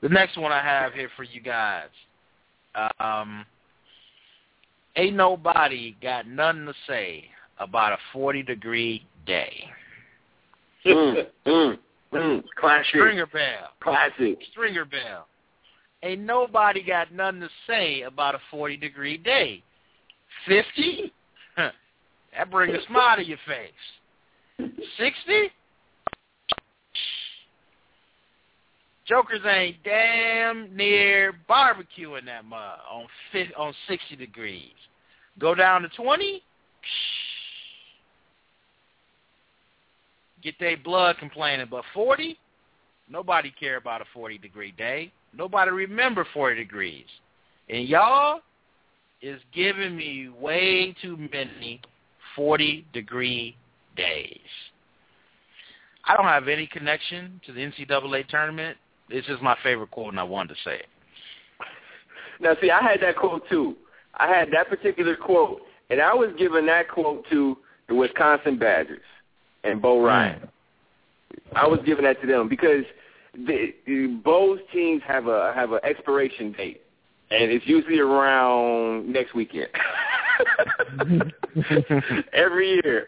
[0.00, 1.88] The next one I have here for you guys.
[2.98, 3.44] Um,
[4.96, 7.24] ain't nobody got nothing to say
[7.58, 9.64] about a 40 degree day.
[10.84, 11.78] mm, mm,
[12.12, 12.42] mm.
[12.58, 12.86] Classic.
[12.88, 13.70] Stringer Bell.
[13.80, 14.38] Classic.
[14.50, 15.26] Stringer Bell.
[16.02, 19.62] Ain't nobody got nothing to say about a 40 degree day.
[20.46, 21.12] 50?
[21.56, 24.70] That brings a smile to your face.
[24.96, 25.52] 60?
[29.06, 34.72] Jokers ain't damn near barbecuing that mud on fi- on 60 degrees.
[35.38, 36.42] Go down to 20?
[40.42, 41.66] Get their blood complaining.
[41.70, 42.38] But 40?
[43.10, 45.12] Nobody care about a 40 degree day.
[45.36, 47.06] Nobody remember 40 degrees.
[47.68, 48.40] And y'all
[49.20, 51.80] is giving me way too many
[52.36, 53.56] 40 degree
[53.96, 54.38] days.
[56.04, 58.76] I don't have any connection to the NCAA tournament.
[59.08, 60.86] It's just my favorite quote, and I wanted to say it.
[62.40, 63.76] Now, see, I had that quote too.
[64.18, 67.56] I had that particular quote, and I was giving that quote to
[67.88, 69.00] the Wisconsin Badgers
[69.64, 70.40] and Bo Ryan.
[70.40, 70.48] Mm.
[71.54, 72.84] I was giving that to them because
[73.34, 76.82] the, Bo's teams have a have an expiration date,
[77.30, 79.68] and it's usually around next weekend.
[82.32, 83.06] Every year,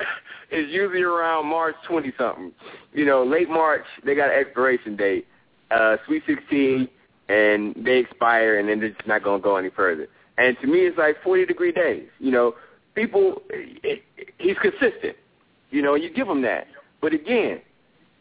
[0.51, 2.53] it's usually around March twenty something.
[2.93, 5.27] You know, late March they got an expiration date.
[5.71, 6.89] Uh, Sweet sixteen,
[7.29, 10.07] and they expire, and then they're just not going to go any further.
[10.39, 12.09] And to me, it's like forty degree days.
[12.19, 12.55] You know,
[12.95, 15.17] people, it, it, he's consistent.
[15.71, 16.67] You know, you give him that.
[17.01, 17.61] But again,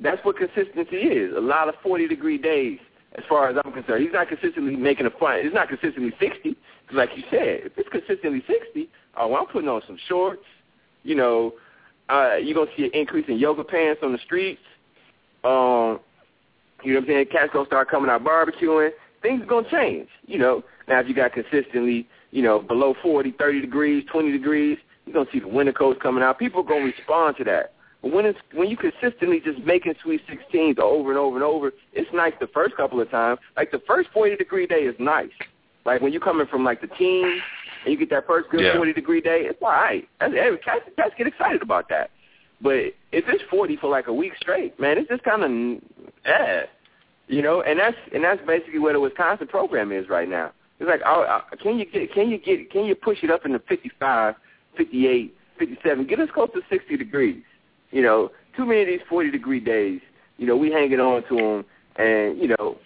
[0.03, 1.35] that's what consistency is.
[1.35, 2.79] A lot of 40 degree days,
[3.17, 4.03] as far as I'm concerned.
[4.03, 5.41] He's not consistently making a fun.
[5.43, 6.55] He's not consistently 60.
[6.91, 10.43] Like you said, if it's consistently 60, oh, well, I'm putting on some shorts.
[11.03, 11.53] You know,
[12.09, 14.61] uh, you're to see an increase in yoga pants on the streets.
[15.43, 15.99] Um,
[16.83, 17.25] you know what I'm saying?
[17.31, 18.91] Cats to start coming out barbecuing.
[19.21, 20.63] Things are to change, you know.
[20.87, 25.29] Now, if you got consistently, you know, below 40, 30 degrees, 20 degrees, You're gonna
[25.31, 26.39] see the winter coats coming out.
[26.39, 27.72] People are gonna respond to that.
[28.03, 31.71] But when it's when you consistently just making Sweet 16s over and over and over,
[31.93, 33.39] it's nice the first couple of times.
[33.55, 35.31] Like the first 40 degree day is nice.
[35.85, 37.41] Like when you're coming from like the teens
[37.85, 38.75] and you get that first good Yeah.
[38.75, 40.07] 40 degree day, it's all right.
[40.19, 42.11] That's, hey, cats, cats get excited about that.
[42.61, 45.81] But if it's 40 for like a week straight, man, it's just kind of
[46.25, 46.63] eh,
[47.27, 47.61] you know.
[47.61, 50.51] And that's and that's basically what the Wisconsin program is right now.
[50.81, 53.45] It's like, oh, uh, can you get can you get can you push it up
[53.45, 54.35] into 55,
[54.75, 56.05] 58, 57?
[56.07, 57.41] Get us close to 60 degrees.
[57.93, 60.01] You know, too many of these 40 degree days.
[60.37, 61.65] You know, we hanging on to them,
[61.95, 62.77] and you know,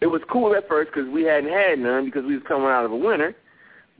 [0.00, 2.84] it was cool at first because we hadn't had none because we was coming out
[2.84, 3.34] of a winter.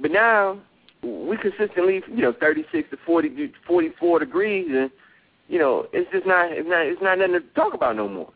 [0.01, 0.59] But now
[1.03, 4.91] we consistently, you know, 36 to 40, 44 degrees, and
[5.49, 8.33] you know, it's just not, it's not, it's not nothing to talk about no more.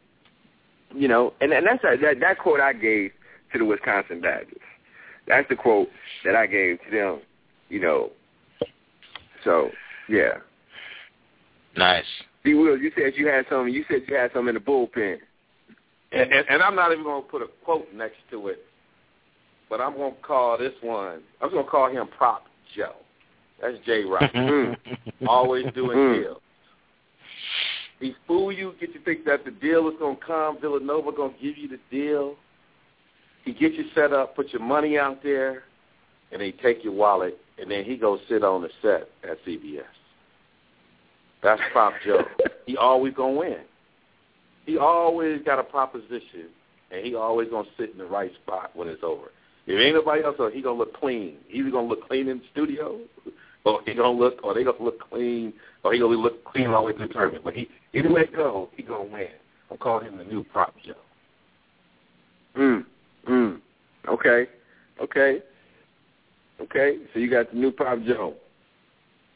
[0.94, 3.10] You know, and and that's that that quote I gave
[3.52, 4.62] to the Wisconsin Badgers.
[5.26, 5.88] That's the quote
[6.24, 7.20] that I gave to them.
[7.68, 8.10] You know,
[9.42, 9.70] so
[10.08, 10.34] yeah.
[11.76, 12.04] Nice.
[12.44, 12.54] D.
[12.54, 13.68] Will, you said you had some.
[13.68, 15.18] You said you had some in the bullpen.
[16.12, 18.60] And, and, and I'm not even going to put a quote next to it,
[19.68, 22.44] but I'm going to call this one, I'm going to call him Prop
[22.76, 22.94] Joe.
[23.60, 24.04] That's J.
[24.04, 24.30] Rock.
[24.34, 24.76] Mm.
[25.26, 26.22] Always doing Mm.
[26.22, 26.40] deals.
[28.00, 30.60] He fool you, get you think that the deal is going to come.
[30.60, 32.36] Villanova going to give you the deal.
[33.44, 35.64] He gets you set up, put your money out there,
[36.30, 39.42] and then he take your wallet, and then he goes sit on the set at
[39.46, 39.82] CBS.
[41.44, 42.24] That's Prop Joe.
[42.66, 43.58] he always to win.
[44.64, 46.48] He always got a proposition,
[46.90, 49.26] and he always to sit in the right spot when it's over.
[49.66, 51.36] If ain't nobody else, he to look clean.
[51.46, 52.98] He's to look clean in the studio,
[53.64, 55.52] or he to look, or they to look clean,
[55.84, 57.44] or he to look clean all the way to the tournament.
[57.44, 59.28] But he, either way it go, he to win.
[59.70, 60.94] I'm calling him the new Prop Joe.
[62.56, 62.84] Mm.
[63.28, 63.60] Mm.
[64.08, 64.46] Okay.
[65.00, 65.42] Okay.
[66.60, 66.98] Okay.
[67.12, 68.34] So you got the new Pop Joe.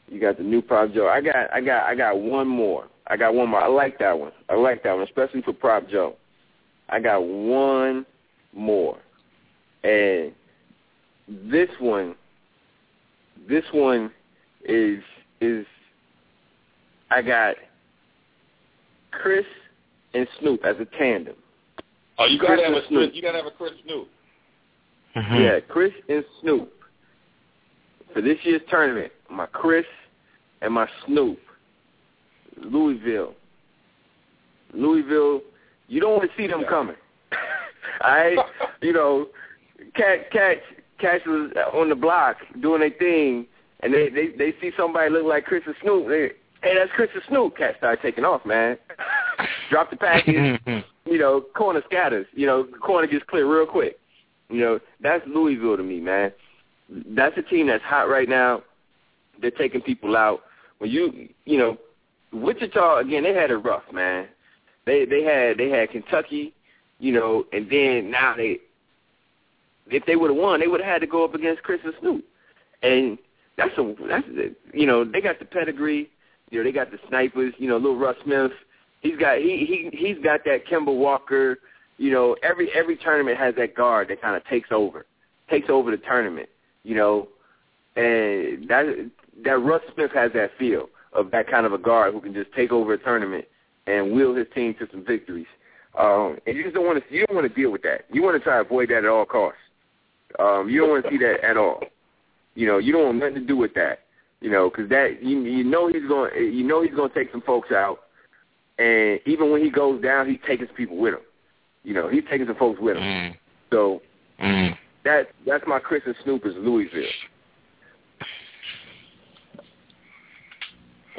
[0.09, 1.07] You got the new Prop Joe.
[1.07, 2.87] I got I got I got one more.
[3.07, 3.61] I got one more.
[3.61, 4.31] I like that one.
[4.49, 6.15] I like that one, especially for Prop Joe.
[6.89, 8.05] I got one
[8.53, 8.97] more.
[9.83, 10.33] And
[11.27, 12.15] this one
[13.47, 14.11] this one
[14.65, 15.01] is
[15.41, 15.65] is
[17.11, 17.55] I got
[19.11, 19.45] Chris
[20.13, 21.35] and Snoop as a tandem.
[22.17, 23.11] Oh, you gotta have a Snoop.
[23.13, 24.07] You gotta have a Chris Snoop.
[25.15, 25.35] Mm-hmm.
[25.35, 26.71] Yeah, Chris and Snoop.
[28.13, 29.85] For this year's tournament, my Chris
[30.61, 31.39] and my Snoop.
[32.57, 33.33] Louisville.
[34.73, 35.41] Louisville,
[35.87, 36.95] you don't want to see them coming.
[38.01, 38.35] I,
[38.81, 39.27] you know,
[39.95, 40.61] cat cats
[40.99, 43.47] cats was on the block doing their thing
[43.81, 46.31] and they, they they see somebody look like Chris and Snoop, they
[46.61, 48.77] hey that's Chris and Snoop, Cat start taking off, man.
[49.69, 50.59] Drop the package,
[51.05, 53.97] you know, corner scatters, you know, corner gets clear real quick.
[54.49, 56.31] You know, that's Louisville to me, man.
[56.89, 58.63] That's a team that's hot right now.
[59.41, 60.41] They're taking people out.
[60.79, 61.77] When you, you know,
[62.31, 64.27] Wichita again, they had it rough, man.
[64.85, 66.53] They they had they had Kentucky,
[66.99, 68.59] you know, and then now they,
[69.87, 71.93] if they would have won, they would have had to go up against Chris and
[71.99, 72.25] Snoop,
[72.81, 73.17] and
[73.57, 74.27] that's a that's
[74.73, 76.09] you know they got the pedigree,
[76.49, 78.51] you know they got the snipers, you know, little Russ Smith,
[79.01, 81.59] he's got he he he's got that Kemba Walker,
[81.97, 85.05] you know, every every tournament has that guard that kind of takes over,
[85.49, 86.49] takes over the tournament,
[86.83, 87.27] you know,
[87.95, 89.11] and that
[89.43, 92.51] that Russ Smith has that feel of that kind of a guard who can just
[92.53, 93.45] take over a tournament
[93.87, 95.47] and wheel his team to some victories.
[95.97, 98.01] Um, and you just don't want to you don't want to deal with that.
[98.11, 99.59] You want to try to avoid that at all costs.
[100.37, 101.81] Um, you don't want to see that at all.
[102.55, 103.99] You know, you don't want nothing to do with that.
[104.41, 107.31] You know, because that you you know he's going you know he's going to take
[107.31, 107.99] some folks out,
[108.77, 111.21] and even when he goes down, he's taking some people with him.
[111.83, 113.03] You know, he's taking some folks with him.
[113.03, 113.35] Mm.
[113.71, 114.01] So
[114.39, 114.77] Mm.
[115.03, 117.03] that that's my Chris and Snoop is Louisville.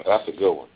[0.07, 0.69] That's a good one.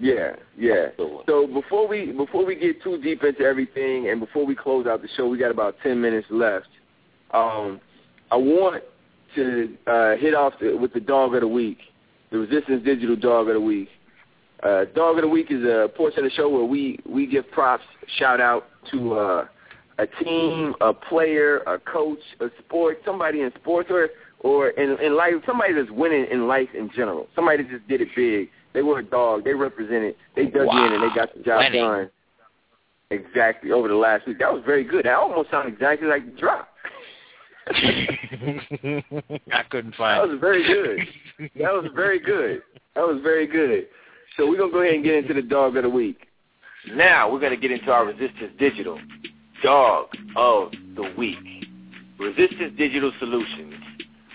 [0.00, 0.74] Yeah, yeah.
[0.74, 1.24] That's a good one.
[1.26, 5.02] So before we before we get too deep into everything, and before we close out
[5.02, 6.68] the show, we got about ten minutes left.
[7.32, 7.80] Um,
[8.30, 8.82] I want
[9.34, 11.78] to uh, hit off the, with the dog of the week,
[12.30, 13.88] the Resistance Digital Dog of the Week.
[14.62, 17.48] Uh, dog of the week is a portion of the show where we we give
[17.50, 17.84] props,
[18.18, 19.46] shout out to uh,
[19.98, 24.08] a team, a player, a coach, a sport, somebody in sports or
[24.40, 27.26] or in, in life, somebody that's winning in life in general.
[27.34, 28.48] Somebody that just did it big.
[28.72, 29.44] They were a dog.
[29.44, 30.14] They represented.
[30.36, 31.82] They dug in and they got the job Winning.
[31.82, 32.10] done.
[33.10, 34.38] Exactly over the last week.
[34.38, 35.06] That was very good.
[35.06, 36.68] That almost sounded exactly like the drop.
[37.70, 40.20] I couldn't find.
[40.22, 41.00] That was very good.
[41.56, 42.62] That was very good.
[42.94, 43.88] That was very good.
[44.36, 46.26] So we're gonna go ahead and get into the dog of the week.
[46.94, 49.00] Now we're gonna get into our Resistance Digital
[49.62, 50.06] dog
[50.36, 51.36] of the week.
[52.18, 53.74] Resistance Digital Solutions.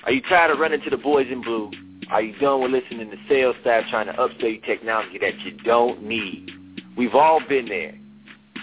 [0.05, 1.71] Are you tired of running to the boys in blue?
[2.11, 5.51] Are you done with listening to sales staff trying to upsell you technology that you
[5.63, 6.51] don't need?
[6.97, 7.97] We've all been there.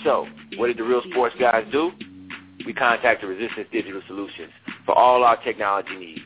[0.05, 0.27] So,
[0.57, 1.93] what did the real sports guys do?
[2.67, 4.53] We contacted Resistance Digital Solutions
[4.85, 6.21] for all our technology needs.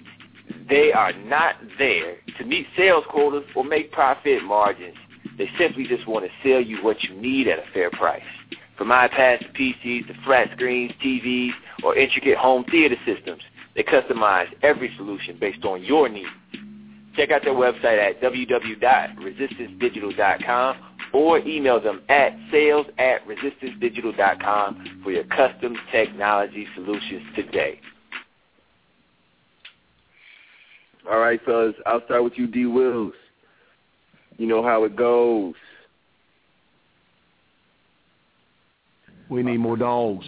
[0.68, 4.96] They are not there to meet sales quotas or make profit margins.
[5.38, 8.22] They simply just want to sell you what you need at a fair price.
[8.76, 11.52] From iPads to PCs to flat screens, TVs,
[11.84, 13.42] or intricate home theater systems,
[13.74, 16.28] they customize every solution based on your needs.
[17.16, 20.76] Check out their website at www.resistancedigital.com
[21.12, 27.78] or email them at sales at resistancedigital.com for your custom technology solutions today.
[31.10, 32.64] All right, fellas, I'll start with you, D.
[32.66, 33.12] Wills.
[34.38, 35.52] You know how it goes.
[39.28, 40.24] We need more dogs.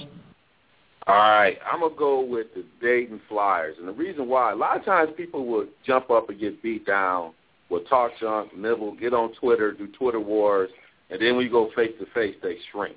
[1.08, 4.76] All right, I'm gonna go with the Dayton Flyers, and the reason why a lot
[4.76, 7.32] of times people will jump up and get beat down,
[7.70, 10.68] will talk junk, nibble, get on Twitter, do Twitter wars,
[11.10, 12.96] and then when you go face to face, they shrink.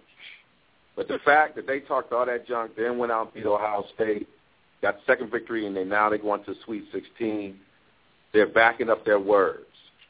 [0.95, 3.85] But the fact that they talked all that junk, then went out and beat Ohio
[3.93, 4.27] State,
[4.81, 7.59] got the second victory, and then now they go into Sweet 16,
[8.33, 9.67] they're backing up their words,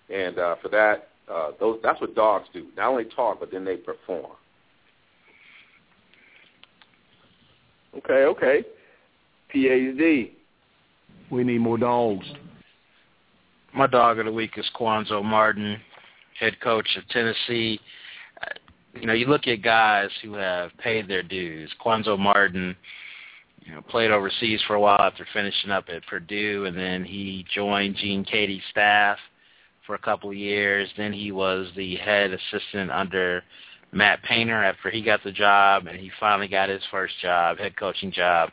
[0.09, 2.67] and uh, for that, uh, those that's what dogs do.
[2.77, 4.31] Not only talk, but then they perform.
[7.97, 8.63] Okay, okay.
[9.53, 10.31] PhD.
[11.31, 12.25] We need more dogs.
[13.73, 15.79] My dog of the week is Cuonzo Martin,
[16.39, 17.79] head coach of Tennessee.
[18.41, 18.47] Uh,
[18.99, 21.71] You know, you look at guys who have paid their dues.
[21.83, 22.75] Cuonzo Martin,
[23.63, 27.45] you know, played overseas for a while after finishing up at Purdue, and then he
[27.53, 29.19] joined Gene Keady's staff
[29.85, 30.89] for a couple of years.
[30.97, 33.43] Then he was the head assistant under
[33.91, 37.75] Matt Painter after he got the job, and he finally got his first job, head
[37.75, 38.51] coaching job,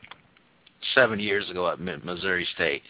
[0.95, 2.83] seven years ago at Missouri State.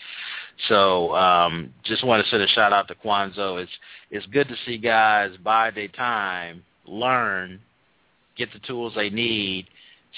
[0.69, 3.63] So um, just want to send a shout out to Cuonzo.
[3.63, 3.73] It's
[4.11, 7.61] it's good to see guys bide their time, learn,
[8.37, 9.67] get the tools they need,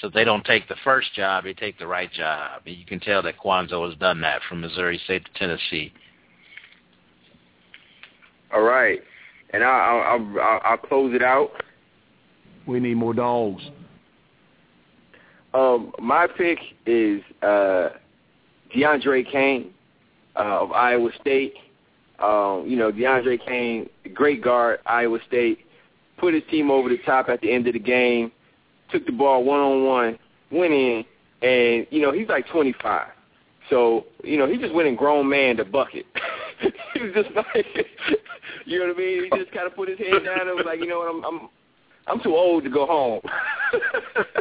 [0.01, 2.63] so they don't take the first job, they take the right job.
[2.67, 5.93] And you can tell that Cuonzo has done that from Missouri State to Tennessee.
[8.53, 9.01] All right,
[9.51, 11.51] and I'll I'll, I'll, I'll close it out.
[12.69, 13.63] We need more dogs.
[15.55, 17.89] Um, my pick is uh,
[18.77, 19.71] DeAndre Kane
[20.37, 21.55] uh, of Iowa State.
[22.19, 25.61] Um, you know, DeAndre Kane, great guard, Iowa State,
[26.19, 28.31] put his team over the top at the end of the game,
[28.93, 30.19] took the ball one on one,
[30.51, 31.05] went in,
[31.41, 33.07] and you know he's like 25.
[33.71, 36.05] So you know he just went and grown man the bucket.
[36.95, 37.67] he was just like,
[38.67, 39.25] you know what I mean?
[39.25, 41.25] He just kind of put his head down and was like, you know what, I'm
[41.25, 41.49] I'm
[42.09, 43.21] I'm too old to go home.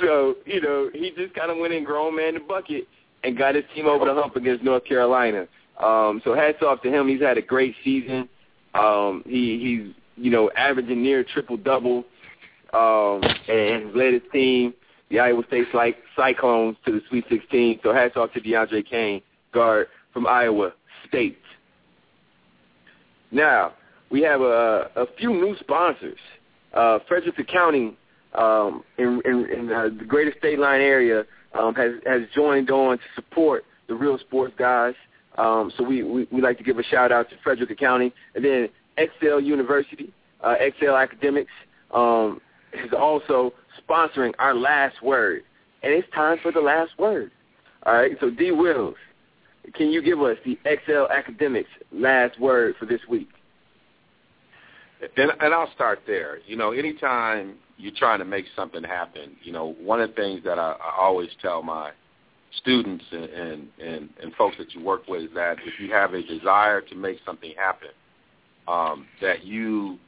[0.00, 2.86] so, you know, he just kind of went in grown man the bucket
[3.24, 5.46] and got his team over the hump against North Carolina.
[5.82, 7.08] Um, so hats off to him.
[7.08, 8.28] He's had a great season.
[8.74, 12.04] Um, he, he's, you know, averaging near triple-double
[12.72, 14.74] um, and led his team,
[15.10, 17.80] the Iowa State Cy- Cyclones, to the Sweet 16.
[17.82, 19.22] So hats off to DeAndre Kane,
[19.52, 20.72] guard from Iowa
[21.08, 21.38] State.
[23.30, 23.72] Now,
[24.12, 26.18] we have a, a few new sponsors.
[26.74, 27.96] Uh, Frederick Accounting
[28.34, 31.24] um, in, in, in uh, the greater state line area
[31.58, 34.94] um, has, has joined on to support the real sports guys.
[35.38, 38.12] Um, so we, we, we like to give a shout out to Frederick Accounting.
[38.34, 38.68] And then
[38.98, 40.12] XL University,
[40.42, 41.50] uh, XL Academics
[41.92, 42.40] um,
[42.74, 45.42] is also sponsoring our last word.
[45.82, 47.32] And it's time for the last word.
[47.84, 48.52] All right, so D.
[48.52, 48.94] Wills,
[49.74, 53.28] can you give us the XL Academics last word for this week?
[55.16, 56.38] And, and I'll start there.
[56.46, 60.42] You know, anytime you're trying to make something happen, you know, one of the things
[60.44, 61.90] that I, I always tell my
[62.58, 66.14] students and, and, and, and folks that you work with is that if you have
[66.14, 67.88] a desire to make something happen,
[68.68, 69.98] um, that you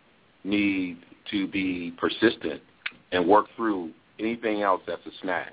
[0.44, 0.98] need
[1.30, 2.60] to be persistent
[3.12, 3.90] and work through
[4.20, 5.52] anything else that's a snag.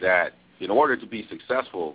[0.00, 1.94] That in order to be successful,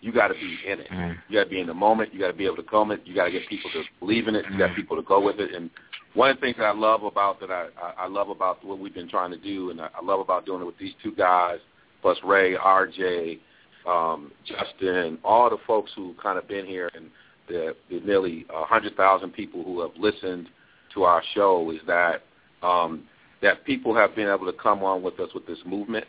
[0.00, 0.86] you got to be in it.
[1.28, 2.12] You got to be in the moment.
[2.12, 3.02] You got to be able to come it.
[3.04, 4.44] You got to get people to believe in it.
[4.50, 5.54] You got people to go with it.
[5.54, 5.70] And
[6.14, 7.68] one of the things that I love about that I,
[7.98, 10.66] I love about what we've been trying to do, and I love about doing it
[10.66, 11.58] with these two guys,
[12.02, 13.38] plus Ray, RJ,
[13.86, 17.06] um, Justin, all the folks who kind of been here, and
[17.48, 20.48] the, the nearly hundred thousand people who have listened
[20.94, 22.22] to our show, is that
[22.62, 23.04] um,
[23.40, 26.06] that people have been able to come on with us with this movement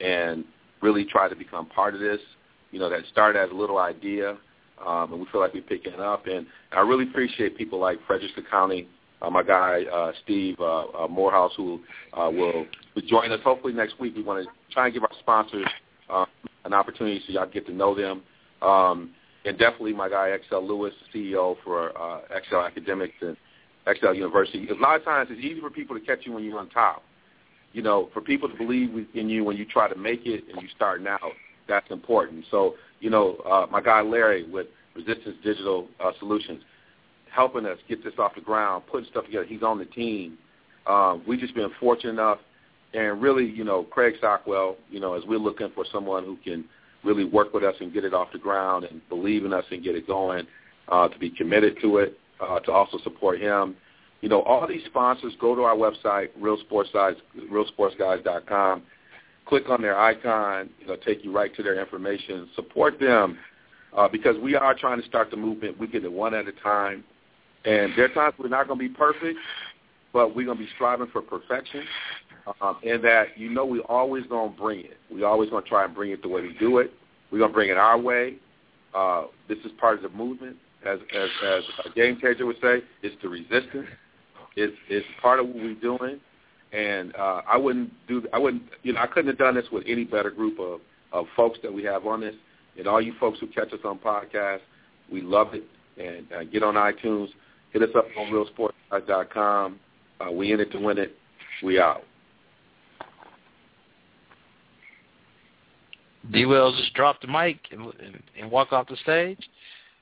[0.00, 0.44] and
[0.80, 2.20] really try to become part of this.
[2.70, 4.38] You know, that started as a little idea,
[4.86, 6.26] um, and we feel like we're picking it up.
[6.26, 8.86] And I really appreciate people like Frederick Accounting,
[9.22, 11.80] uh, my guy uh, Steve uh, uh, Morehouse, who
[12.14, 12.66] uh, will,
[13.06, 14.14] join us hopefully next week.
[14.14, 15.66] We want to try and give our sponsors
[16.10, 16.26] uh,
[16.64, 18.22] an opportunity so y'all get to know them.
[18.62, 19.10] Um,
[19.44, 23.36] and definitely my guy XL Lewis, CEO for uh, XL Academics and
[23.86, 24.68] XL University.
[24.68, 27.02] A lot of times it's easy for people to catch you when you're on top.
[27.72, 30.60] You know, for people to believe in you when you try to make it and
[30.60, 31.20] you're starting out,
[31.68, 32.44] that's important.
[32.50, 34.66] So, you know, uh, my guy Larry with
[34.96, 36.62] Resistance Digital uh, Solutions,
[37.34, 39.44] helping us get this off the ground, putting stuff together.
[39.44, 40.38] He's on the team.
[40.86, 42.38] Um, we've just been fortunate enough,
[42.94, 46.64] and really, you know, Craig Stockwell, you know, as we're looking for someone who can
[47.04, 49.82] really work with us and get it off the ground and believe in us and
[49.82, 50.46] get it going,
[50.88, 53.76] uh, to be committed to it, uh, to also support him.
[54.20, 57.16] You know, all these sponsors go to our website, realsportsguys,
[57.50, 58.82] realsportsguys.com,
[59.46, 62.48] click on their icon, know, take you right to their information.
[62.54, 63.38] Support them
[63.96, 65.78] uh, because we are trying to start the movement.
[65.78, 67.04] We get it one at a time.
[67.64, 69.38] And there are times we're not going to be perfect,
[70.12, 71.84] but we're going to be striving for perfection.
[72.60, 74.96] Um, and that you know we're always going to bring it.
[75.10, 76.92] We're always going to try and bring it the way we do it.
[77.30, 78.36] We're going to bring it our way.
[78.94, 80.56] Uh, this is part of the movement.
[80.84, 83.86] As, as, as game changer would say, it's the resistance.
[84.56, 86.18] It's, it's part of what we're doing.
[86.72, 88.24] And uh, I wouldn't do.
[88.32, 88.62] I wouldn't.
[88.82, 90.80] You know, I couldn't have done this with any better group of,
[91.12, 92.34] of folks that we have on this.
[92.78, 94.60] And all you folks who catch us on podcasts,
[95.12, 95.64] we love it.
[95.98, 97.28] And uh, get on iTunes.
[97.72, 99.78] Hit us up on realsports.com.
[100.20, 101.14] Uh, we in it to win it.
[101.62, 102.02] We out.
[106.32, 106.44] D.
[106.46, 109.38] Wells just drop the mic and, and, and walk off the stage.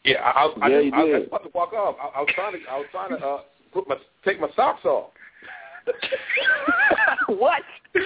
[0.05, 1.97] Yeah, I, I, I, Yeah, I, I, I was about to walk off.
[2.03, 2.59] I, I was trying to.
[2.71, 3.41] I was trying to uh,
[3.73, 5.11] put my take my socks off.
[7.29, 7.63] what?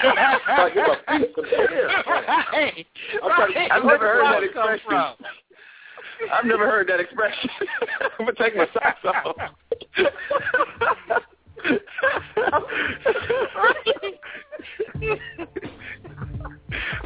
[0.00, 1.88] Trying to get my feet some air.
[2.06, 2.86] Right.
[3.22, 5.14] I'm trying to- I've never heard that Where expression.
[6.32, 7.50] I've never heard that expression.
[8.18, 9.36] I'm gonna take my socks off.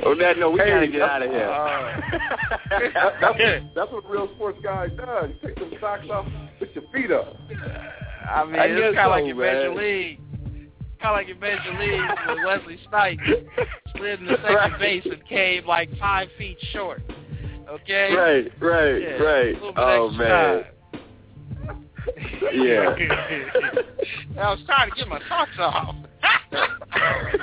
[0.05, 1.47] On that note, we Hey, gotta get out of here.
[2.95, 5.31] That, that's, that's what real sports guy does.
[5.43, 6.27] You take some socks off,
[6.59, 7.37] put your feet up.
[8.29, 9.75] I mean, I it's kind of like so, in Major.
[9.75, 10.21] League.
[11.01, 13.23] Kind of like in Major League with Wesley Snipes
[13.97, 17.03] slid in the second base and came like five feet short.
[17.73, 18.15] Okay.
[18.15, 19.57] Right, right, Yeah, right.
[19.57, 20.65] a little bit Oh man.
[22.53, 22.95] Yeah.
[24.43, 25.97] I was trying to get my socks off.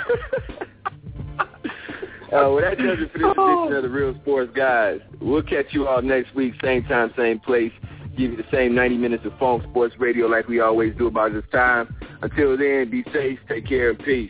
[2.32, 5.00] Uh, well, that does it for this edition of the Real Sports Guys.
[5.20, 7.72] We'll catch you all next week, same time, same place.
[8.16, 11.34] Give you the same 90 minutes of phone sports radio like we always do about
[11.34, 11.92] this time.
[12.22, 14.30] Until then, be safe, take care, and peace.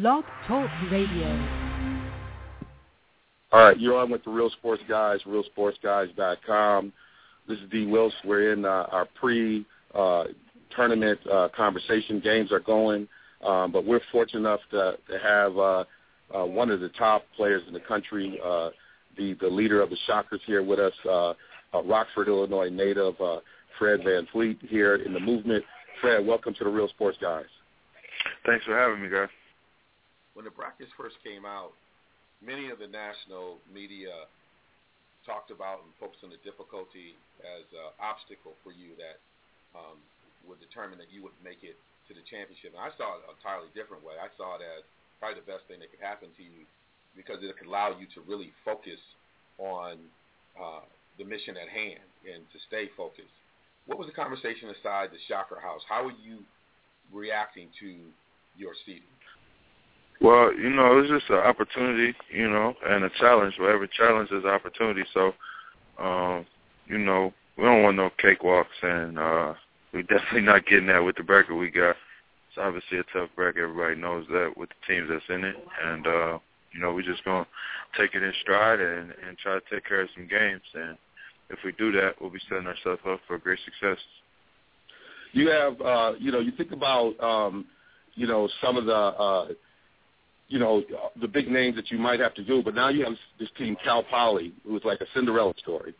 [0.00, 1.26] Blog Talk Radio.
[3.50, 6.92] All right, you're on with the Real Sports Guys, realsportsguys.com.
[7.48, 7.86] This is D.
[7.86, 8.12] Wills.
[8.24, 12.20] We're in uh, our pre-tournament uh, conversation.
[12.20, 13.08] Games are going,
[13.44, 15.84] um, but we're fortunate enough to, to have uh,
[16.32, 18.70] uh, one of the top players in the country, uh,
[19.16, 21.30] the, the leader of the Shockers here with us, uh,
[21.74, 23.40] uh, Rockford, Illinois native, uh,
[23.80, 25.64] Fred Van Vleet here in the movement.
[26.00, 27.46] Fred, welcome to the Real Sports Guys.
[28.46, 29.28] Thanks for having me, guys.
[30.38, 31.74] When the brackets first came out,
[32.38, 34.30] many of the national media
[35.26, 39.18] talked about and focused on the difficulty as an obstacle for you that
[39.74, 39.98] um,
[40.46, 41.74] would determine that you would make it
[42.06, 42.70] to the championship.
[42.70, 44.14] And I saw it an entirely different way.
[44.14, 44.86] I saw it as
[45.18, 46.62] probably the best thing that could happen to you
[47.18, 49.02] because it could allow you to really focus
[49.58, 49.98] on
[50.54, 50.86] uh,
[51.18, 53.34] the mission at hand and to stay focused.
[53.90, 55.82] What was the conversation inside the Shocker House?
[55.90, 56.46] How were you
[57.10, 58.06] reacting to
[58.54, 59.17] your seeding?
[60.20, 63.54] Well, you know, it's just an opportunity, you know, and a challenge.
[63.58, 65.04] But every challenge is an opportunity.
[65.14, 65.32] So,
[65.98, 66.44] um,
[66.86, 69.54] you know, we don't want no cakewalks, and uh,
[69.92, 71.96] we definitely not getting that with the bracket we got.
[72.48, 73.62] It's obviously a tough bracket.
[73.62, 76.38] Everybody knows that with the teams that's in it, and uh,
[76.72, 77.46] you know, we're just gonna
[77.96, 80.62] take it in stride and and try to take care of some games.
[80.74, 80.98] And
[81.50, 83.98] if we do that, we'll be setting ourselves up for great success.
[85.32, 87.66] you have uh you know you think about um
[88.14, 89.48] you know some of the uh
[90.48, 90.82] you know,
[91.20, 92.62] the big names that you might have to do.
[92.62, 95.94] But now you have this team, Cal Poly, who is like a Cinderella story.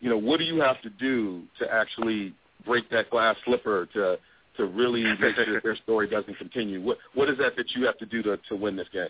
[0.00, 4.18] You know, what do you have to do to actually break that glass slipper to
[4.56, 6.82] to really make sure that their story doesn't continue?
[6.82, 9.08] What what is that that you have to do to to win this game?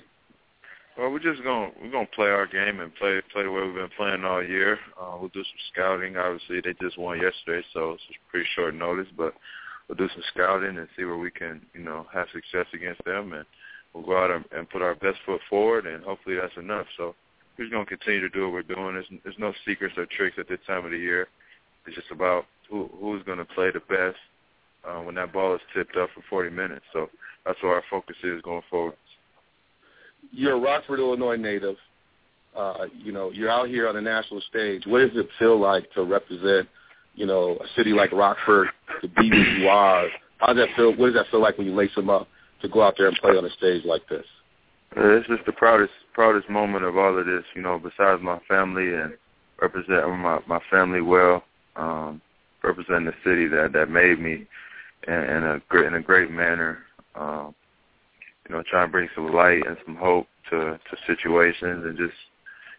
[0.96, 3.74] Well, we're just gonna we're gonna play our game and play play the way we've
[3.74, 4.78] been playing all year.
[4.98, 6.16] Uh, we'll do some scouting.
[6.16, 9.08] Obviously, they just won yesterday, so it's pretty short notice.
[9.16, 9.34] But
[9.88, 13.34] we'll do some scouting and see where we can, you know, have success against them,
[13.34, 13.44] and
[13.96, 16.86] we'll go out and, put our best foot forward, and hopefully that's enough.
[16.96, 17.14] So
[17.56, 18.94] we're just gonna continue to do what we're doing.
[18.94, 21.28] There's there's no secrets or tricks at this time of the year.
[21.86, 24.18] It's just about who who's gonna play the best
[24.86, 26.84] uh, when that ball is tipped up for 40 minutes.
[26.92, 27.08] So
[27.44, 28.94] that's where our focus is going forward.
[30.30, 31.76] You're a Rockford, Illinois native.
[32.56, 34.84] Uh, you know, you're out here on the national stage.
[34.86, 36.68] What does it feel like to represent,
[37.14, 38.68] you know, a city like Rockford,
[39.02, 40.08] to be who you are?
[40.38, 40.90] How does that feel?
[40.96, 42.28] What does that feel like when you lace them up
[42.62, 44.24] to go out there and play on a stage like this?
[44.96, 48.38] Uh, it's just the proudest proudest moment of all of this, you know, besides my
[48.48, 49.12] family and
[49.60, 51.42] representing my my family well,
[51.76, 52.20] um,
[52.62, 54.46] representing the city that that made me
[55.06, 56.78] in, in a great in a great manner.
[57.14, 57.54] Um,
[58.48, 62.14] you know, trying to bring some light and some hope to to situations and just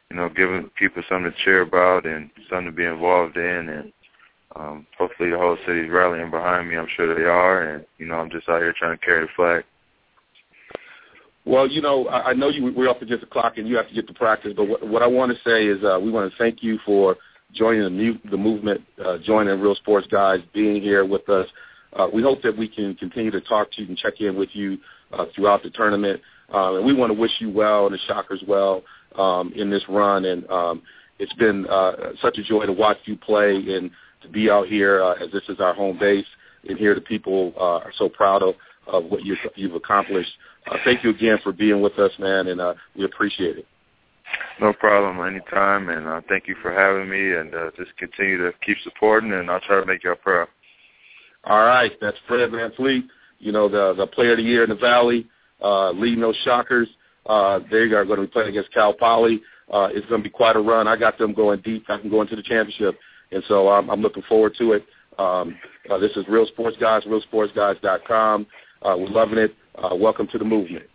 [0.09, 3.91] you know giving people something to cheer about and something to be involved in and
[4.57, 6.77] um, hopefully the whole city's rallying behind me.
[6.77, 9.31] I'm sure they are, and you know I'm just out here trying to carry the
[9.35, 9.63] flag.
[11.45, 13.87] Well, you know, I, I know you we're up against the clock and you have
[13.87, 16.29] to get to practice, but what, what I want to say is uh, we want
[16.31, 17.15] to thank you for
[17.53, 21.47] joining the, mu- the movement, uh, joining Real Sports Guys, being here with us.
[21.93, 24.49] Uh, we hope that we can continue to talk to you and check in with
[24.53, 24.77] you
[25.13, 26.21] uh, throughout the tournament.
[26.53, 28.83] Um, and we want to wish you well and the Shockers well
[29.15, 30.25] um, in this run.
[30.25, 30.81] And um,
[31.17, 33.89] it's been uh, such a joy to watch you play and
[34.21, 36.25] to be out here uh, as this is our home base
[36.67, 38.55] and here the people uh, are so proud of,
[38.87, 40.31] of what you've, you've accomplished.
[40.69, 43.65] Uh, thank you again for being with us, man, and uh, we appreciate it.
[44.59, 48.51] No problem, anytime, and uh, thank you for having me, and uh, just continue to
[48.65, 50.49] keep supporting, and I'll try to make y'all proud.
[51.45, 53.03] All right, that's Fred VanVleet,
[53.39, 55.27] you know, the the player of the year in the Valley,
[55.63, 56.89] uh, leading those Shockers.
[57.25, 59.41] Uh, they are going to be playing against Cal Poly.
[59.71, 60.87] Uh, it's going to be quite a run.
[60.87, 61.85] I got them going deep.
[61.87, 62.99] I can go into the championship,
[63.31, 64.85] and so um, I'm looking forward to it.
[65.17, 65.57] Um,
[65.89, 68.47] uh, this is Real Sports Guys, RealSportsGuys.com.
[68.81, 69.55] Uh, we're loving it.
[69.75, 70.85] Uh, welcome to the movement.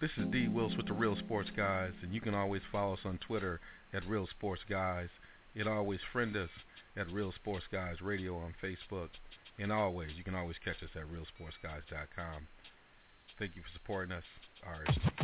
[0.00, 0.48] This is D.
[0.48, 3.60] Wills with the Real Sports Guys, and you can always follow us on Twitter
[3.92, 5.08] at Real Sports Guys.
[5.56, 6.50] And always friend us
[6.96, 9.08] at Real Sports Guys Radio on Facebook.
[9.58, 12.46] And always, you can always catch us at RealSportsGuys.com.
[13.38, 14.24] Thank you for supporting us.
[14.66, 15.23] All